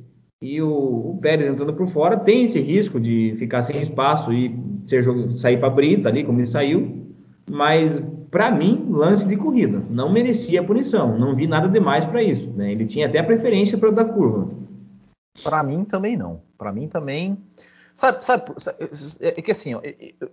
E 0.43 0.61
o, 0.61 0.69
o 0.69 1.19
Pérez 1.23 1.49
entrando 1.49 1.73
por 1.73 1.87
fora 1.87 2.19
tem 2.19 2.43
esse 2.43 2.61
risco 2.61 3.01
de 3.01 3.35
ficar 3.39 3.63
sem 3.63 3.81
espaço 3.81 4.31
e 4.35 4.55
ser, 4.85 5.03
sair 5.39 5.59
para 5.59 5.71
brita 5.71 6.11
ali, 6.11 6.25
como 6.25 6.41
ele 6.41 6.47
saiu. 6.47 7.07
Mas, 7.49 8.03
para 8.31 8.51
mim, 8.51 8.87
lance 8.91 9.27
de 9.27 9.35
corrida. 9.35 9.83
Não 9.89 10.13
merecia 10.13 10.61
a 10.61 10.65
punição. 10.65 11.19
Não 11.19 11.35
vi 11.35 11.47
nada 11.47 11.69
demais 11.69 12.05
para 12.05 12.23
isso. 12.23 12.51
Né? 12.51 12.71
Ele 12.71 12.85
tinha 12.85 13.07
até 13.07 13.21
a 13.21 13.25
preferência 13.25 13.79
para 13.79 13.91
dar 13.91 14.05
curva. 14.05 14.51
Para 15.43 15.63
mim 15.63 15.87
também 15.87 16.19
não. 16.19 16.43
Para 16.59 16.71
mim 16.71 16.87
também. 16.87 17.39
Sabe, 17.95 18.23
sabe, 18.23 18.45
é, 19.21 19.29
é 19.29 19.43
que 19.43 19.53
assim, 19.53 19.73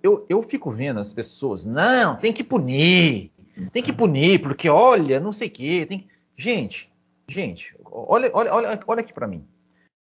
eu, 0.04 0.26
eu 0.28 0.44
fico 0.44 0.70
vendo 0.70 1.00
as 1.00 1.14
pessoas, 1.14 1.66
não, 1.66 2.16
tem 2.16 2.32
que 2.32 2.42
punir, 2.42 3.32
tem 3.74 3.84
que 3.84 3.92
punir, 3.92 4.42
porque 4.42 4.70
olha, 4.70 5.20
não 5.20 5.34
sei 5.34 5.50
o 5.50 5.52
quê. 5.52 5.86
Tem... 5.86 6.08
Gente, 6.38 6.89
gente, 7.30 7.76
olha, 7.86 8.32
olha, 8.34 8.54
olha, 8.54 8.80
olha 8.88 9.02
aqui 9.02 9.14
para 9.14 9.28
mim. 9.28 9.48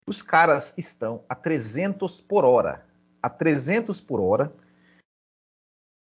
Os 0.07 0.23
caras 0.23 0.75
estão 0.79 1.25
a 1.29 1.35
300 1.35 2.21
por 2.21 2.45
hora. 2.45 2.87
A 3.23 3.29
300 3.29 4.01
por 4.01 4.21
hora. 4.21 4.53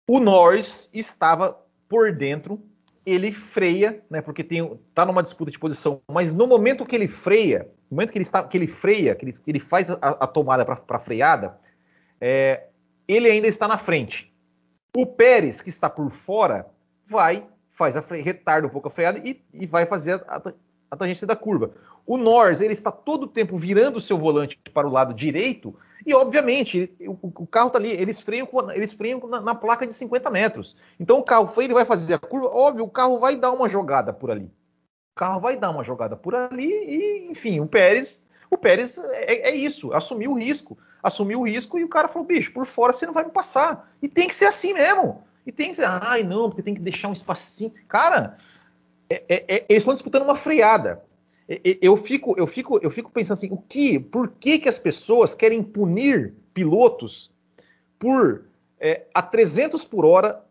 O 0.07 0.19
Norris 0.19 0.89
estava 0.93 1.59
por 1.89 2.15
dentro, 2.15 2.61
ele 3.05 3.31
freia, 3.31 4.03
né? 4.09 4.21
Porque 4.21 4.43
tem, 4.43 4.79
tá 4.93 5.05
numa 5.05 5.23
disputa 5.23 5.51
de 5.51 5.59
posição, 5.59 6.01
mas 6.11 6.31
no 6.31 6.45
momento 6.45 6.85
que 6.85 6.95
ele 6.95 7.07
freia, 7.07 7.71
no 7.89 7.95
momento 7.95 8.11
que 8.11 8.17
ele, 8.17 8.23
está, 8.23 8.43
que 8.43 8.57
ele 8.57 8.67
freia, 8.67 9.15
que 9.15 9.25
ele, 9.25 9.35
ele 9.47 9.59
faz 9.59 9.89
a, 9.89 9.95
a 9.95 10.27
tomada 10.27 10.63
para 10.63 10.99
freada, 10.99 11.59
é, 12.21 12.67
ele 13.07 13.29
ainda 13.29 13.47
está 13.47 13.67
na 13.67 13.77
frente. 13.77 14.33
O 14.95 15.05
Pérez, 15.05 15.61
que 15.61 15.69
está 15.69 15.89
por 15.89 16.09
fora, 16.09 16.67
vai, 17.05 17.47
faz 17.69 17.95
a 17.95 18.01
fre... 18.01 18.21
retarda 18.21 18.67
um 18.67 18.71
pouco 18.71 18.87
a 18.87 18.91
freada 18.91 19.19
e, 19.23 19.43
e 19.53 19.67
vai 19.67 19.85
fazer 19.85 20.23
a, 20.27 20.37
a, 20.37 20.53
a, 20.89 20.97
tangência 20.97 21.27
da 21.27 21.35
curva. 21.35 21.71
O 22.05 22.17
Norris, 22.17 22.61
ele 22.61 22.73
está 22.73 22.91
todo 22.91 23.23
o 23.23 23.27
tempo 23.27 23.57
virando 23.57 23.97
o 23.97 24.01
seu 24.01 24.17
volante 24.17 24.59
para 24.73 24.87
o 24.87 24.91
lado 24.91 25.13
direito 25.13 25.75
e, 26.05 26.13
obviamente, 26.13 26.93
o, 27.01 27.17
o, 27.21 27.47
carro 27.47 27.67
está 27.67 27.79
ali, 27.79 27.89
eles 27.89 28.21
freiam, 28.21 28.47
eles 28.73 28.93
freiam 28.93 29.19
na, 29.27 29.41
na, 29.41 29.55
placa 29.55 29.87
de 29.87 29.93
50 29.93 30.29
metros. 30.29 30.77
Então 30.99 31.17
o 31.17 31.23
carro, 31.23 31.51
ele 31.61 31.73
vai 31.73 31.85
fazer 31.85 32.13
a 32.13 32.19
curva, 32.19 32.47
óbvio, 32.47 32.85
o 32.85 32.89
carro 32.89 33.19
vai 33.19 33.35
dar 33.35 33.51
uma 33.51 33.67
jogada 33.67 34.13
por 34.13 34.29
ali 34.29 34.51
carro 35.15 35.39
vai 35.39 35.55
dar 35.55 35.71
uma 35.71 35.83
jogada 35.83 36.15
por 36.15 36.35
ali 36.35 36.69
e, 36.69 37.31
enfim, 37.31 37.61
o 37.61 37.65
Pérez, 37.65 38.27
o 38.51 38.57
Pérez 38.57 38.97
é, 38.97 39.49
é, 39.49 39.55
isso, 39.55 39.93
assumiu 39.93 40.31
o 40.31 40.37
risco, 40.37 40.77
assumiu 41.01 41.39
o 41.39 41.47
risco 41.47 41.79
e 41.79 41.83
o 41.83 41.87
cara 41.87 42.09
falou, 42.09 42.27
bicho, 42.27 42.51
por 42.51 42.65
fora 42.65 42.91
você 42.91 43.05
não 43.05 43.13
vai 43.13 43.23
me 43.23 43.31
passar. 43.31 43.89
E 44.01 44.09
tem 44.09 44.27
que 44.27 44.35
ser 44.35 44.45
assim 44.45 44.73
mesmo. 44.73 45.23
E 45.47 45.51
tem 45.51 45.69
que 45.69 45.75
ser, 45.75 45.85
ai 45.85 46.23
não, 46.23 46.49
porque 46.49 46.61
tem 46.61 46.75
que 46.75 46.81
deixar 46.81 47.07
um 47.07 47.13
espacinho. 47.13 47.73
Cara, 47.87 48.37
eles 49.09 49.65
estão 49.69 49.93
disputando 49.93 50.23
uma 50.23 50.35
freada. 50.35 51.03
Eu 51.81 51.95
fico, 51.95 52.33
eu 52.37 52.47
fico, 52.47 52.79
eu 52.81 52.89
fico 52.89 53.11
pensando 53.11 53.37
assim, 53.37 53.51
o 53.51 53.57
que, 53.57 53.99
por 53.99 54.29
que 54.29 54.59
que 54.59 54.69
as 54.69 54.79
pessoas 54.79 55.35
querem 55.35 55.61
punir 55.61 56.33
pilotos 56.53 57.31
por 57.99 58.45
é, 58.79 59.05
a 59.13 59.21
300 59.21 59.83
por 59.83 60.05
hora, 60.05 60.43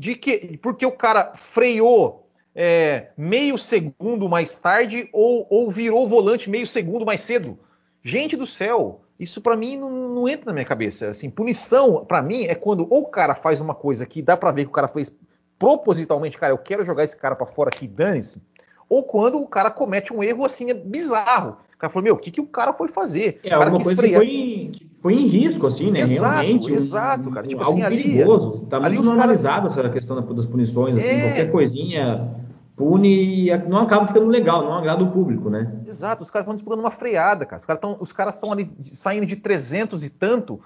de 0.00 0.14
que, 0.14 0.58
porque 0.58 0.84
o 0.86 0.92
cara 0.92 1.34
freou 1.34 2.28
é, 2.54 3.10
meio 3.16 3.56
segundo 3.56 4.28
mais 4.28 4.58
tarde 4.58 5.08
ou, 5.12 5.46
ou 5.48 5.70
virou 5.70 6.04
o 6.04 6.08
volante 6.08 6.50
meio 6.50 6.66
segundo 6.66 7.04
mais 7.06 7.20
cedo. 7.20 7.58
Gente 8.02 8.36
do 8.36 8.46
céu, 8.46 9.02
isso 9.18 9.40
para 9.40 9.56
mim 9.56 9.76
não, 9.76 9.90
não, 9.90 10.28
entra 10.28 10.46
na 10.46 10.52
minha 10.52 10.64
cabeça. 10.64 11.10
Assim, 11.10 11.30
punição 11.30 12.04
para 12.04 12.20
mim 12.20 12.44
é 12.44 12.54
quando 12.54 12.86
ou 12.90 13.02
o 13.02 13.06
cara 13.06 13.34
faz 13.34 13.60
uma 13.60 13.74
coisa 13.74 14.06
que 14.06 14.20
dá 14.20 14.36
para 14.36 14.50
ver 14.50 14.64
que 14.64 14.70
o 14.70 14.74
cara 14.74 14.88
fez 14.88 15.16
propositalmente, 15.62 16.36
cara, 16.36 16.52
eu 16.52 16.58
quero 16.58 16.84
jogar 16.84 17.04
esse 17.04 17.16
cara 17.16 17.36
para 17.36 17.46
fora 17.46 17.70
aqui, 17.72 17.86
dane-se. 17.86 18.42
Ou 18.88 19.04
quando 19.04 19.38
o 19.38 19.46
cara 19.46 19.70
comete 19.70 20.12
um 20.12 20.20
erro 20.20 20.44
assim 20.44 20.70
é 20.70 20.74
bizarro. 20.74 21.56
O 21.76 21.78
cara 21.78 21.88
falou, 21.88 22.02
meu, 22.02 22.14
o 22.16 22.18
que, 22.18 22.32
que 22.32 22.40
o 22.40 22.46
cara 22.46 22.72
foi 22.72 22.88
fazer? 22.88 23.38
É, 23.44 23.46
o 23.46 23.58
cara 23.58 23.70
alguma 23.70 23.84
coisa 23.84 24.02
que 24.02 24.16
foi, 24.16 24.26
em, 24.26 24.72
foi 25.00 25.14
em 25.14 25.28
risco, 25.28 25.68
assim, 25.68 25.92
né? 25.92 26.00
Exato, 26.00 26.40
Realmente. 26.40 26.72
Exato, 26.72 27.30
cara. 27.30 27.46
Tipo 27.46 27.62
algo 27.62 27.78
assim, 27.78 27.86
ali. 27.86 28.02
perigoso. 28.02 28.66
Tá 28.68 28.78
ali 28.78 28.96
muito 28.96 29.06
normalizado 29.06 29.68
caras... 29.68 29.78
essa 29.78 29.88
questão 29.88 30.34
das 30.34 30.46
punições, 30.46 30.98
assim, 30.98 31.06
é... 31.06 31.20
qualquer 31.28 31.52
coisinha 31.52 32.36
pune 32.74 33.48
e 33.48 33.58
não 33.68 33.78
acaba 33.78 34.08
ficando 34.08 34.26
legal, 34.26 34.64
não 34.64 34.74
agrada 34.74 35.04
o 35.04 35.12
público, 35.12 35.48
né? 35.48 35.72
Exato, 35.86 36.24
os 36.24 36.30
caras 36.30 36.44
estão 36.44 36.56
disputando 36.56 36.80
uma 36.80 36.90
freada, 36.90 37.46
cara. 37.46 37.62
Os 38.00 38.12
caras 38.12 38.34
estão 38.34 38.50
ali 38.50 38.68
saindo 38.82 39.26
de 39.26 39.36
300 39.36 40.04
e 40.04 40.10
tanto 40.10 40.60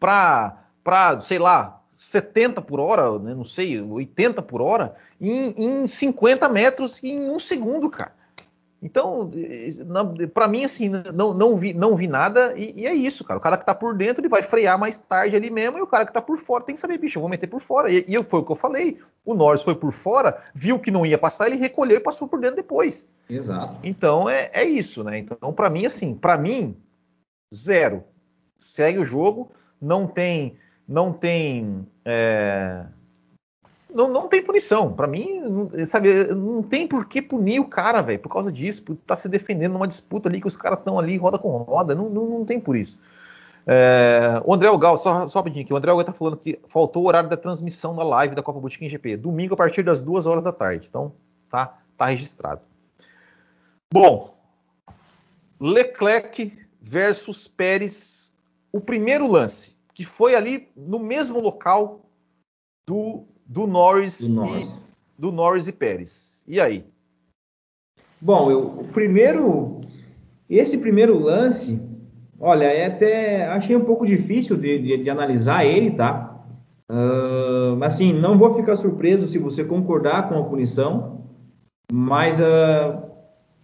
para 0.00 0.58
para, 0.82 1.20
sei 1.20 1.38
lá, 1.38 1.81
70 2.02 2.60
por 2.62 2.80
hora, 2.80 3.18
né, 3.18 3.34
não 3.34 3.44
sei, 3.44 3.80
80 3.80 4.42
por 4.42 4.60
hora, 4.60 4.94
em, 5.20 5.54
em 5.56 5.86
50 5.86 6.48
metros 6.48 7.02
em 7.02 7.30
um 7.30 7.38
segundo, 7.38 7.88
cara. 7.88 8.12
Então, 8.82 9.30
para 10.34 10.48
mim, 10.48 10.64
assim, 10.64 10.90
não, 11.14 11.32
não, 11.32 11.56
vi, 11.56 11.72
não 11.72 11.94
vi 11.94 12.08
nada 12.08 12.52
e, 12.56 12.80
e, 12.80 12.86
é 12.86 12.92
isso, 12.92 13.22
cara. 13.22 13.38
O 13.38 13.42
cara 13.42 13.56
que 13.56 13.64
tá 13.64 13.72
por 13.72 13.96
dentro, 13.96 14.20
ele 14.20 14.28
vai 14.28 14.42
frear 14.42 14.76
mais 14.76 14.98
tarde 14.98 15.36
ali 15.36 15.50
mesmo, 15.50 15.78
e 15.78 15.82
o 15.82 15.86
cara 15.86 16.04
que 16.04 16.12
tá 16.12 16.20
por 16.20 16.36
fora 16.36 16.64
tem 16.64 16.74
que 16.74 16.80
saber, 16.80 16.98
bicho, 16.98 17.16
eu 17.16 17.20
vou 17.20 17.30
meter 17.30 17.46
por 17.46 17.60
fora. 17.60 17.92
E, 17.92 18.04
e 18.08 18.24
foi 18.24 18.40
o 18.40 18.44
que 18.44 18.50
eu 18.50 18.56
falei. 18.56 18.98
O 19.24 19.34
Norris 19.34 19.62
foi 19.62 19.76
por 19.76 19.92
fora, 19.92 20.42
viu 20.52 20.80
que 20.80 20.90
não 20.90 21.06
ia 21.06 21.16
passar, 21.16 21.46
ele 21.46 21.56
recolheu 21.56 21.98
e 21.98 22.00
passou 22.00 22.26
por 22.26 22.40
dentro 22.40 22.56
depois. 22.56 23.08
Exato. 23.30 23.76
Então, 23.84 24.28
é, 24.28 24.50
é 24.52 24.64
isso, 24.64 25.04
né? 25.04 25.18
Então, 25.18 25.52
para 25.52 25.70
mim, 25.70 25.86
assim, 25.86 26.12
para 26.12 26.36
mim, 26.36 26.76
zero. 27.54 28.02
Segue 28.58 28.98
o 28.98 29.04
jogo, 29.04 29.50
não 29.80 30.08
tem, 30.08 30.56
não 30.92 31.12
tem 31.12 31.86
é, 32.04 32.84
não, 33.94 34.08
não 34.08 34.28
tem 34.28 34.42
punição. 34.42 34.92
Para 34.92 35.06
mim, 35.06 35.68
sabe, 35.86 36.12
não 36.34 36.62
tem 36.62 36.86
por 36.86 37.06
que 37.06 37.20
punir 37.20 37.60
o 37.60 37.64
cara, 37.64 38.00
velho, 38.00 38.18
por 38.18 38.30
causa 38.30 38.50
disso, 38.50 38.82
por 38.82 38.94
estar 38.94 39.04
tá 39.06 39.16
se 39.16 39.28
defendendo 39.28 39.72
numa 39.72 39.86
disputa 39.88 40.28
ali 40.28 40.40
que 40.40 40.46
os 40.46 40.56
caras 40.56 40.78
estão 40.78 40.98
ali 40.98 41.16
roda 41.16 41.38
com 41.38 41.48
roda. 41.58 41.94
Não, 41.94 42.08
não, 42.08 42.26
não 42.26 42.44
tem 42.44 42.58
por 42.58 42.76
isso. 42.76 42.98
É, 43.66 44.42
o 44.44 44.52
André 44.54 44.68
Algal, 44.68 44.96
só, 44.96 45.28
só 45.28 45.38
rapidinho 45.38 45.64
aqui, 45.64 45.72
o 45.72 45.76
André 45.76 45.90
Algal 45.90 46.04
tá 46.04 46.12
falando 46.12 46.36
que 46.36 46.58
faltou 46.66 47.04
o 47.04 47.06
horário 47.06 47.28
da 47.28 47.36
transmissão 47.36 47.94
da 47.94 48.02
live 48.02 48.34
da 48.34 48.42
Copa 48.42 48.60
Boutique 48.60 48.88
GP. 48.88 49.16
Domingo 49.16 49.54
a 49.54 49.56
partir 49.56 49.82
das 49.82 50.02
duas 50.02 50.26
horas 50.26 50.42
da 50.42 50.52
tarde. 50.52 50.86
Então, 50.88 51.12
tá, 51.50 51.78
tá 51.96 52.06
registrado. 52.06 52.62
Bom, 53.92 54.34
Leclerc 55.60 56.58
versus 56.80 57.46
Pérez, 57.46 58.34
o 58.72 58.80
primeiro 58.80 59.30
lance, 59.30 59.76
que 59.94 60.04
foi 60.04 60.34
ali 60.34 60.68
no 60.76 60.98
mesmo 60.98 61.40
local 61.40 62.06
do 62.86 63.24
do 63.46 63.66
Norris, 63.66 64.28
do 64.28 64.34
Norris. 64.34 64.62
E, 64.62 65.20
do 65.20 65.32
Norris 65.32 65.68
e 65.68 65.72
Pérez. 65.72 66.44
E 66.48 66.60
aí? 66.60 66.84
Bom, 68.20 68.50
eu, 68.50 68.60
o 68.60 68.84
primeiro, 68.92 69.80
esse 70.48 70.78
primeiro 70.78 71.18
lance, 71.18 71.80
olha, 72.40 72.64
é 72.64 72.86
até 72.86 73.46
achei 73.48 73.76
um 73.76 73.84
pouco 73.84 74.06
difícil 74.06 74.56
de, 74.56 74.78
de, 74.78 75.04
de 75.04 75.10
analisar 75.10 75.64
ele, 75.66 75.90
tá? 75.90 76.44
Uh, 76.90 77.82
assim, 77.82 78.12
não 78.12 78.38
vou 78.38 78.54
ficar 78.54 78.76
surpreso 78.76 79.26
se 79.26 79.38
você 79.38 79.64
concordar 79.64 80.28
com 80.28 80.38
a 80.38 80.44
punição, 80.44 81.26
mas, 81.92 82.38
uh, 82.40 83.02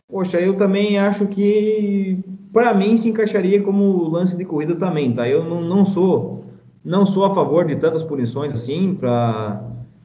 poxa, 0.08 0.40
eu 0.40 0.56
também 0.56 0.98
acho 0.98 1.26
que 1.26 2.18
para 2.52 2.74
mim 2.74 2.96
se 2.96 3.08
encaixaria 3.08 3.62
como 3.62 4.08
lance 4.08 4.36
de 4.36 4.44
corrida 4.44 4.76
também, 4.76 5.14
tá? 5.14 5.28
Eu 5.28 5.44
não, 5.44 5.60
não 5.60 5.84
sou 5.84 6.44
não 6.84 7.04
sou 7.04 7.24
a 7.24 7.34
favor 7.34 7.66
de 7.66 7.76
tantas 7.76 8.02
punições 8.02 8.54
assim 8.54 8.94
para 8.94 9.62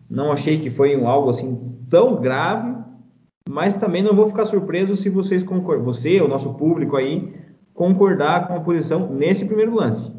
não 0.10 0.32
achei 0.32 0.60
que 0.60 0.70
foi 0.70 0.98
um, 0.98 1.08
algo 1.08 1.30
assim 1.30 1.58
tão 1.90 2.20
grave, 2.20 2.76
mas 3.50 3.74
também 3.74 4.04
não 4.04 4.16
vou 4.16 4.28
ficar 4.28 4.46
surpreso 4.46 4.96
se 4.96 5.10
vocês 5.10 5.44
concordam, 5.44 5.84
você, 5.84 6.22
o 6.22 6.28
nosso 6.28 6.54
público 6.54 6.96
aí, 6.96 7.34
concordar 7.74 8.48
com 8.48 8.56
a 8.56 8.62
posição 8.62 9.12
nesse 9.12 9.46
primeiro 9.46 9.76
lance. 9.76 10.12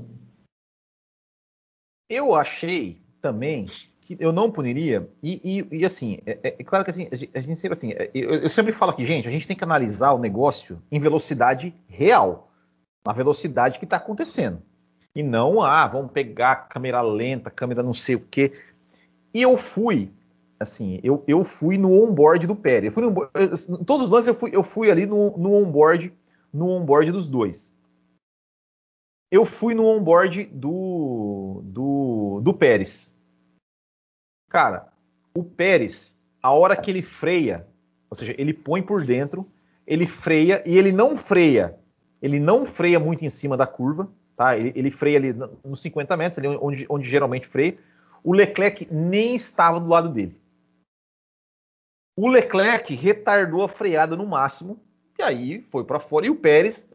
Eu 2.11 2.35
achei 2.35 3.01
também 3.21 3.67
que 4.05 4.17
eu 4.21 4.33
não 4.33 4.51
puniria, 4.51 5.09
e, 5.23 5.41
e, 5.43 5.79
e 5.81 5.85
assim, 5.85 6.19
é, 6.27 6.39
é, 6.43 6.57
é, 6.59 6.65
claro 6.65 6.85
que 6.85 6.91
assim, 6.91 7.09
a 7.11 7.41
gente 7.41 7.59
sempre 7.59 7.73
assim, 7.73 7.93
é, 7.93 8.11
eu, 8.15 8.35
eu, 8.35 8.49
sempre 8.49 8.71
falo 8.71 8.93
aqui, 8.93 9.05
gente, 9.05 9.27
a 9.27 9.31
gente 9.31 9.49
tem 9.49 9.57
que 9.57 9.65
analisar 9.65 10.13
o 10.13 10.19
negócio 10.19 10.81
em 10.93 11.01
velocidade 11.01 11.75
real, 11.89 12.51
na 13.07 13.15
velocidade 13.15 13.79
que 13.79 13.85
está 13.85 13.97
acontecendo. 13.97 14.61
E 15.17 15.23
não, 15.23 15.63
ah, 15.63 15.87
vamos 15.87 16.13
pegar 16.13 16.69
câmera 16.69 17.01
lenta, 17.01 17.51
câmera 17.51 17.83
não 17.83 17.95
sei 17.95 18.17
o 18.17 18.21
quê. 18.21 18.53
E 19.33 19.41
eu 19.41 19.57
fui, 19.57 20.13
assim, 20.59 21.01
eu, 21.03 21.25
eu 21.27 21.45
fui 21.45 21.79
no 21.79 21.91
onboard 21.91 22.47
do 22.47 22.57
Pérez. 22.57 22.87
Eu 22.87 22.93
fui 22.93 23.03
no, 23.03 23.85
todos 23.85 24.07
os 24.07 24.13
lances 24.13 24.29
eu 24.29 24.35
fui, 24.35 24.51
eu 24.53 24.63
fui 24.63 24.91
ali 24.91 25.07
no, 25.07 25.37
no 25.39 25.55
onboard, 25.55 26.13
no 26.53 26.69
onboard 26.69 27.11
dos 27.13 27.29
dois. 27.29 27.79
Eu 29.31 29.47
fui 29.47 29.75
no 29.75 29.87
onboard 29.87 30.45
do, 30.47 31.63
do, 31.65 32.41
do 32.43 32.53
Pérez. 32.53 33.15
Cara, 34.55 34.87
o 35.35 35.43
Pérez, 35.43 36.21
a 36.41 36.53
hora 36.53 36.77
que 36.77 36.89
ele 36.89 37.03
freia, 37.03 37.67
ou 38.09 38.17
seja, 38.17 38.37
ele 38.39 38.55
põe 38.55 38.81
por 38.81 39.05
dentro, 39.05 39.45
ele 39.85 40.07
freia 40.07 40.63
e 40.65 40.79
ele 40.79 40.93
não 40.93 41.17
freia. 41.17 41.77
Ele 42.23 42.39
não 42.39 42.65
freia 42.65 43.01
muito 43.01 43.25
em 43.25 43.29
cima 43.29 43.57
da 43.57 43.67
curva, 43.67 44.09
tá? 44.37 44.57
Ele, 44.57 44.73
ele 44.77 44.93
freia 44.93 45.19
ali 45.19 45.33
nos 45.65 45.81
50 45.81 46.17
metros, 46.17 46.39
ali 46.39 46.47
onde, 46.47 46.87
onde 46.89 47.11
geralmente 47.11 47.49
freia 47.49 47.77
o 48.23 48.33
Leclerc 48.33 48.87
nem 48.93 49.35
estava 49.35 49.81
do 49.81 49.89
lado 49.89 50.09
dele. 50.09 50.41
O 52.17 52.29
Leclerc 52.29 52.95
retardou 52.95 53.65
a 53.65 53.69
freada 53.69 54.15
no 54.15 54.25
máximo 54.25 54.81
e 55.19 55.23
aí 55.25 55.63
foi 55.63 55.83
para 55.83 55.99
fora. 55.99 56.27
E 56.27 56.31
o 56.31 56.37
Pérez, 56.37 56.89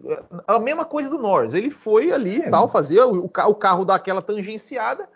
a 0.48 0.60
mesma 0.60 0.86
coisa 0.86 1.10
do 1.10 1.20
Norris, 1.20 1.54
ele 1.54 1.70
foi 1.70 2.10
ali 2.14 2.42
é, 2.42 2.50
tal, 2.50 2.70
fazer 2.70 3.02
o, 3.02 3.26
o 3.26 3.56
carro 3.56 3.84
dar 3.84 3.96
aquela 3.96 4.22
tangenciada 4.22 5.10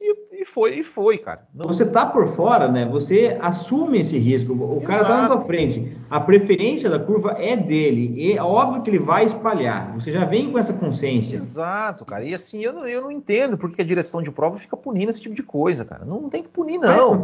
e, 0.00 0.42
e, 0.42 0.44
foi, 0.44 0.78
e 0.78 0.84
foi, 0.84 1.18
cara. 1.18 1.46
Não... 1.52 1.66
Você 1.66 1.84
tá 1.84 2.06
por 2.06 2.28
fora, 2.28 2.70
né? 2.70 2.86
Você 2.86 3.36
assume 3.40 3.98
esse 3.98 4.16
risco. 4.16 4.52
O 4.52 4.78
Exato. 4.78 4.86
cara 4.86 5.04
tá 5.04 5.22
na 5.22 5.28
tua 5.28 5.40
frente. 5.40 5.96
A 6.08 6.20
preferência 6.20 6.88
da 6.88 7.00
curva 7.00 7.32
é 7.32 7.56
dele. 7.56 8.12
E 8.14 8.32
é 8.32 8.42
óbvio 8.42 8.82
que 8.82 8.90
ele 8.90 9.00
vai 9.00 9.24
espalhar. 9.24 9.94
Você 9.94 10.12
já 10.12 10.24
vem 10.24 10.52
com 10.52 10.58
essa 10.58 10.72
consciência. 10.72 11.36
Exato, 11.36 12.04
cara. 12.04 12.24
E 12.24 12.32
assim, 12.32 12.62
eu 12.62 12.72
não, 12.72 12.86
eu 12.86 13.02
não 13.02 13.10
entendo 13.10 13.58
porque 13.58 13.82
a 13.82 13.84
direção 13.84 14.22
de 14.22 14.30
prova 14.30 14.56
fica 14.56 14.76
punindo 14.76 15.10
esse 15.10 15.20
tipo 15.20 15.34
de 15.34 15.42
coisa, 15.42 15.84
cara. 15.84 16.04
Não, 16.04 16.28
tem 16.28 16.44
que 16.44 16.48
punir, 16.48 16.78
não. 16.78 17.20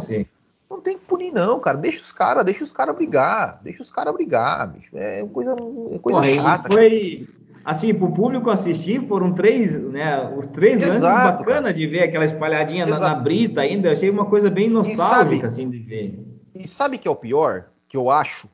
Não 0.69 0.81
tem 0.81 0.97
que 0.97 1.05
punir, 1.05 1.31
não, 1.31 1.59
cara. 1.59 1.77
Deixa 1.77 2.01
os 2.01 2.11
caras, 2.11 2.43
deixa 2.43 2.63
os 2.63 2.73
caras 2.73 2.95
brigar. 2.95 3.61
Deixa 3.63 3.81
os 3.81 3.91
caras 3.91 4.13
brigar, 4.13 4.73
bicho. 4.73 4.91
É 4.97 5.25
coisa, 5.25 5.53
é 5.53 5.99
coisa 5.99 6.19
Pô, 6.19 6.23
chata. 6.25 6.69
Foi, 6.69 7.27
assim, 7.65 7.91
para 7.93 8.05
o 8.05 8.13
público 8.13 8.51
assistir, 8.51 9.07
foram 9.07 9.33
três, 9.33 9.77
né, 9.77 10.31
os 10.37 10.45
três 10.45 10.79
Exato, 10.79 11.03
lances 11.03 11.39
bacana 11.39 11.73
de 11.73 11.87
ver 11.87 12.03
aquela 12.03 12.23
espalhadinha 12.23 12.85
na, 12.85 12.99
na, 12.99 13.15
brita 13.15 13.61
ainda, 13.61 13.91
achei 13.91 14.09
uma 14.09 14.27
coisa 14.27 14.51
bem 14.51 14.69
nostálgica, 14.69 15.03
sabe, 15.03 15.43
assim, 15.43 15.69
de 15.69 15.79
ver. 15.79 16.23
E 16.53 16.67
sabe 16.67 16.99
que 16.99 17.07
é 17.07 17.11
o 17.11 17.15
pior? 17.15 17.65
Que 17.87 17.97
eu 17.97 18.11
acho, 18.11 18.47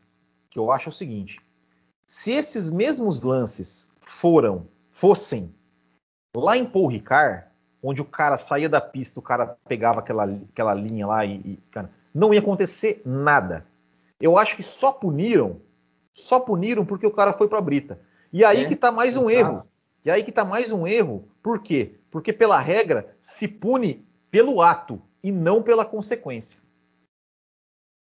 que 0.49 0.57
eu 0.57 0.71
acho 0.71 0.87
é 0.87 0.91
o 0.91 0.93
seguinte, 0.93 1.41
se 2.07 2.31
esses 2.31 2.71
mesmos 2.71 3.21
lances 3.21 3.91
foram, 3.99 4.65
fossem 4.89 5.53
lá 6.35 6.55
em 6.55 6.65
Paul 6.65 6.87
Ricard, 6.87 7.45
onde 7.83 8.01
o 8.01 8.05
cara 8.05 8.37
saía 8.37 8.69
da 8.69 8.79
pista, 8.79 9.19
o 9.19 9.23
cara 9.23 9.57
pegava 9.67 9.99
aquela, 9.99 10.23
aquela 10.23 10.73
linha 10.73 11.05
lá 11.05 11.25
e, 11.25 11.33
e 11.33 11.59
cara, 11.69 11.89
não 12.13 12.33
ia 12.33 12.39
acontecer 12.39 13.01
nada. 13.05 13.65
Eu 14.19 14.37
acho 14.37 14.55
que 14.55 14.63
só 14.63 14.91
puniram, 14.91 15.59
só 16.13 16.39
puniram 16.39 16.85
porque 16.85 17.07
o 17.07 17.11
cara 17.11 17.33
foi 17.33 17.49
para 17.49 17.59
a 17.59 17.61
brita. 17.61 17.99
E 18.31 18.45
aí 18.45 18.63
é, 18.63 18.67
que 18.67 18.73
está 18.73 18.91
mais 18.91 19.17
um 19.17 19.29
erro. 19.29 19.65
E 20.05 20.09
aí 20.09 20.23
que 20.23 20.29
está 20.29 20.45
mais 20.45 20.71
um 20.71 20.87
erro. 20.87 21.27
Por 21.43 21.61
quê? 21.61 21.95
Porque 22.09 22.31
pela 22.31 22.59
regra 22.59 23.15
se 23.21 23.47
pune 23.47 24.05
pelo 24.29 24.61
ato 24.61 25.01
e 25.23 25.31
não 25.31 25.61
pela 25.61 25.85
consequência. 25.85 26.61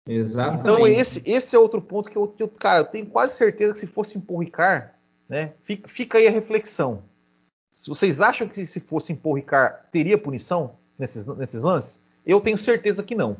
Exatamente. 0.07 0.61
Então 0.61 0.87
esse, 0.87 1.29
esse 1.29 1.55
é 1.55 1.59
outro 1.59 1.81
ponto 1.81 2.09
que 2.09 2.17
eu, 2.17 2.27
que 2.27 2.43
eu, 2.43 2.49
cara, 2.49 2.79
eu 2.81 2.85
tenho 2.85 3.05
quase 3.05 3.35
certeza 3.35 3.73
que 3.73 3.79
se 3.79 3.87
fosse 3.87 4.17
empurricar, 4.17 4.99
né, 5.29 5.53
fica, 5.61 5.87
fica 5.87 6.17
aí 6.17 6.27
a 6.27 6.31
reflexão. 6.31 7.03
Se 7.71 7.89
vocês 7.89 8.21
acham 8.21 8.47
que 8.47 8.65
se 8.65 8.79
fosse 8.79 9.13
empurricar 9.13 9.87
teria 9.91 10.17
punição 10.17 10.75
nesses, 10.97 11.25
nesses 11.27 11.61
lances? 11.61 12.03
Eu 12.25 12.39
tenho 12.39 12.57
certeza 12.57 13.03
que 13.03 13.15
não. 13.15 13.37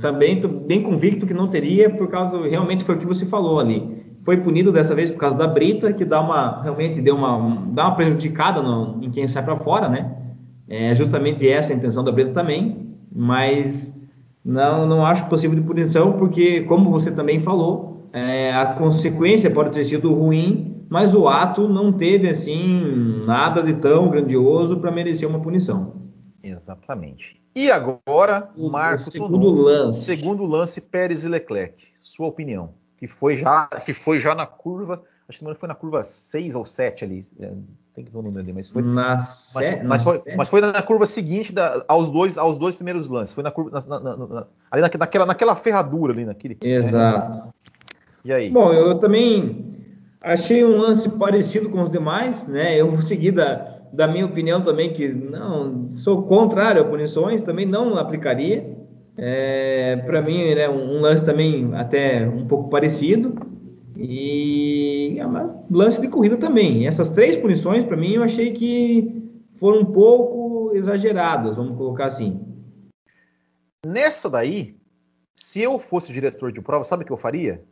Também 0.00 0.36
estou 0.36 0.50
bem 0.50 0.82
convicto 0.82 1.26
que 1.26 1.34
não 1.34 1.50
teria, 1.50 1.88
por 1.88 2.10
causa 2.10 2.46
realmente 2.48 2.84
foi 2.84 2.96
o 2.96 2.98
que 2.98 3.06
você 3.06 3.24
falou 3.26 3.60
ali 3.60 3.99
foi 4.24 4.38
punido 4.38 4.70
dessa 4.70 4.94
vez 4.94 5.10
por 5.10 5.18
causa 5.18 5.36
da 5.36 5.46
brita, 5.46 5.92
que 5.92 6.04
dá 6.04 6.20
uma 6.20 6.62
realmente 6.62 7.00
deu 7.00 7.16
uma, 7.16 7.62
dá 7.72 7.88
uma 7.88 7.96
prejudicada 7.96 8.62
no, 8.62 9.02
em 9.02 9.10
quem 9.10 9.26
sai 9.26 9.44
para 9.44 9.56
fora, 9.56 9.88
né? 9.88 10.16
É 10.68 10.94
justamente 10.94 11.48
essa 11.48 11.72
a 11.72 11.76
intenção 11.76 12.04
da 12.04 12.12
Breta 12.12 12.32
também, 12.32 12.94
mas 13.12 13.92
não, 14.44 14.86
não 14.86 15.04
acho 15.04 15.28
possível 15.28 15.58
de 15.58 15.66
punição, 15.66 16.12
porque, 16.12 16.62
como 16.62 16.92
você 16.92 17.10
também 17.10 17.40
falou, 17.40 18.08
é, 18.12 18.54
a 18.54 18.66
consequência 18.74 19.50
pode 19.50 19.70
ter 19.70 19.84
sido 19.84 20.14
ruim, 20.14 20.86
mas 20.88 21.12
o 21.12 21.26
ato 21.26 21.68
não 21.68 21.92
teve 21.92 22.28
assim 22.28 23.24
nada 23.26 23.64
de 23.64 23.74
tão 23.74 24.08
grandioso 24.08 24.78
para 24.78 24.92
merecer 24.92 25.28
uma 25.28 25.40
punição. 25.40 25.94
Exatamente. 26.40 27.40
E 27.54 27.68
agora, 27.68 28.48
o 28.56 28.70
Marco 28.70 29.10
segundo 29.10 29.40
Tonon, 29.40 29.62
lance. 29.62 30.02
Segundo 30.02 30.44
lance, 30.44 30.82
Pérez 30.82 31.24
e 31.24 31.28
Leclerc. 31.28 31.88
Sua 31.98 32.28
opinião? 32.28 32.70
Que 33.00 33.06
foi 33.06 33.38
já, 33.38 33.66
que 33.66 33.94
foi 33.94 34.20
já 34.20 34.34
na 34.34 34.46
curva, 34.46 35.02
acho 35.26 35.38
que 35.38 35.54
foi 35.54 35.68
na 35.68 35.74
curva 35.74 36.02
6 36.02 36.54
ou 36.54 36.66
7 36.66 37.04
ali. 37.04 37.22
É, 37.40 37.50
tem 37.94 38.04
que 38.04 38.12
ver 38.12 38.18
o 38.18 38.22
número 38.22 38.40
ali, 38.40 38.52
mas 38.52 38.68
foi. 38.68 38.82
Na 38.82 39.14
mas, 39.14 39.52
mas, 39.82 40.04
foi, 40.04 40.22
mas, 40.36 40.48
foi, 40.50 40.60
na 40.60 40.82
curva 40.82 41.06
seguinte 41.06 41.52
da, 41.52 41.82
aos, 41.88 42.10
dois, 42.10 42.36
aos 42.36 42.58
dois 42.58 42.74
primeiros 42.74 43.08
lances. 43.08 43.34
Foi 43.34 43.42
na 43.42 43.50
curva. 43.50 43.82
Na, 43.88 44.00
na, 44.00 44.16
na, 44.16 44.46
ali 44.70 44.82
naquela, 44.82 45.24
naquela 45.24 45.56
ferradura 45.56 46.12
ali 46.12 46.26
naquele. 46.26 46.58
Exato. 46.62 47.30
Né? 47.30 47.42
E 48.22 48.32
aí? 48.32 48.50
Bom, 48.50 48.70
eu 48.72 48.98
também 48.98 49.74
achei 50.20 50.62
um 50.62 50.76
lance 50.76 51.08
parecido 51.08 51.70
com 51.70 51.82
os 51.82 51.90
demais, 51.90 52.46
né? 52.46 52.78
Eu 52.78 52.90
vou 52.90 53.00
seguir 53.00 53.32
da, 53.32 53.80
da 53.92 54.06
minha 54.06 54.26
opinião 54.26 54.60
também, 54.60 54.92
que 54.92 55.08
não 55.08 55.90
sou 55.94 56.22
contrário 56.24 56.82
a 56.82 56.84
punições, 56.84 57.40
também 57.42 57.66
não 57.66 57.96
aplicaria. 57.96 58.78
É, 59.22 59.96
para 60.06 60.22
mim, 60.22 60.40
é 60.40 60.54
né, 60.54 60.68
um 60.70 61.00
lance 61.00 61.22
também 61.22 61.70
até 61.74 62.26
um 62.26 62.46
pouco 62.46 62.70
parecido. 62.70 63.34
E 63.94 65.16
é 65.18 65.26
um 65.26 65.66
lance 65.70 66.00
de 66.00 66.08
corrida 66.08 66.38
também. 66.38 66.86
essas 66.86 67.10
três 67.10 67.36
punições, 67.36 67.84
para 67.84 67.98
mim, 67.98 68.14
eu 68.14 68.22
achei 68.22 68.52
que 68.52 69.30
foram 69.58 69.80
um 69.80 69.84
pouco 69.84 70.74
exageradas, 70.74 71.54
vamos 71.54 71.76
colocar 71.76 72.06
assim. 72.06 72.40
Nessa 73.86 74.30
daí, 74.30 74.74
se 75.34 75.60
eu 75.60 75.78
fosse 75.78 76.14
diretor 76.14 76.50
de 76.50 76.62
prova, 76.62 76.82
sabe 76.82 77.02
o 77.02 77.06
que 77.06 77.12
eu 77.12 77.18
faria? 77.18 77.62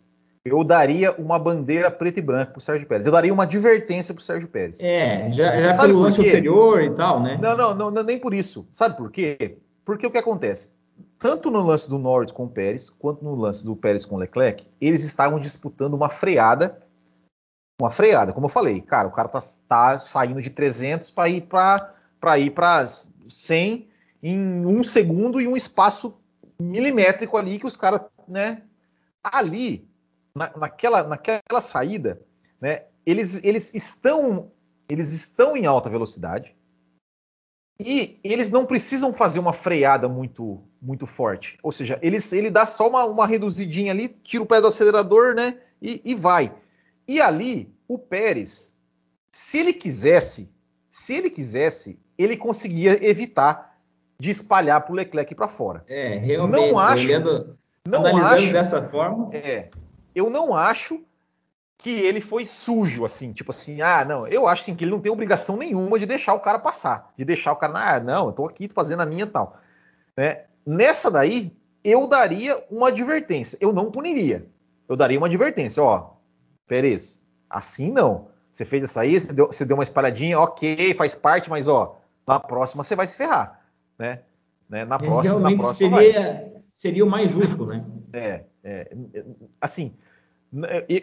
eu 0.44 0.64
daria 0.64 1.12
uma 1.12 1.38
bandeira 1.38 1.90
preta 1.90 2.20
e 2.20 2.22
branca 2.22 2.52
pro 2.52 2.60
Sérgio 2.60 2.86
Pérez. 2.86 3.06
Eu 3.06 3.12
daria 3.12 3.32
uma 3.32 3.42
advertência 3.42 4.14
pro 4.14 4.22
Sérgio 4.22 4.48
Pérez. 4.48 4.80
É, 4.80 5.30
já, 5.32 5.60
já 5.60 5.78
pelo 5.78 6.00
lance 6.00 6.20
anterior 6.20 6.82
e 6.82 6.90
tal, 6.94 7.22
né? 7.22 7.38
Não, 7.40 7.56
não, 7.56 7.74
não, 7.74 7.90
não, 7.90 8.02
nem 8.02 8.18
por 8.18 8.32
isso. 8.32 8.66
Sabe 8.72 8.96
por 8.96 9.10
quê? 9.10 9.58
Porque 9.84 10.06
o 10.06 10.10
que 10.10 10.18
acontece? 10.18 10.77
Tanto 11.18 11.50
no 11.50 11.60
lance 11.60 11.88
do 11.88 11.98
Norris 11.98 12.30
com 12.30 12.44
o 12.44 12.48
Pérez, 12.48 12.88
quanto 12.88 13.24
no 13.24 13.34
lance 13.34 13.64
do 13.64 13.74
Pérez 13.74 14.06
com 14.06 14.14
o 14.14 14.18
Leclerc, 14.18 14.66
eles 14.80 15.02
estavam 15.02 15.40
disputando 15.40 15.94
uma 15.94 16.08
freada. 16.08 16.80
Uma 17.80 17.90
freada, 17.90 18.32
como 18.32 18.46
eu 18.46 18.50
falei. 18.50 18.80
Cara, 18.80 19.08
o 19.08 19.12
cara 19.12 19.28
tá, 19.28 19.40
tá 19.66 19.98
saindo 19.98 20.40
de 20.40 20.50
300 20.50 21.10
para 21.10 21.28
ir 21.28 21.42
para 21.42 22.38
ir 22.38 22.50
para 22.50 22.86
100 22.86 23.88
em 24.22 24.66
um 24.66 24.82
segundo 24.82 25.40
e 25.40 25.48
um 25.48 25.56
espaço 25.56 26.16
milimétrico 26.58 27.36
ali 27.36 27.58
que 27.58 27.66
os 27.66 27.76
caras, 27.76 28.02
né? 28.26 28.62
Ali 29.22 29.88
na, 30.34 30.56
naquela, 30.56 31.02
naquela 31.02 31.60
saída, 31.60 32.20
né, 32.60 32.84
eles, 33.04 33.42
eles, 33.42 33.74
estão, 33.74 34.50
eles 34.88 35.12
estão 35.12 35.56
em 35.56 35.66
alta 35.66 35.90
velocidade 35.90 36.54
e 37.80 38.18
eles 38.24 38.50
não 38.50 38.66
precisam 38.66 39.12
fazer 39.12 39.38
uma 39.38 39.52
freada 39.52 40.08
muito 40.08 40.62
muito 40.80 41.06
forte. 41.06 41.58
Ou 41.62 41.72
seja, 41.72 41.98
eles, 42.00 42.32
ele 42.32 42.50
dá 42.50 42.64
só 42.64 42.88
uma, 42.88 43.04
uma 43.04 43.26
reduzidinha 43.26 43.92
ali, 43.92 44.08
tira 44.08 44.42
o 44.42 44.46
pé 44.46 44.60
do 44.60 44.68
acelerador 44.68 45.34
né, 45.34 45.58
e, 45.82 46.00
e 46.04 46.14
vai. 46.14 46.52
E 47.06 47.20
ali, 47.20 47.72
o 47.88 47.98
Pérez, 47.98 48.78
se 49.30 49.58
ele 49.58 49.72
quisesse, 49.72 50.52
se 50.88 51.14
ele 51.14 51.30
quisesse, 51.30 51.98
ele 52.16 52.36
conseguia 52.36 53.04
evitar 53.04 53.76
de 54.20 54.30
espalhar 54.30 54.80
para 54.82 54.92
o 54.92 54.96
Leclerc 54.96 55.34
para 55.34 55.48
fora. 55.48 55.84
É, 55.88 56.16
realmente. 56.18 56.70
Não 56.70 56.78
acho. 56.78 57.04
Olhando, 57.04 57.58
não 57.86 58.16
acho 58.16 58.52
dessa 58.52 58.82
forma. 58.88 59.30
É, 59.34 59.68
eu 60.14 60.28
não 60.28 60.54
acho 60.54 61.02
que 61.78 61.90
ele 61.90 62.20
foi 62.20 62.44
sujo, 62.44 63.04
assim, 63.04 63.32
tipo 63.32 63.52
assim, 63.52 63.80
ah, 63.80 64.04
não, 64.04 64.26
eu 64.26 64.48
acho 64.48 64.62
assim, 64.62 64.74
que 64.74 64.82
ele 64.84 64.90
não 64.90 65.00
tem 65.00 65.12
obrigação 65.12 65.56
nenhuma 65.56 65.98
de 65.98 66.06
deixar 66.06 66.34
o 66.34 66.40
cara 66.40 66.58
passar, 66.58 67.12
de 67.16 67.24
deixar 67.24 67.52
o 67.52 67.56
cara, 67.56 67.94
ah, 67.94 68.00
não, 68.00 68.26
eu 68.26 68.32
tô 68.32 68.46
aqui 68.46 68.68
fazendo 68.68 69.00
a 69.00 69.06
minha 69.06 69.26
tal. 69.26 69.56
Né? 70.16 70.42
Nessa 70.66 71.08
daí, 71.08 71.56
eu 71.84 72.08
daria 72.08 72.62
uma 72.68 72.88
advertência, 72.88 73.56
eu 73.60 73.72
não 73.72 73.92
puniria, 73.92 74.44
eu 74.88 74.96
daria 74.96 75.18
uma 75.18 75.28
advertência, 75.28 75.80
ó, 75.80 76.14
Pérez, 76.66 77.22
assim 77.48 77.92
não, 77.92 78.28
você 78.50 78.64
fez 78.64 78.82
essa 78.82 79.02
aí, 79.02 79.18
você 79.18 79.32
deu, 79.32 79.46
você 79.46 79.64
deu 79.64 79.76
uma 79.76 79.84
espalhadinha, 79.84 80.38
ok, 80.40 80.92
faz 80.94 81.14
parte, 81.14 81.48
mas 81.48 81.68
ó, 81.68 82.00
na 82.26 82.40
próxima 82.40 82.82
você 82.82 82.96
vai 82.96 83.06
se 83.06 83.16
ferrar, 83.16 83.60
né? 83.96 84.22
né? 84.68 84.84
Na 84.84 84.98
próxima, 84.98 85.38
na 85.38 85.56
próxima 85.56 85.98
seria, 85.98 86.22
vai. 86.22 86.62
seria 86.74 87.04
o 87.04 87.08
mais 87.08 87.30
justo, 87.30 87.66
né? 87.66 87.84
É, 88.12 88.44
é, 88.64 88.90
assim, 89.60 89.94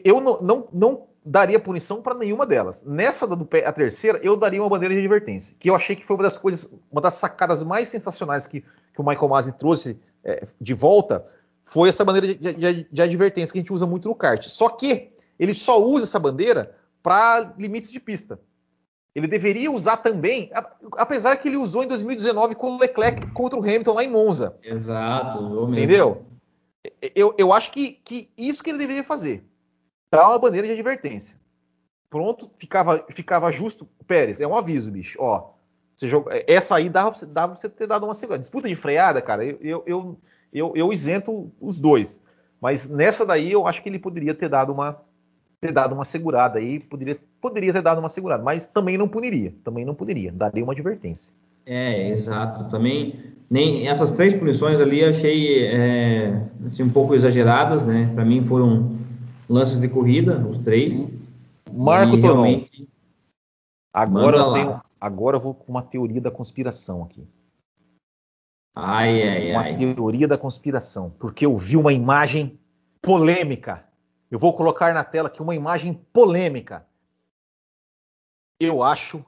eu 0.04 0.20
não, 0.22 0.42
não, 0.42 0.68
não 0.72 1.04
daria 1.26 1.60
punição 1.60 2.02
para 2.02 2.16
nenhuma 2.16 2.46
delas. 2.46 2.84
Nessa 2.84 3.26
do 3.28 3.48
a 3.66 3.72
terceira, 3.72 4.20
eu 4.22 4.38
daria 4.38 4.62
uma 4.62 4.70
bandeira 4.70 4.94
de 4.94 5.00
advertência, 5.00 5.56
que 5.60 5.70
eu 5.70 5.76
achei 5.76 5.96
que 5.96 6.06
foi 6.06 6.16
uma 6.16 6.24
das 6.24 6.38
coisas, 6.38 6.76
uma 6.92 7.02
das 7.02 7.16
sacadas 7.16 7.64
mais 7.64 7.88
sensacionais 7.88 8.46
que, 8.46 8.62
que 8.62 9.02
o 9.02 9.04
Michael 9.04 9.30
Masi 9.30 9.58
trouxe 9.58 10.00
é, 10.24 10.48
de 10.62 10.74
volta, 10.74 11.26
foi 11.64 11.90
essa 11.90 12.06
bandeira 12.06 12.28
de, 12.28 12.54
de, 12.54 12.88
de, 12.92 13.02
advertência 13.02 13.52
que 13.52 13.58
a 13.58 13.62
gente 13.62 13.74
usa 13.74 13.88
muito 13.88 14.08
no 14.08 14.16
kart. 14.16 14.48
Só 14.48 14.70
que 14.70 15.10
ele 15.40 15.56
só 15.56 15.84
usa 15.84 16.06
essa 16.06 16.20
bandeira 16.20 16.76
para 17.02 17.54
limites 17.58 17.92
de 17.92 18.00
pista. 18.00 18.40
Ele 19.16 19.28
deveria 19.28 19.72
usar 19.72 19.98
também, 19.98 20.52
apesar 20.98 21.38
que 21.38 21.48
ele 21.48 21.58
usou 21.58 21.84
em 21.84 21.88
2019 21.88 22.54
com 22.56 22.72
o 22.76 22.80
Leclerc 22.80 23.32
contra 23.32 23.58
o 23.58 23.64
Hamilton 23.64 23.94
lá 23.94 24.04
em 24.04 24.10
Monza. 24.10 24.58
Exato, 24.62 25.40
usou 25.40 25.68
mesmo. 25.68 25.76
Entendeu? 25.76 26.26
Eu, 27.16 27.34
eu 27.38 27.54
acho 27.54 27.72
que, 27.72 27.94
que 28.04 28.30
isso 28.38 28.64
que 28.64 28.70
ele 28.70 28.80
deveria 28.80 29.04
fazer. 29.04 29.44
Dar 30.12 30.30
uma 30.30 30.40
bandeira 30.40 30.68
de 30.68 30.74
advertência. 30.74 31.40
Pronto, 32.10 32.50
ficava, 32.56 33.06
ficava 33.10 33.52
justo. 33.52 33.88
Pérez, 34.08 34.40
é 34.40 34.48
um 34.48 34.56
aviso, 34.56 34.92
bicho. 34.92 35.18
Ó, 35.22 35.52
você 35.96 36.08
joga, 36.08 36.44
essa 36.48 36.76
aí 36.76 36.90
dava, 36.90 37.14
dava 37.28 37.54
pra 37.54 37.62
você 37.62 37.70
ter 37.70 37.88
dado 37.88 38.06
uma 38.06 38.14
segunda. 38.14 38.40
Disputa 38.40 38.68
de 38.68 38.76
freada, 38.76 39.22
cara, 39.22 39.46
eu, 39.46 39.84
eu, 39.86 40.18
eu, 40.54 40.74
eu, 40.76 40.94
isento 40.94 41.52
os 41.60 41.78
dois. 41.80 42.26
Mas 42.62 42.90
nessa 42.90 43.26
daí 43.26 43.52
eu 43.52 43.66
acho 43.66 43.82
que 43.82 43.90
ele 43.90 44.00
poderia 44.00 44.34
ter 44.34 44.50
dado 44.50 44.72
uma 44.72 45.02
ter 45.62 45.72
dado 45.72 45.96
uma 45.96 46.04
segurada 46.04 46.60
aí, 46.60 46.80
poderia, 46.80 47.18
poderia 47.42 47.74
ter 47.74 47.82
dado 47.82 48.00
uma 48.00 48.10
segurada, 48.10 48.44
mas 48.44 48.68
também 48.68 48.98
não 48.98 49.08
puniria, 49.08 49.54
também 49.64 49.84
não 49.84 49.96
puniria, 49.96 50.32
daria 50.32 50.64
uma 50.64 50.74
advertência. 50.74 51.34
É, 51.66 52.12
exato. 52.12 52.70
Também 52.70 53.34
nem 53.50 53.88
essas 53.88 54.12
três 54.12 54.34
punições 54.34 54.80
ali 54.80 55.04
achei 55.04 55.66
é, 55.66 56.44
assim, 56.76 56.84
um 56.84 56.90
pouco 56.90 57.16
exageradas, 57.16 57.86
né? 57.86 58.12
Para 58.14 58.26
mim 58.26 58.44
foram 58.44 58.98
lances 59.50 59.80
de 59.80 59.88
corrida, 59.88 60.46
os 60.46 60.58
três. 60.58 61.08
Marco 61.72 62.20
Tonon. 62.20 62.44
Realmente... 62.44 62.90
Agora 63.94 64.38
eu, 64.38 64.52
tenho, 64.52 64.82
agora 65.00 65.38
eu 65.38 65.42
vou 65.42 65.54
com 65.54 65.72
uma 65.72 65.82
teoria 65.82 66.20
da 66.20 66.30
conspiração 66.30 67.04
aqui. 67.04 67.26
Ai, 68.76 69.24
ai, 69.24 69.52
uma 69.52 69.62
ai. 69.62 69.76
teoria 69.76 70.28
da 70.28 70.38
conspiração, 70.38 71.10
porque 71.12 71.46
eu 71.46 71.58
vi 71.58 71.78
uma 71.78 71.94
imagem 71.94 72.60
polêmica. 73.02 73.88
Eu 74.30 74.38
vou 74.38 74.54
colocar 74.54 74.94
na 74.94 75.06
tela 75.06 75.30
aqui 75.30 75.42
uma 75.42 75.56
imagem 75.56 75.94
polêmica. 76.12 76.86
Eu 78.60 78.84
acho 78.84 79.24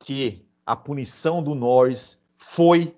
que 0.00 0.44
a 0.66 0.76
punição 0.76 1.42
do 1.42 1.54
Norris 1.54 2.20
foi 2.36 2.94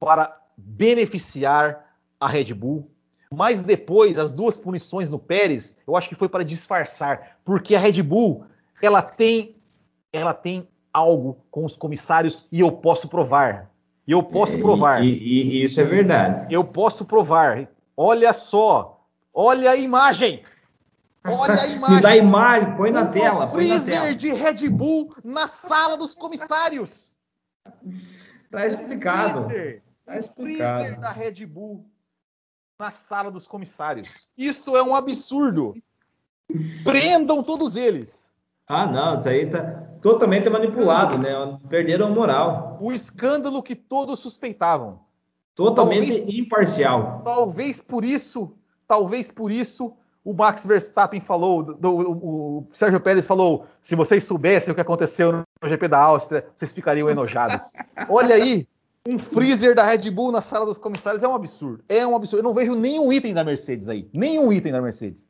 para 0.00 0.40
beneficiar 0.56 1.84
a 2.18 2.28
Red 2.28 2.54
Bull. 2.54 2.90
Mas 3.34 3.60
depois, 3.60 4.18
as 4.18 4.32
duas 4.32 4.56
punições 4.56 5.10
no 5.10 5.18
Pérez, 5.18 5.76
eu 5.86 5.96
acho 5.96 6.08
que 6.08 6.14
foi 6.14 6.28
para 6.28 6.44
disfarçar, 6.44 7.38
porque 7.44 7.74
a 7.74 7.80
Red 7.80 8.02
Bull, 8.02 8.44
ela 8.82 9.02
tem 9.02 9.54
ela 10.12 10.32
tem 10.32 10.68
algo 10.92 11.36
com 11.50 11.64
os 11.64 11.76
comissários 11.76 12.46
e 12.52 12.60
eu 12.60 12.70
posso 12.70 13.08
provar. 13.08 13.68
E 14.06 14.12
eu 14.12 14.22
posso 14.22 14.58
provar. 14.58 15.02
E, 15.02 15.08
e, 15.08 15.42
e 15.42 15.62
isso 15.64 15.80
é 15.80 15.84
verdade. 15.84 16.54
Eu 16.54 16.62
posso 16.64 17.04
provar. 17.04 17.68
Olha 17.96 18.32
só, 18.32 19.04
olha 19.32 19.72
a 19.72 19.76
imagem. 19.76 20.42
Olha 21.24 21.60
a 21.60 21.66
imagem. 21.66 21.96
Me 21.96 22.02
dá 22.02 22.10
a 22.10 22.16
imagem, 22.16 22.76
põe 22.76 22.92
na 22.92 23.06
tela. 23.06 23.46
Põe 23.48 23.66
freezer 23.66 23.96
na 23.96 24.02
tela. 24.02 24.14
de 24.14 24.32
Red 24.32 24.68
Bull 24.68 25.12
na 25.24 25.48
sala 25.48 25.96
dos 25.96 26.14
comissários. 26.14 27.12
Tá 28.50 28.66
explicado. 28.66 29.48
Freezer, 29.48 29.82
tá 30.06 30.18
explicado. 30.18 30.82
freezer 30.84 31.00
da 31.00 31.10
Red 31.10 31.46
Bull 31.46 31.84
na 32.78 32.90
sala 32.90 33.30
dos 33.30 33.46
comissários. 33.46 34.28
Isso 34.36 34.76
é 34.76 34.82
um 34.82 34.94
absurdo. 34.94 35.74
Prendam 36.82 37.42
todos 37.42 37.76
eles. 37.76 38.36
Ah, 38.66 38.86
não, 38.86 39.18
isso 39.18 39.28
aí 39.28 39.50
tá 39.50 39.62
totalmente 40.02 40.48
manipulado, 40.50 41.18
né? 41.18 41.58
Perderam 41.68 42.06
a 42.06 42.10
moral. 42.10 42.78
O 42.80 42.92
escândalo 42.92 43.62
que 43.62 43.74
todos 43.74 44.20
suspeitavam. 44.20 45.00
Totalmente 45.54 46.18
talvez, 46.18 46.38
imparcial. 46.38 47.22
Talvez 47.24 47.80
por 47.80 48.04
isso, 48.04 48.56
talvez 48.86 49.30
por 49.30 49.52
isso 49.52 49.96
o 50.24 50.32
Max 50.32 50.64
Verstappen 50.64 51.20
falou, 51.20 51.62
do, 51.62 51.74
do, 51.74 52.10
o 52.10 52.66
Sérgio 52.72 52.98
Pérez 52.98 53.26
falou, 53.26 53.66
se 53.80 53.94
vocês 53.94 54.24
soubessem 54.24 54.72
o 54.72 54.74
que 54.74 54.80
aconteceu 54.80 55.44
no 55.62 55.68
GP 55.68 55.86
da 55.86 56.00
Áustria, 56.00 56.46
vocês 56.56 56.72
ficariam 56.72 57.10
enojados. 57.10 57.72
Olha 58.08 58.34
aí, 58.34 58.66
um 59.06 59.18
freezer 59.18 59.74
da 59.74 59.84
Red 59.84 60.10
Bull 60.10 60.32
na 60.32 60.40
sala 60.40 60.64
dos 60.64 60.78
comissários 60.78 61.22
é 61.22 61.28
um 61.28 61.34
absurdo. 61.34 61.84
É 61.88 62.06
um 62.06 62.16
absurdo. 62.16 62.40
Eu 62.40 62.44
não 62.44 62.54
vejo 62.54 62.74
nenhum 62.74 63.12
item 63.12 63.34
da 63.34 63.44
Mercedes 63.44 63.88
aí. 63.88 64.08
Nenhum 64.12 64.52
item 64.52 64.72
da 64.72 64.80
Mercedes. 64.80 65.28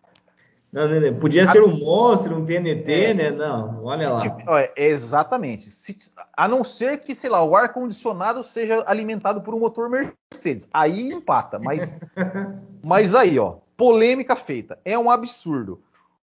Não, 0.72 0.88
não, 0.88 1.00
não. 1.00 1.14
Podia 1.20 1.46
ser 1.46 1.62
um 1.62 1.70
monstro, 1.70 2.36
um 2.36 2.44
TNT, 2.44 2.92
é. 2.92 3.14
né? 3.14 3.30
Não, 3.30 3.84
olha 3.84 4.10
lá. 4.10 4.22
Exatamente. 4.76 5.70
Se, 5.70 5.96
a 6.36 6.48
não 6.48 6.64
ser 6.64 6.98
que, 6.98 7.14
sei 7.14 7.30
lá, 7.30 7.44
o 7.44 7.54
ar-condicionado 7.54 8.42
seja 8.42 8.84
alimentado 8.86 9.42
por 9.42 9.54
um 9.54 9.60
motor 9.60 9.88
Mercedes. 9.88 10.68
Aí 10.72 11.12
empata. 11.12 11.58
Mas, 11.58 11.98
mas 12.82 13.14
aí, 13.14 13.38
ó, 13.38 13.58
polêmica 13.76 14.36
feita. 14.36 14.78
É 14.84 14.98
um 14.98 15.10
absurdo. 15.10 15.80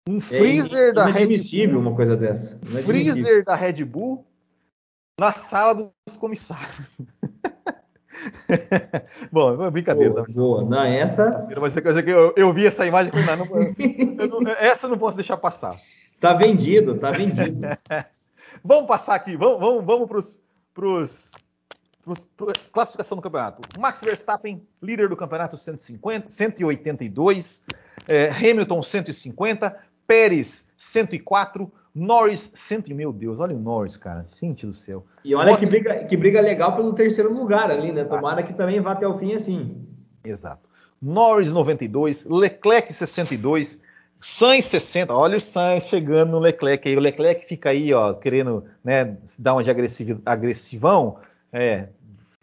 Um 0.08 0.18
é 0.18 0.22
freezer 0.22 0.90
é, 0.90 0.94
da 0.94 1.06
Red 1.06 1.68
Bull. 1.68 1.80
uma 1.80 1.96
coisa 1.96 2.16
dessa. 2.16 2.58
Freezer 2.86 3.44
da 3.44 3.56
Red 3.56 3.84
Bull 3.84 4.26
na 5.20 5.32
sala 5.32 5.74
dos 5.74 6.16
comissários. 6.16 7.02
Bom, 9.32 9.64
é 9.64 9.72
brincadeira. 9.72 10.14
Boa, 10.14 10.26
boa. 10.28 10.66
Não, 10.66 10.84
essa. 10.84 11.48
Mas 11.60 11.80
coisa 11.80 12.04
que 12.04 12.10
eu, 12.10 12.34
eu, 12.36 12.54
vi 12.54 12.66
essa 12.66 12.86
imagem 12.86 13.12
e 13.16 14.06
não, 14.06 14.28
não, 14.28 14.42
não, 14.42 14.52
essa 14.52 14.86
eu 14.86 14.92
não 14.92 14.98
posso 14.98 15.18
deixar 15.18 15.38
passar. 15.38 15.80
Tá 16.20 16.34
vendido, 16.34 16.98
tá 16.98 17.12
vendido. 17.12 17.68
vamos 18.64 18.88
passar 18.88 19.16
aqui, 19.16 19.36
vamos, 19.38 19.60
vamos, 19.60 19.86
vamos 19.86 20.08
pros, 20.08 20.46
pros, 20.74 21.32
classificação 22.72 23.18
do 23.18 23.22
campeonato. 23.22 23.62
Max 23.80 24.02
Verstappen, 24.02 24.66
líder 24.82 25.10
do 25.10 25.18
campeonato, 25.18 25.58
150, 25.58 26.30
182. 26.30 27.66
É, 28.08 28.30
Hamilton, 28.30 28.82
150. 28.82 29.78
Pérez, 30.06 30.72
104. 30.78 31.72
Norris, 31.98 32.52
100, 32.54 32.94
meu 32.94 33.12
Deus, 33.12 33.40
olha 33.40 33.56
o 33.56 33.60
Norris, 33.60 33.98
cara, 33.98 34.26
gente 34.40 34.66
do 34.68 34.74
céu. 34.74 35.04
E 35.26 35.34
olha 35.34 35.58
que 35.58 35.66
briga, 35.66 36.04
que 36.06 36.16
briga 36.16 36.40
legal 36.40 36.76
pelo 36.76 36.94
terceiro 36.94 37.34
lugar 37.34 37.72
ali, 37.72 37.92
né? 37.92 38.02
Exato. 38.02 38.16
Tomara 38.16 38.44
que 38.44 38.54
também 38.54 38.80
vá 38.80 38.92
até 38.92 39.08
o 39.08 39.18
fim 39.18 39.34
assim. 39.34 39.76
Exato. 40.24 40.68
Norris 41.02 41.52
92, 41.52 42.26
Leclerc 42.26 42.94
62, 42.94 43.82
Sainz 44.20 44.66
60. 44.66 45.14
Olha 45.14 45.38
o 45.38 45.42
Sainz 45.42 45.86
chegando 45.86 46.32
no 46.32 46.40
Leclerc 46.40 46.88
aí. 46.88 46.96
O 46.96 47.00
Leclerc 47.00 47.46
fica 47.46 47.70
aí, 47.70 47.94
ó, 47.94 48.14
querendo, 48.14 48.64
né, 48.84 49.18
dar 49.40 49.54
uma 49.54 49.64
de 49.64 49.72
agressivão. 50.26 51.18
É, 51.52 51.90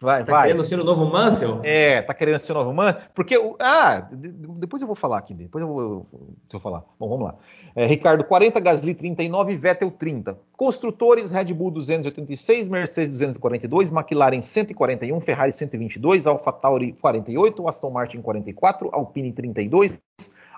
Vai, 0.04 0.22
tá 0.22 0.32
vai. 0.32 0.48
querendo 0.48 0.64
ser 0.64 0.78
o 0.78 0.84
novo 0.84 1.06
Mansell? 1.06 1.60
É, 1.64 2.02
tá 2.02 2.12
querendo 2.12 2.38
ser 2.38 2.52
o 2.52 2.56
novo 2.56 2.74
Mansell. 2.74 3.00
Porque, 3.14 3.34
ah, 3.58 4.06
depois 4.12 4.82
eu 4.82 4.86
vou 4.86 4.94
falar 4.94 5.16
aqui, 5.16 5.32
depois 5.32 5.62
eu 5.62 5.68
vou, 5.68 5.80
eu 5.80 6.06
vou 6.52 6.60
falar. 6.60 6.84
Bom, 7.00 7.08
vamos 7.08 7.24
lá. 7.24 7.36
É, 7.74 7.86
Ricardo, 7.86 8.22
40, 8.22 8.60
Gasly 8.60 8.94
39, 8.94 9.56
Vettel 9.56 9.90
30. 9.90 10.36
Construtores, 10.58 11.30
Red 11.30 11.54
Bull 11.54 11.70
286, 11.70 12.68
Mercedes 12.68 13.18
242, 13.18 13.90
McLaren 13.90 14.42
141, 14.42 15.18
Ferrari 15.22 15.52
122, 15.52 16.26
AlphaTauri 16.26 16.94
48, 17.00 17.66
Aston 17.66 17.90
Martin 17.90 18.20
44, 18.20 18.90
Alpine 18.92 19.32
32, 19.32 19.98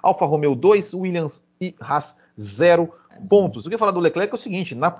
Alfa 0.03 0.27
Romeo 0.27 0.57
2, 0.57 0.93
Williams 0.93 1.47
e 1.61 1.73
Haas 1.81 2.19
0 2.39 2.93
pontos. 3.29 3.65
Eu 3.65 3.71
queria 3.71 3.79
falar 3.79 3.93
do 3.93 4.01
Leclerc 4.01 4.33
é 4.33 4.35
o 4.35 4.39
seguinte, 4.39 4.75
na, 4.75 4.97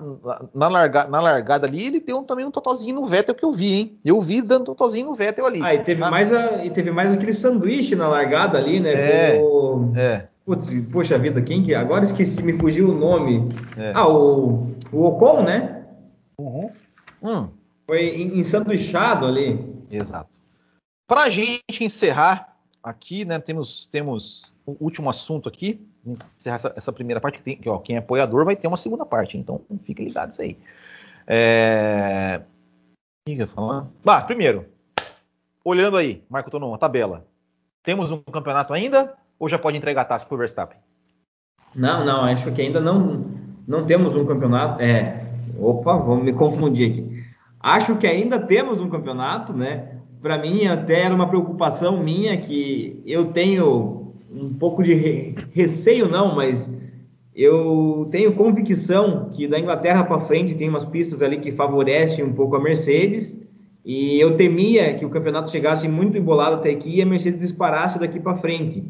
na, 0.53 0.67
larga, 0.67 1.07
na 1.07 1.21
largada 1.21 1.67
ali, 1.67 1.85
ele 1.85 1.99
deu 1.99 2.23
também 2.23 2.45
um 2.45 2.51
totozinho 2.51 2.95
no 2.95 3.05
Vettel 3.05 3.35
que 3.35 3.45
eu 3.45 3.51
vi, 3.51 3.73
hein? 3.73 3.99
Eu 4.03 4.21
vi 4.21 4.41
dando 4.41 4.65
totozinho 4.65 5.07
no 5.07 5.15
Vettel 5.15 5.45
ali. 5.45 5.61
Ah, 5.63 5.73
e 5.73 5.83
teve, 5.83 5.99
na... 5.99 6.09
mais, 6.09 6.31
a, 6.31 6.63
e 6.65 6.69
teve 6.69 6.91
mais 6.91 7.13
aquele 7.13 7.33
sanduíche 7.33 7.95
na 7.95 8.07
largada 8.07 8.57
ali, 8.57 8.79
né? 8.79 8.93
É, 8.93 9.41
o... 9.41 9.91
é. 9.95 10.27
Putz, 10.45 10.73
poxa 10.91 11.17
vida, 11.17 11.41
quem 11.41 11.63
que... 11.63 11.75
Agora 11.75 12.03
esqueci, 12.03 12.41
me 12.41 12.57
fugiu 12.57 12.89
o 12.89 12.93
nome. 12.97 13.49
É. 13.75 13.91
Ah, 13.93 14.07
o, 14.07 14.71
o 14.93 15.03
Ocon, 15.03 15.43
né? 15.43 15.85
Uhum. 16.39 16.69
Hum. 17.21 17.49
Foi 17.85 18.21
ensanduichado 18.33 19.25
ali. 19.25 19.59
Exato. 19.91 20.29
Pra 21.07 21.29
gente 21.29 21.83
encerrar 21.83 22.46
aqui, 22.89 23.25
né, 23.25 23.39
temos, 23.39 23.85
temos 23.87 24.55
o 24.65 24.75
último 24.79 25.09
assunto 25.09 25.49
aqui, 25.49 25.85
encerrar 26.05 26.55
essa, 26.55 26.73
essa 26.75 26.93
primeira 26.93 27.19
parte, 27.19 27.37
que, 27.37 27.43
tem, 27.43 27.57
que 27.57 27.69
ó, 27.69 27.77
quem 27.79 27.95
é 27.95 27.99
apoiador 27.99 28.45
vai 28.45 28.55
ter 28.55 28.67
uma 28.67 28.77
segunda 28.77 29.05
parte, 29.05 29.37
então 29.37 29.61
fiquem 29.83 30.05
ligados 30.05 30.39
aí. 30.39 30.57
É... 31.25 32.41
O 33.27 33.31
que 33.31 33.33
eu 33.33 33.37
ia 33.39 33.47
falar? 33.47 33.87
Ah, 34.05 34.21
primeiro, 34.21 34.65
olhando 35.63 35.97
aí, 35.97 36.23
Marco 36.29 36.49
Tonon, 36.49 36.73
a 36.73 36.77
tabela. 36.77 37.25
Temos 37.83 38.11
um 38.11 38.21
campeonato 38.21 38.73
ainda 38.73 39.15
ou 39.39 39.47
já 39.47 39.59
pode 39.59 39.77
entregar 39.77 40.01
a 40.01 40.05
taça 40.05 40.25
para 40.25 40.35
o 40.35 40.37
Verstappen? 40.37 40.79
Não, 41.75 42.05
não, 42.05 42.23
acho 42.23 42.51
que 42.51 42.61
ainda 42.61 42.79
não, 42.79 43.25
não 43.67 43.85
temos 43.85 44.15
um 44.15 44.25
campeonato. 44.25 44.81
É, 44.81 45.25
opa, 45.59 45.95
vamos 45.97 46.23
me 46.23 46.33
confundir 46.33 46.91
aqui. 46.91 47.23
Acho 47.59 47.97
que 47.97 48.07
ainda 48.07 48.39
temos 48.39 48.81
um 48.81 48.89
campeonato, 48.89 49.53
né? 49.53 49.96
Para 50.21 50.37
mim 50.37 50.65
até 50.65 51.01
era 51.01 51.13
uma 51.13 51.27
preocupação 51.27 52.01
minha 52.03 52.37
que 52.37 53.01
eu 53.05 53.27
tenho 53.31 54.13
um 54.31 54.53
pouco 54.53 54.83
de 54.83 55.35
receio 55.53 56.09
não, 56.09 56.35
mas 56.35 56.73
eu 57.35 58.07
tenho 58.11 58.33
convicção 58.33 59.29
que 59.29 59.47
da 59.47 59.59
Inglaterra 59.59 60.03
para 60.03 60.19
frente 60.19 60.55
tem 60.55 60.67
umas 60.67 60.85
pistas 60.85 61.21
ali 61.21 61.39
que 61.39 61.51
favorecem 61.51 62.25
um 62.25 62.33
pouco 62.33 62.55
a 62.55 62.59
Mercedes 62.59 63.39
e 63.85 64.19
eu 64.19 64.35
temia 64.35 64.95
que 64.95 65.05
o 65.05 65.09
campeonato 65.09 65.51
chegasse 65.51 65.87
muito 65.87 66.17
embolado 66.17 66.55
até 66.55 66.71
aqui 66.71 66.95
e 66.95 67.01
a 67.01 67.05
Mercedes 67.05 67.39
disparasse 67.39 67.99
daqui 67.99 68.19
para 68.19 68.35
frente. 68.35 68.83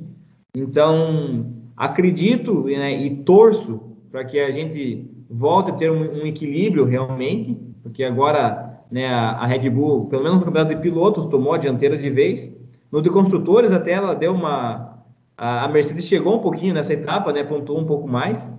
Então 0.56 1.54
acredito 1.76 2.64
né, 2.64 3.00
e 3.00 3.18
torço 3.18 3.82
para 4.12 4.26
que 4.26 4.40
a 4.40 4.50
gente 4.50 5.06
volte 5.30 5.72
a 5.72 5.74
ter 5.74 5.92
um, 5.92 6.24
um 6.24 6.26
equilíbrio 6.26 6.86
realmente, 6.86 7.56
porque 7.84 8.04
agora 8.04 8.67
né, 8.92 9.08
a 9.08 9.46
Red 9.46 9.70
Bull, 9.70 10.08
pelo 10.08 10.24
menos 10.24 10.40
no 10.40 10.46
campeonato 10.46 10.76
de 10.76 10.82
pilotos, 10.82 11.26
tomou 11.26 11.54
a 11.54 11.58
dianteira 11.58 11.98
de 11.98 12.10
vez. 12.10 12.56
No 12.92 13.02
de 13.02 13.10
construtores, 13.10 13.72
até 13.72 13.92
ela 13.92 14.16
deu 14.16 14.34
uma. 14.34 15.04
A 15.36 15.68
Mercedes 15.68 16.08
chegou 16.08 16.38
um 16.38 16.42
pouquinho 16.42 16.74
nessa 16.74 16.94
etapa, 16.94 17.32
né, 17.32 17.44
pontuou 17.44 17.80
um 17.80 17.86
pouco 17.86 18.08
mais, 18.08 18.52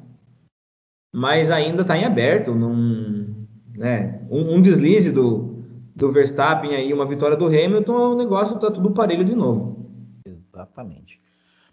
mas 1.13 1.51
ainda 1.51 1.83
está 1.83 1.97
em 1.97 2.05
aberto. 2.05 2.55
Num, 2.55 3.47
né, 3.75 4.21
um, 4.31 4.55
um, 4.55 4.63
deslize 4.63 5.11
do, 5.11 5.65
do 5.97 6.13
Verstappen 6.13 6.75
aí, 6.75 6.93
uma 6.93 7.07
vitória 7.07 7.37
do 7.37 7.47
Hamilton, 7.47 8.13
o 8.13 8.17
negócio 8.17 8.55
está 8.55 8.71
tudo 8.71 8.91
parelho 8.91 9.25
de 9.25 9.35
novo. 9.35 9.91
Exatamente. 10.25 11.21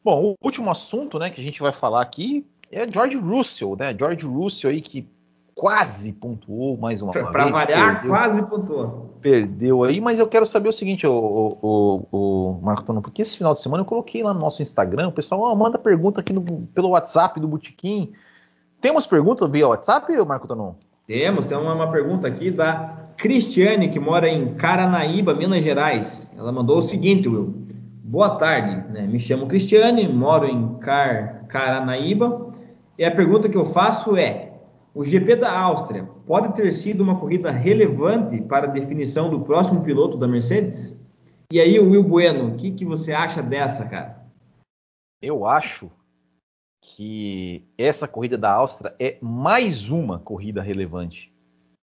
Bom, 0.03 0.35
o 0.41 0.45
último 0.45 0.71
assunto 0.71 1.19
né, 1.19 1.29
que 1.29 1.41
a 1.41 1.43
gente 1.43 1.61
vai 1.61 1.73
falar 1.73 2.01
aqui 2.01 2.45
é 2.71 2.91
George 2.91 3.17
Russell, 3.17 3.75
né? 3.77 3.95
George 3.97 4.25
Russell 4.25 4.69
aí 4.69 4.81
que 4.81 5.07
quase 5.55 6.11
pontuou 6.11 6.77
mais 6.77 7.01
uma 7.01 7.13
pra, 7.13 7.21
vez. 7.21 7.31
Para 7.31 7.45
variar, 7.47 7.93
perdeu, 7.93 8.09
quase 8.11 8.43
pontuou. 8.43 9.17
Perdeu 9.21 9.83
aí, 9.85 10.01
mas 10.01 10.19
eu 10.19 10.27
quero 10.27 10.45
saber 10.45 10.67
o 10.67 10.73
seguinte, 10.73 11.07
o, 11.07 11.57
o, 11.61 12.07
o, 12.11 12.59
Marco 12.61 12.83
Tono, 12.83 13.01
porque 13.01 13.21
esse 13.21 13.37
final 13.37 13.53
de 13.53 13.61
semana 13.61 13.81
eu 13.81 13.85
coloquei 13.85 14.21
lá 14.21 14.33
no 14.33 14.39
nosso 14.41 14.61
Instagram, 14.61 15.07
o 15.07 15.13
pessoal 15.13 15.41
oh, 15.41 15.55
manda 15.55 15.79
pergunta 15.79 16.19
aqui 16.19 16.33
no, 16.33 16.43
pelo 16.73 16.89
WhatsApp 16.89 17.39
do 17.39 17.47
Botequim. 17.47 18.11
Temos 18.81 19.07
perguntas 19.07 19.49
via 19.49 19.67
WhatsApp, 19.67 20.13
Marco 20.25 20.47
Tonon? 20.47 20.73
Temos, 21.07 21.45
tem 21.45 21.57
uma, 21.57 21.73
uma 21.73 21.89
pergunta 21.89 22.27
aqui 22.27 22.51
da 22.51 23.05
Cristiane, 23.17 23.89
que 23.89 23.99
mora 23.99 24.27
em 24.27 24.55
Caranaíba, 24.55 25.33
Minas 25.33 25.63
Gerais. 25.63 26.29
Ela 26.37 26.51
mandou 26.51 26.77
o 26.77 26.81
seguinte, 26.81 27.29
Will. 27.29 27.65
Boa 28.03 28.35
tarde, 28.35 28.91
né? 28.91 29.01
me 29.07 29.19
chamo 29.19 29.47
Cristiane, 29.47 30.07
moro 30.07 30.45
em 30.45 30.75
Car 30.75 31.45
Caranaíba, 31.47 32.53
e 32.97 33.03
a 33.03 33.11
pergunta 33.11 33.49
que 33.49 33.57
eu 33.57 33.65
faço 33.65 34.15
é: 34.15 34.44
o 34.95 35.03
GP 35.03 35.35
da 35.35 35.51
Áustria 35.51 36.07
pode 36.25 36.55
ter 36.55 36.71
sido 36.71 37.01
uma 37.01 37.19
corrida 37.19 37.51
relevante 37.51 38.41
para 38.41 38.65
a 38.65 38.71
definição 38.71 39.29
do 39.29 39.41
próximo 39.41 39.83
piloto 39.83 40.17
da 40.17 40.25
Mercedes? 40.25 40.97
E 41.51 41.59
aí, 41.59 41.77
Will 41.77 42.01
Bueno, 42.01 42.47
o 42.47 42.55
que, 42.55 42.71
que 42.71 42.85
você 42.85 43.11
acha 43.11 43.43
dessa, 43.43 43.85
cara? 43.85 44.25
Eu 45.21 45.45
acho 45.45 45.91
que 46.81 47.67
essa 47.77 48.07
corrida 48.07 48.37
da 48.37 48.53
Áustria 48.53 48.95
é 48.97 49.17
mais 49.21 49.89
uma 49.89 50.17
corrida 50.17 50.61
relevante, 50.61 51.33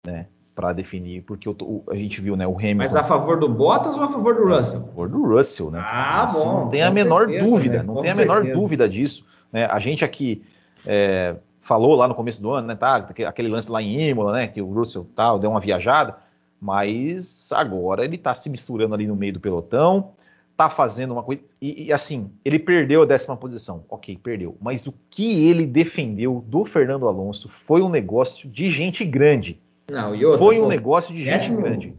né? 0.06 0.28
Para 0.56 0.74
definir, 0.74 1.22
porque 1.24 1.48
o, 1.48 1.84
a 1.90 1.96
gente 1.96 2.20
viu, 2.20 2.36
né, 2.36 2.48
o 2.48 2.58
Hamilton. 2.58 2.78
Mas 2.78 2.96
a 2.96 3.04
favor 3.04 3.38
do 3.38 3.50
Bottas 3.50 3.98
ou 3.98 4.04
a 4.04 4.08
favor 4.08 4.36
do 4.36 4.48
Russell? 4.48 4.80
A 4.80 4.84
favor 4.84 5.10
do 5.10 5.22
Russell, 5.28 5.70
né? 5.70 5.86
Ah, 5.86 6.26
bom. 6.32 6.62
Não 6.62 6.70
tem 6.70 6.82
a 6.82 6.90
menor 6.90 7.28
certeza, 7.28 7.46
dúvida, 7.46 7.78
né? 7.78 7.84
não 7.84 7.96
com 7.96 8.00
tem 8.00 8.12
a 8.12 8.16
menor 8.16 8.44
dúvida 8.46 8.90
disso. 8.90 9.26
Né? 9.52 9.66
A 9.66 9.80
gente 9.80 10.04
aqui 10.04 10.44
é, 10.86 11.36
falou 11.66 11.96
lá 11.96 12.08
no 12.08 12.14
começo 12.14 12.40
do 12.44 12.52
ano, 12.52 12.68
né, 12.68 12.76
tá, 12.76 12.98
aquele 13.28 13.48
lance 13.48 13.72
lá 13.72 13.82
em 13.82 14.10
Imola, 14.10 14.34
né, 14.34 14.48
que 14.48 14.62
o 14.62 14.72
Russell 14.72 15.10
tal 15.16 15.40
deu 15.40 15.50
uma 15.50 15.60
viajada, 15.60 16.16
mas 16.62 17.52
agora 17.52 18.06
ele 18.06 18.18
está 18.18 18.36
se 18.36 18.52
misturando 18.52 18.94
ali 18.94 19.08
no 19.08 19.16
meio 19.16 19.34
do 19.34 19.40
pelotão, 19.40 20.12
tá 20.56 20.70
fazendo 20.70 21.14
uma 21.14 21.24
coisa 21.24 21.42
e, 21.60 21.88
e, 21.88 21.92
assim, 21.92 22.30
ele 22.46 22.60
perdeu 22.60 23.02
a 23.02 23.06
décima 23.06 23.36
posição, 23.36 23.84
ok, 23.90 24.16
perdeu, 24.22 24.56
mas 24.62 24.86
o 24.86 24.94
que 25.10 25.50
ele 25.50 25.66
defendeu 25.66 26.46
do 26.48 26.66
Fernando 26.66 27.08
Alonso 27.08 27.50
foi 27.50 27.82
um 27.82 27.90
negócio 27.90 28.48
de 28.48 28.70
gente 28.70 29.04
grande. 29.04 29.60
Não, 29.92 30.12
outra, 30.12 30.38
foi 30.38 30.60
um 30.60 30.64
pô, 30.64 30.70
negócio 30.70 31.16
de 31.16 31.24
gente 31.24 31.34
décimo, 31.34 31.62
grande. 31.62 31.96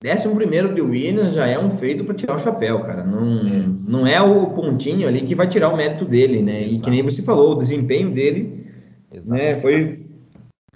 Décimo 0.00 0.36
primeiro 0.36 0.72
de 0.72 0.80
Williams 0.80 1.34
já 1.34 1.48
é 1.48 1.58
um 1.58 1.70
feito 1.70 2.04
para 2.04 2.14
tirar 2.14 2.36
o 2.36 2.38
chapéu, 2.38 2.84
cara. 2.84 3.02
Não 3.02 3.48
é. 3.48 3.64
não 3.88 4.06
é 4.06 4.22
o 4.22 4.46
pontinho 4.50 5.08
ali 5.08 5.22
que 5.22 5.34
vai 5.34 5.48
tirar 5.48 5.70
o 5.70 5.76
mérito 5.76 6.04
dele, 6.04 6.40
né? 6.40 6.64
Exato. 6.64 6.74
E 6.74 6.80
que 6.84 6.90
nem 6.90 7.02
você 7.02 7.22
falou, 7.22 7.52
o 7.52 7.58
desempenho 7.58 8.12
dele, 8.12 8.65
Exato. 9.12 9.40
né? 9.40 9.56
Foi 9.60 10.06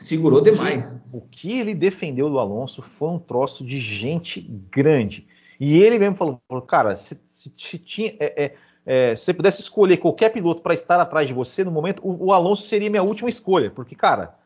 segurou 0.00 0.40
demais. 0.40 0.96
O 1.12 1.20
que 1.20 1.58
ele 1.58 1.74
defendeu 1.74 2.30
do 2.30 2.38
Alonso 2.38 2.82
foi 2.82 3.08
um 3.08 3.18
troço 3.18 3.64
de 3.64 3.78
gente 3.78 4.40
grande. 4.70 5.26
E 5.58 5.78
ele 5.78 5.98
mesmo 5.98 6.16
falou, 6.16 6.40
cara, 6.66 6.96
se, 6.96 7.20
se, 7.24 7.52
se 7.56 7.78
tinha, 7.78 8.16
é, 8.18 8.44
é, 8.44 8.56
é, 8.86 9.14
se 9.14 9.24
você 9.24 9.34
pudesse 9.34 9.60
escolher 9.60 9.98
qualquer 9.98 10.30
piloto 10.30 10.62
para 10.62 10.72
estar 10.72 10.98
atrás 10.98 11.26
de 11.26 11.34
você 11.34 11.62
no 11.62 11.70
momento, 11.70 12.00
o, 12.02 12.26
o, 12.26 12.32
Alonso 12.32 12.62
seria 12.62 12.88
minha 12.88 13.02
última 13.02 13.28
escolha, 13.28 13.70
porque, 13.70 13.94
cara, 13.94 14.38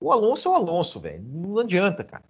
o 0.00 0.10
Alonso 0.10 0.48
é 0.48 0.50
o 0.50 0.54
Alonso, 0.54 0.98
velho, 0.98 1.22
não 1.22 1.58
adianta, 1.58 2.02
cara. 2.02 2.24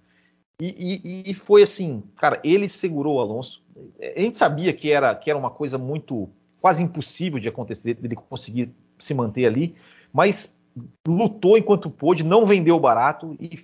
E, 0.60 1.00
e, 1.26 1.30
e, 1.30 1.34
foi 1.34 1.62
assim, 1.62 2.02
cara, 2.16 2.38
ele 2.44 2.68
segurou 2.68 3.16
o 3.16 3.20
Alonso. 3.20 3.64
A 3.98 4.20
gente 4.20 4.36
sabia 4.36 4.74
que 4.74 4.92
era, 4.92 5.14
que 5.14 5.30
era 5.30 5.38
uma 5.38 5.50
coisa 5.50 5.78
muito 5.78 6.28
quase 6.60 6.82
impossível 6.82 7.40
de 7.40 7.48
acontecer, 7.48 7.94
dele 7.94 8.14
conseguir 8.14 8.70
se 8.98 9.14
manter 9.14 9.46
ali, 9.46 9.74
mas 10.12 10.58
lutou 11.06 11.56
enquanto 11.56 11.90
pôde, 11.90 12.24
não 12.24 12.46
vendeu 12.46 12.78
barato 12.78 13.36
e, 13.40 13.58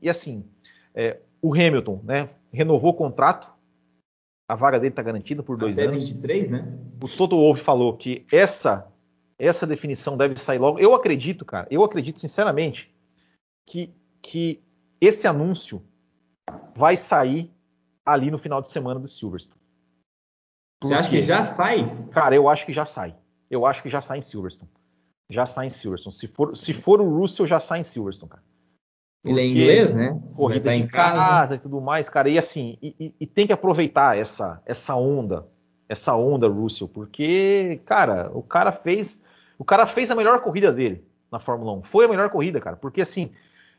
e 0.00 0.08
assim, 0.08 0.44
é, 0.94 1.20
o 1.42 1.52
Hamilton, 1.52 2.00
né, 2.04 2.30
renovou 2.52 2.90
o 2.90 2.94
contrato, 2.94 3.52
a 4.48 4.54
vaga 4.54 4.78
dele 4.78 4.92
está 4.92 5.02
garantida 5.02 5.42
por 5.42 5.56
dois 5.56 5.78
Até 5.78 5.88
anos. 5.88 6.08
23, 6.10 6.48
né? 6.48 6.78
O 7.02 7.08
Toto 7.08 7.36
Wolff 7.36 7.62
falou 7.62 7.96
que 7.96 8.24
essa 8.30 8.90
essa 9.38 9.66
definição 9.66 10.16
deve 10.16 10.38
sair 10.38 10.58
logo. 10.58 10.78
Eu 10.78 10.94
acredito, 10.94 11.44
cara, 11.44 11.66
eu 11.70 11.84
acredito 11.84 12.20
sinceramente 12.20 12.94
que, 13.66 13.92
que 14.22 14.62
esse 15.00 15.26
anúncio 15.26 15.82
vai 16.74 16.96
sair 16.96 17.52
ali 18.04 18.30
no 18.30 18.38
final 18.38 18.62
de 18.62 18.70
semana 18.70 18.98
do 18.98 19.08
Silverstone. 19.08 19.60
Você 20.82 20.94
acha 20.94 21.10
que 21.10 21.22
já 21.22 21.42
sai? 21.42 22.08
Cara, 22.10 22.34
eu 22.34 22.48
acho 22.48 22.64
que 22.64 22.72
já 22.72 22.86
sai. 22.86 23.16
Eu 23.50 23.66
acho 23.66 23.82
que 23.82 23.88
já 23.88 24.00
sai 24.00 24.18
em 24.18 24.22
Silverstone. 24.22 24.70
Já 25.28 25.44
sai 25.44 25.66
em 25.66 25.70
Silverstone. 25.70 26.14
Se 26.14 26.26
for, 26.26 26.56
se 26.56 26.72
for 26.72 27.00
o 27.00 27.18
Russell, 27.18 27.46
já 27.46 27.58
sai 27.58 27.80
em 27.80 27.84
Silverstone, 27.84 28.30
cara. 28.30 28.42
Ele 29.24 29.40
é 29.40 29.46
inglês, 29.46 29.92
né? 29.92 30.20
Corrida 30.36 30.74
em 30.74 30.86
casa. 30.86 31.16
casa. 31.16 31.54
e 31.56 31.58
tudo 31.58 31.80
mais, 31.80 32.08
cara. 32.08 32.28
E 32.28 32.38
assim, 32.38 32.78
e, 32.80 33.12
e, 33.20 33.26
tem 33.26 33.46
que 33.46 33.52
aproveitar 33.52 34.16
essa, 34.16 34.62
essa 34.64 34.94
onda, 34.94 35.46
essa 35.88 36.14
onda 36.14 36.46
Russell, 36.46 36.88
porque, 36.88 37.80
cara, 37.84 38.30
o 38.32 38.42
cara 38.42 38.70
fez, 38.70 39.24
o 39.58 39.64
cara 39.64 39.84
fez 39.84 40.12
a 40.12 40.14
melhor 40.14 40.40
corrida 40.42 40.72
dele 40.72 41.04
na 41.30 41.40
Fórmula 41.40 41.72
1. 41.72 41.82
Foi 41.82 42.04
a 42.04 42.08
melhor 42.08 42.30
corrida, 42.30 42.60
cara, 42.60 42.76
porque 42.76 43.00
assim, 43.00 43.32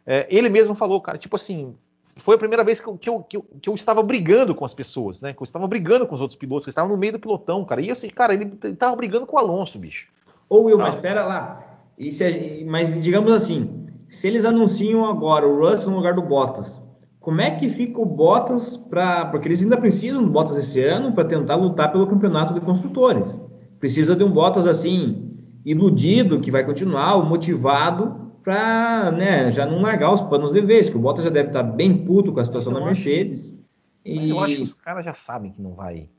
é, 0.05 0.27
ele 0.29 0.49
mesmo 0.49 0.75
falou, 0.75 0.99
cara, 0.99 1.17
tipo 1.17 1.37
assim, 1.37 1.73
foi 2.17 2.35
a 2.35 2.39
primeira 2.39 2.63
vez 2.63 2.81
que 2.81 2.87
eu, 2.87 2.97
que, 2.97 3.09
eu, 3.09 3.23
que, 3.23 3.37
eu, 3.37 3.45
que 3.61 3.69
eu, 3.69 3.75
estava 3.75 4.03
brigando 4.03 4.53
com 4.53 4.65
as 4.65 4.73
pessoas, 4.73 5.21
né? 5.21 5.33
Que 5.33 5.41
eu 5.41 5.45
estava 5.45 5.67
brigando 5.67 6.05
com 6.05 6.15
os 6.15 6.21
outros 6.21 6.37
pilotos, 6.37 6.65
que 6.65 6.71
estavam 6.71 6.91
no 6.91 6.97
meio 6.97 7.13
do 7.13 7.19
pilotão, 7.19 7.63
cara. 7.63 7.79
E 7.79 7.89
assim, 7.89 8.09
cara, 8.09 8.33
ele, 8.33 8.51
ele 8.63 8.75
tava 8.75 8.95
brigando 8.95 9.25
com 9.25 9.35
o 9.35 9.39
Alonso, 9.39 9.79
bicho. 9.79 10.07
Ô, 10.49 10.63
Will, 10.63 10.79
ah. 10.79 10.85
mas 10.85 10.95
espera 10.95 11.25
lá. 11.25 11.63
A, 11.99 12.65
mas 12.65 13.01
digamos 13.01 13.31
assim, 13.31 13.87
se 14.09 14.27
eles 14.27 14.45
anunciam 14.45 15.05
agora 15.05 15.47
o 15.47 15.59
Russell 15.59 15.91
no 15.91 15.97
lugar 15.97 16.13
do 16.13 16.21
Bottas, 16.21 16.81
como 17.19 17.41
é 17.41 17.51
que 17.51 17.69
fica 17.69 17.99
o 17.99 18.05
Bottas 18.05 18.77
para. 18.77 19.25
Porque 19.25 19.47
eles 19.47 19.61
ainda 19.61 19.77
precisam 19.77 20.23
do 20.23 20.29
Bottas 20.29 20.57
esse 20.57 20.81
ano 20.81 21.11
para 21.11 21.25
tentar 21.25 21.55
lutar 21.55 21.91
pelo 21.91 22.07
campeonato 22.07 22.53
de 22.53 22.61
construtores. 22.61 23.41
Precisa 23.79 24.15
de 24.15 24.23
um 24.23 24.31
Bottas 24.31 24.65
assim, 24.65 25.33
iludido, 25.65 26.39
que 26.39 26.49
vai 26.49 26.63
continuar, 26.65 27.17
motivado, 27.25 28.31
para 28.43 29.11
né, 29.11 29.51
já 29.51 29.65
não 29.65 29.81
largar 29.81 30.13
os 30.13 30.21
panos 30.21 30.53
de 30.53 30.61
vez, 30.61 30.89
que 30.89 30.95
o 30.95 30.99
Bottas 30.99 31.25
já 31.25 31.29
deve 31.29 31.49
estar 31.49 31.63
bem 31.63 32.05
puto 32.05 32.31
com 32.31 32.39
a 32.39 32.45
situação 32.45 32.71
da 32.71 32.79
Mercedes. 32.79 33.61
E... 34.05 34.29
Eu 34.29 34.39
acho 34.39 34.55
que 34.55 34.61
os 34.61 34.73
caras 34.73 35.03
já 35.03 35.13
sabem 35.13 35.51
que 35.51 35.61
não 35.61 35.73
vai. 35.73 36.09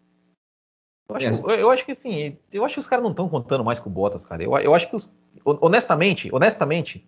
Eu 1.09 1.17
acho, 1.17 1.51
é. 1.51 1.63
eu, 1.63 1.71
acho 1.71 1.85
que 1.85 1.93
assim, 1.93 2.37
eu 2.53 2.65
acho 2.65 2.75
que 2.75 2.81
os 2.81 2.87
caras 2.87 3.03
não 3.03 3.13
estão 3.13 3.29
contando 3.29 3.65
mais 3.65 3.81
com 3.81 3.89
o 3.89 3.93
Bottas, 3.93 4.25
cara. 4.25 4.43
Eu, 4.43 4.57
eu 4.59 4.75
acho 4.75 4.89
que 4.89 4.97
os, 4.97 5.13
honestamente, 5.45 6.29
honestamente, 6.33 7.07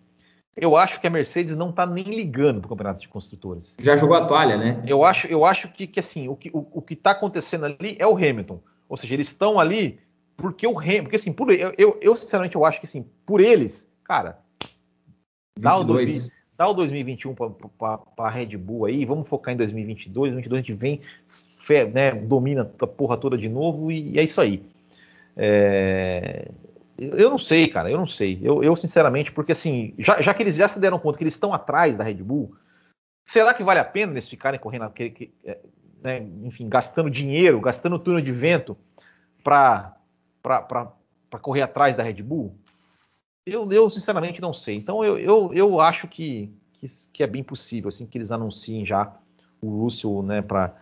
eu 0.55 0.75
acho 0.75 0.99
que 0.99 1.07
a 1.07 1.09
Mercedes 1.09 1.55
não 1.55 1.69
está 1.69 1.85
nem 1.85 2.03
ligando 2.03 2.59
para 2.59 2.65
o 2.65 2.69
campeonato 2.69 2.99
de 2.99 3.07
construtores. 3.07 3.75
Já 3.79 3.95
jogou 3.95 4.17
a 4.17 4.25
toalha, 4.25 4.57
né? 4.57 4.83
Eu 4.85 5.05
acho, 5.05 5.27
eu 5.27 5.45
acho 5.45 5.69
que, 5.69 5.87
que 5.87 5.99
assim, 5.99 6.27
o 6.27 6.35
que 6.35 6.49
o, 6.53 6.67
o 6.73 6.83
está 6.89 7.11
acontecendo 7.11 7.65
ali 7.65 7.95
é 7.99 8.07
o 8.07 8.15
Hamilton. 8.15 8.59
Ou 8.89 8.97
seja, 8.97 9.13
eles 9.13 9.27
estão 9.27 9.59
ali 9.59 9.99
porque 10.35 10.65
o 10.65 10.77
Hamilton, 10.77 11.03
porque 11.03 11.15
assim, 11.15 11.31
por, 11.31 11.51
eu, 11.51 11.73
eu, 11.77 11.97
eu, 12.01 12.15
sinceramente 12.15 12.55
eu 12.55 12.65
acho 12.65 12.79
que 12.79 12.85
assim, 12.85 13.05
por 13.25 13.39
eles, 13.39 13.93
cara, 14.03 14.39
dá 15.57 15.77
o, 15.77 15.83
2000, 15.83 16.31
dá 16.57 16.67
o 16.67 16.73
2021 16.73 17.35
para 17.35 17.99
a 18.17 18.29
Red 18.29 18.57
Bull 18.57 18.85
aí, 18.85 19.05
vamos 19.05 19.29
focar 19.29 19.53
em 19.53 19.57
2022, 19.57 20.33
2022 20.33 20.59
a 20.59 20.63
gente 20.63 20.73
vem, 20.73 21.01
né, 21.93 22.11
domina 22.13 22.69
a 22.81 22.87
porra 22.87 23.17
toda 23.17 23.37
de 23.37 23.49
novo 23.49 23.91
e, 23.91 24.11
e 24.13 24.19
é 24.19 24.23
isso 24.23 24.41
aí. 24.41 24.63
É, 25.35 26.49
eu 26.97 27.29
não 27.29 27.37
sei, 27.37 27.67
cara, 27.67 27.89
eu 27.89 27.97
não 27.97 28.05
sei. 28.05 28.39
Eu, 28.43 28.63
eu 28.63 28.75
sinceramente, 28.75 29.31
porque 29.31 29.51
assim, 29.51 29.93
já, 29.97 30.21
já, 30.21 30.33
que 30.33 30.43
eles 30.43 30.55
já 30.55 30.67
se 30.67 30.79
deram 30.79 30.99
conta 30.99 31.17
que 31.17 31.23
eles 31.23 31.33
estão 31.33 31.53
atrás 31.53 31.97
da 31.97 32.03
Red 32.03 32.15
Bull, 32.15 32.53
será 33.25 33.53
que 33.53 33.63
vale 33.63 33.79
a 33.79 33.85
pena 33.85 34.13
eles 34.13 34.29
ficarem 34.29 34.59
correndo, 34.59 34.83
aquele, 34.83 35.33
é, 35.43 35.59
né, 36.03 36.19
enfim, 36.43 36.69
gastando 36.69 37.09
dinheiro, 37.09 37.59
gastando 37.59 37.97
turno 37.97 38.21
de 38.21 38.31
vento 38.31 38.77
para 39.43 39.95
correr 41.41 41.61
atrás 41.61 41.95
da 41.95 42.03
Red 42.03 42.21
Bull? 42.21 42.55
Eu, 43.45 43.67
eu 43.71 43.89
sinceramente 43.89 44.39
não 44.39 44.53
sei. 44.53 44.75
Então 44.75 45.03
eu, 45.03 45.17
eu, 45.17 45.51
eu 45.53 45.79
acho 45.79 46.07
que, 46.07 46.53
que, 46.73 46.85
que 47.11 47.23
é 47.23 47.27
bem 47.27 47.43
possível 47.43 47.89
assim 47.89 48.05
que 48.05 48.17
eles 48.17 48.31
anunciem 48.31 48.85
já 48.85 49.15
o 49.59 49.83
Russell, 49.83 50.21
né, 50.23 50.41
para 50.41 50.75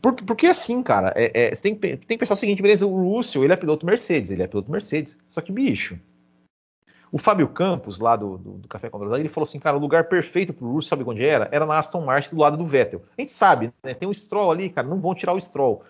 porque, 0.00 0.24
porque 0.24 0.46
assim, 0.46 0.82
cara, 0.82 1.12
é, 1.16 1.48
é, 1.48 1.54
você 1.54 1.62
tem, 1.62 1.74
tem, 1.74 1.98
que 1.98 2.18
pensar 2.18 2.34
o 2.34 2.36
seguinte, 2.36 2.62
beleza, 2.62 2.86
o 2.86 3.14
Russell, 3.14 3.44
ele 3.44 3.52
é 3.52 3.56
piloto 3.56 3.86
Mercedes, 3.86 4.30
ele 4.30 4.42
é 4.42 4.46
piloto 4.46 4.70
Mercedes, 4.70 5.18
só 5.28 5.40
que, 5.40 5.52
bicho, 5.52 5.98
o 7.10 7.18
Fábio 7.18 7.48
Campos, 7.48 8.00
lá 8.00 8.16
do, 8.16 8.36
do, 8.36 8.52
do 8.58 8.68
Café 8.68 8.90
Controlado, 8.90 9.20
ele 9.20 9.28
falou 9.28 9.46
assim, 9.46 9.58
cara, 9.58 9.76
o 9.76 9.80
lugar 9.80 10.04
perfeito 10.04 10.52
pro 10.52 10.70
Russell, 10.70 10.90
sabe 10.90 11.08
onde 11.08 11.24
era? 11.24 11.48
Era 11.52 11.64
na 11.64 11.78
Aston 11.78 12.04
Martin, 12.04 12.34
do 12.34 12.40
lado 12.40 12.56
do 12.56 12.66
Vettel. 12.66 13.02
A 13.16 13.20
gente 13.20 13.32
sabe, 13.32 13.72
né, 13.82 13.94
tem 13.94 14.08
o 14.08 14.14
Stroll 14.14 14.50
ali, 14.50 14.68
cara, 14.68 14.86
não 14.86 15.00
vão 15.00 15.14
tirar 15.14 15.32
o 15.32 15.40
Stroll. 15.40 15.82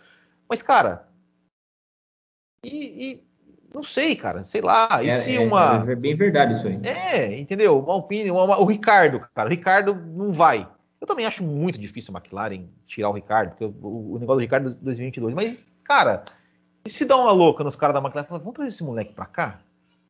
Mas, 0.48 0.62
cara, 0.62 1.08
e, 2.62 3.10
e 3.10 3.26
não 3.74 3.82
sei, 3.82 4.14
cara, 4.14 4.44
sei 4.44 4.60
lá, 4.60 5.02
e 5.02 5.08
é, 5.08 5.12
se 5.12 5.36
é, 5.36 5.40
uma... 5.40 5.84
É 5.88 5.94
bem 5.94 6.16
verdade 6.16 6.54
isso 6.54 6.66
aí. 6.66 6.80
É, 6.84 7.38
entendeu? 7.38 7.78
Uma 7.78 7.96
opinião, 7.96 8.36
uma, 8.36 8.58
o 8.58 8.64
Ricardo, 8.64 9.20
cara, 9.34 9.48
o 9.48 9.50
Ricardo 9.50 9.94
não 9.94 10.32
vai. 10.32 10.68
Eu 11.06 11.14
também 11.14 11.24
acho 11.24 11.44
muito 11.44 11.78
difícil 11.78 12.12
a 12.12 12.18
McLaren 12.18 12.64
tirar 12.84 13.10
o 13.10 13.12
Ricardo, 13.12 13.50
porque 13.50 13.64
o, 13.64 14.14
o 14.14 14.18
negócio 14.18 14.38
do 14.38 14.40
Ricardo 14.40 14.70
é 14.70 14.74
2022. 14.82 15.34
Mas, 15.36 15.64
cara, 15.84 16.24
se 16.84 17.04
dá 17.04 17.16
uma 17.16 17.30
louca 17.30 17.62
nos 17.62 17.76
caras 17.76 17.94
da 17.94 18.00
McLaren, 18.00 18.26
fala, 18.26 18.40
vamos 18.40 18.54
trazer 18.54 18.70
esse 18.70 18.82
moleque 18.82 19.12
pra 19.12 19.24
cá? 19.24 19.60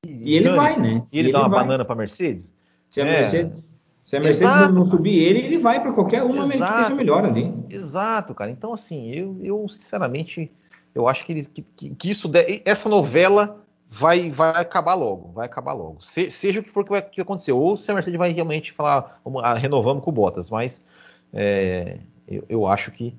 E, 0.06 0.30
e 0.30 0.34
ele 0.36 0.48
vai, 0.52 0.74
né? 0.78 1.06
E 1.12 1.18
ele, 1.18 1.28
ele 1.28 1.32
dá 1.32 1.40
uma 1.40 1.50
vai. 1.50 1.60
banana 1.60 1.84
pra 1.84 1.94
Mercedes? 1.94 2.54
Se 2.88 3.02
a 3.02 3.06
é. 3.06 3.20
Mercedes, 3.20 3.62
se 4.06 4.16
a 4.16 4.20
Mercedes 4.20 4.72
não 4.72 4.86
subir 4.86 5.18
ele, 5.18 5.40
ele 5.40 5.58
vai 5.58 5.82
para 5.82 5.92
qualquer 5.92 6.22
uma 6.22 6.46
Exato. 6.46 6.72
que 6.72 6.82
seja 6.84 6.94
melhor 6.94 7.26
ali. 7.26 7.52
Exato, 7.68 8.34
cara. 8.34 8.50
Então, 8.50 8.72
assim, 8.72 9.10
eu, 9.10 9.38
eu 9.42 9.68
sinceramente, 9.68 10.50
eu 10.94 11.06
acho 11.06 11.26
que, 11.26 11.44
que, 11.44 11.90
que 11.90 12.08
isso, 12.08 12.30
essa 12.64 12.88
novela 12.88 13.62
vai, 13.88 14.30
vai 14.30 14.60
acabar 14.60 14.94
logo, 14.94 15.32
vai 15.32 15.46
acabar 15.46 15.72
logo. 15.72 16.00
Se, 16.00 16.30
seja 16.30 16.60
o 16.60 16.62
que 16.62 16.70
for 16.70 16.84
que 16.84 16.90
vai 16.90 17.02
que 17.02 17.20
acontecer, 17.20 17.52
ou 17.52 17.76
se 17.76 17.90
a 17.90 17.94
Mercedes 17.94 18.18
vai 18.18 18.32
realmente 18.32 18.72
falar, 18.72 19.20
vamos, 19.24 19.42
ah, 19.44 19.54
renovamos 19.54 20.02
com 20.02 20.10
o 20.10 20.12
Bottas, 20.12 20.50
mas 20.50 20.84
é, 21.32 21.98
eu, 22.26 22.44
eu, 22.48 22.66
acho 22.66 22.90
que, 22.90 23.14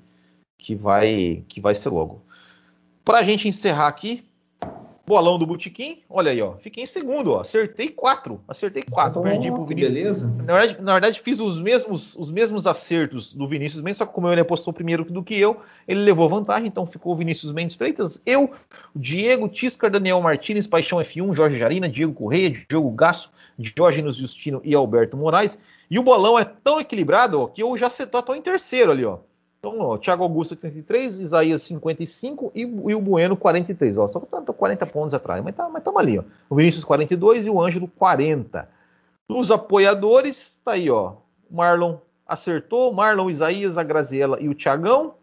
que, 0.58 0.74
vai, 0.74 1.44
que 1.48 1.60
vai 1.60 1.74
ser 1.74 1.88
logo. 1.88 2.22
Para 3.04 3.20
a 3.20 3.22
gente 3.22 3.48
encerrar 3.48 3.88
aqui, 3.88 4.27
bolão 5.08 5.38
do 5.38 5.46
Botequim, 5.46 6.02
olha 6.08 6.30
aí, 6.30 6.40
ó, 6.42 6.52
fiquei 6.58 6.84
em 6.84 6.86
segundo, 6.86 7.32
ó, 7.32 7.40
acertei 7.40 7.88
quatro, 7.88 8.40
acertei 8.46 8.82
quatro, 8.82 9.20
oh, 9.20 9.22
perdi 9.22 9.50
pro 9.50 9.64
Vinícius. 9.64 9.92
Beleza. 9.92 10.26
Na 10.44 10.52
verdade, 10.52 10.82
na 10.82 10.92
verdade, 10.92 11.20
fiz 11.20 11.40
os 11.40 11.60
mesmos, 11.60 12.14
os 12.14 12.30
mesmos 12.30 12.66
acertos 12.66 13.32
do 13.32 13.46
Vinícius 13.46 13.82
Mendes, 13.82 13.96
só 13.96 14.06
que 14.06 14.12
como 14.12 14.30
ele 14.30 14.42
apostou 14.42 14.72
primeiro 14.72 15.04
do 15.04 15.22
que 15.22 15.38
eu, 15.40 15.60
ele 15.88 16.00
levou 16.00 16.28
vantagem, 16.28 16.68
então 16.68 16.86
ficou 16.86 17.14
o 17.14 17.16
Vinícius 17.16 17.50
Mendes 17.50 17.74
Freitas, 17.74 18.22
eu, 18.26 18.52
Diego 18.94 19.48
Tiscar, 19.48 19.90
Daniel 19.90 20.20
Martinez, 20.20 20.66
Paixão 20.66 20.98
F1, 20.98 21.34
Jorge 21.34 21.58
Jarina, 21.58 21.88
Diego 21.88 22.12
Correia, 22.12 22.54
Diogo 22.68 22.90
Gasso, 22.90 23.30
Diógenes 23.58 24.16
Justino 24.16 24.60
e 24.62 24.74
Alberto 24.74 25.16
Moraes. 25.16 25.58
E 25.90 25.98
o 25.98 26.02
bolão 26.02 26.38
é 26.38 26.44
tão 26.44 26.78
equilibrado 26.78 27.40
ó, 27.40 27.46
que 27.46 27.62
eu 27.62 27.76
já 27.76 27.86
estou 27.88 28.36
em 28.36 28.42
terceiro 28.42 28.92
ali, 28.92 29.04
ó. 29.04 29.18
Então, 29.58 29.80
ó, 29.80 29.98
Thiago 29.98 30.22
Augusto 30.22 30.52
83, 30.52 31.18
Isaías 31.18 31.62
55 31.62 32.52
e, 32.54 32.60
e 32.60 32.94
o 32.94 33.00
Bueno 33.00 33.36
43. 33.36 33.98
Ó, 33.98 34.06
só 34.06 34.20
que 34.20 34.26
40 34.26 34.86
pontos 34.86 35.14
atrás, 35.14 35.42
mas 35.42 35.54
tá, 35.54 35.70
estamos 35.76 36.00
ali, 36.00 36.18
ó. 36.18 36.24
O 36.48 36.54
Vinícius 36.54 36.84
42 36.84 37.46
e 37.46 37.50
o 37.50 37.60
Ângelo 37.60 37.88
40. 37.88 38.68
Nos 39.28 39.50
apoiadores, 39.50 40.60
tá 40.64 40.72
aí, 40.72 40.88
ó. 40.88 41.16
Marlon 41.50 41.96
acertou, 42.26 42.92
Marlon, 42.92 43.30
Isaías, 43.30 43.76
a 43.76 43.82
Graziela 43.82 44.38
e 44.40 44.48
o 44.48 44.54
Thiagão. 44.54 45.14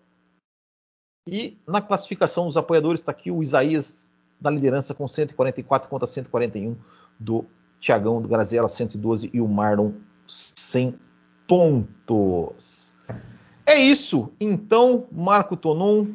E 1.27 1.57
na 1.65 1.81
classificação 1.81 2.45
dos 2.45 2.57
apoiadores 2.57 3.01
está 3.01 3.11
aqui 3.11 3.31
o 3.31 3.41
Isaías 3.41 4.07
na 4.39 4.49
liderança 4.49 4.93
com 4.93 5.07
144 5.07 5.89
contra 5.89 6.05
141 6.05 6.75
do 7.19 7.45
Thiagão, 7.79 8.21
do 8.21 8.27
Graziela 8.27 8.67
112 8.67 9.29
e 9.33 9.39
o 9.39 9.47
Marlon 9.47 9.91
100 10.27 10.99
pontos. 11.47 12.95
É 13.66 13.76
isso. 13.76 14.32
Então, 14.39 15.05
Marco 15.11 15.55
Tonon, 15.55 16.05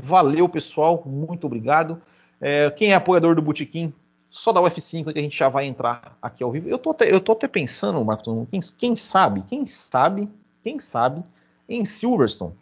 Valeu, 0.00 0.48
pessoal. 0.48 1.02
Muito 1.06 1.46
obrigado. 1.46 2.00
É, 2.40 2.70
quem 2.70 2.92
é 2.92 2.94
apoiador 2.94 3.34
do 3.34 3.42
Botequim, 3.42 3.92
só 4.28 4.52
dá 4.52 4.60
o 4.60 4.68
F5 4.70 5.12
que 5.12 5.18
a 5.18 5.22
gente 5.22 5.36
já 5.36 5.48
vai 5.48 5.64
entrar 5.64 6.16
aqui 6.20 6.44
ao 6.44 6.52
vivo. 6.52 6.68
Eu 6.68 6.78
tô 6.78 6.90
até, 6.90 7.10
eu 7.10 7.20
tô 7.20 7.32
até 7.32 7.48
pensando, 7.48 8.04
Marco, 8.04 8.46
quem, 8.50 8.60
quem 8.60 8.96
sabe, 8.96 9.42
quem 9.48 9.64
sabe, 9.64 10.28
quem 10.62 10.78
sabe, 10.78 11.22
em 11.66 11.84
Silverstone, 11.86 12.52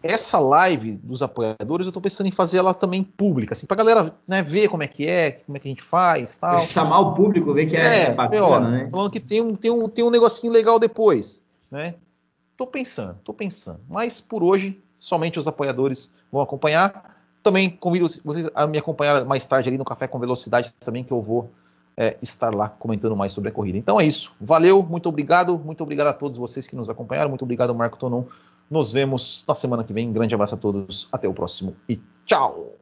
essa 0.00 0.38
live 0.38 0.92
dos 1.02 1.22
apoiadores, 1.22 1.86
eu 1.86 1.92
tô 1.92 2.00
pensando 2.00 2.28
em 2.28 2.32
fazer 2.32 2.58
ela 2.58 2.72
também 2.72 3.02
pública, 3.02 3.54
assim, 3.54 3.66
pra 3.66 3.76
galera 3.76 4.14
né, 4.28 4.40
ver 4.40 4.68
como 4.68 4.84
é 4.84 4.86
que 4.86 5.04
é, 5.04 5.32
como 5.32 5.56
é 5.56 5.60
que 5.60 5.66
a 5.66 5.70
gente 5.70 5.82
faz 5.82 6.36
tal. 6.36 6.64
Chamar 6.68 7.00
o 7.00 7.14
público, 7.14 7.52
ver 7.52 7.66
que 7.66 7.76
é, 7.76 8.02
é 8.02 8.12
bacana, 8.12 8.46
ó, 8.46 8.60
né? 8.60 8.88
Falando 8.88 9.10
que 9.10 9.18
tem 9.18 9.40
um, 9.40 9.56
tem, 9.56 9.72
um, 9.72 9.88
tem 9.88 10.04
um 10.04 10.10
negocinho 10.10 10.52
legal 10.52 10.78
depois, 10.78 11.42
né? 11.68 11.96
Tô 12.58 12.66
pensando, 12.66 13.16
tô 13.22 13.32
pensando. 13.32 13.78
Mas 13.88 14.20
por 14.20 14.42
hoje, 14.42 14.82
somente 14.98 15.38
os 15.38 15.46
apoiadores 15.46 16.12
vão 16.30 16.42
acompanhar. 16.42 17.16
Também 17.40 17.70
convido 17.70 18.08
vocês 18.24 18.50
a 18.52 18.66
me 18.66 18.76
acompanhar 18.76 19.24
mais 19.24 19.46
tarde 19.46 19.68
ali 19.68 19.78
no 19.78 19.84
Café 19.84 20.08
com 20.08 20.18
Velocidade 20.18 20.74
também, 20.80 21.04
que 21.04 21.12
eu 21.12 21.22
vou 21.22 21.52
é, 21.96 22.16
estar 22.20 22.52
lá 22.52 22.68
comentando 22.68 23.14
mais 23.14 23.32
sobre 23.32 23.50
a 23.50 23.52
corrida. 23.52 23.78
Então 23.78 24.00
é 24.00 24.04
isso. 24.04 24.34
Valeu, 24.40 24.82
muito 24.82 25.08
obrigado. 25.08 25.56
Muito 25.56 25.84
obrigado 25.84 26.08
a 26.08 26.12
todos 26.12 26.36
vocês 26.36 26.66
que 26.66 26.74
nos 26.74 26.90
acompanharam. 26.90 27.28
Muito 27.28 27.42
obrigado, 27.42 27.72
Marco 27.72 27.96
Tonon. 27.96 28.24
Nos 28.68 28.90
vemos 28.90 29.44
na 29.46 29.54
semana 29.54 29.84
que 29.84 29.92
vem. 29.92 30.12
Grande 30.12 30.34
abraço 30.34 30.56
a 30.56 30.58
todos. 30.58 31.08
Até 31.12 31.28
o 31.28 31.32
próximo 31.32 31.76
e 31.88 32.00
tchau! 32.26 32.74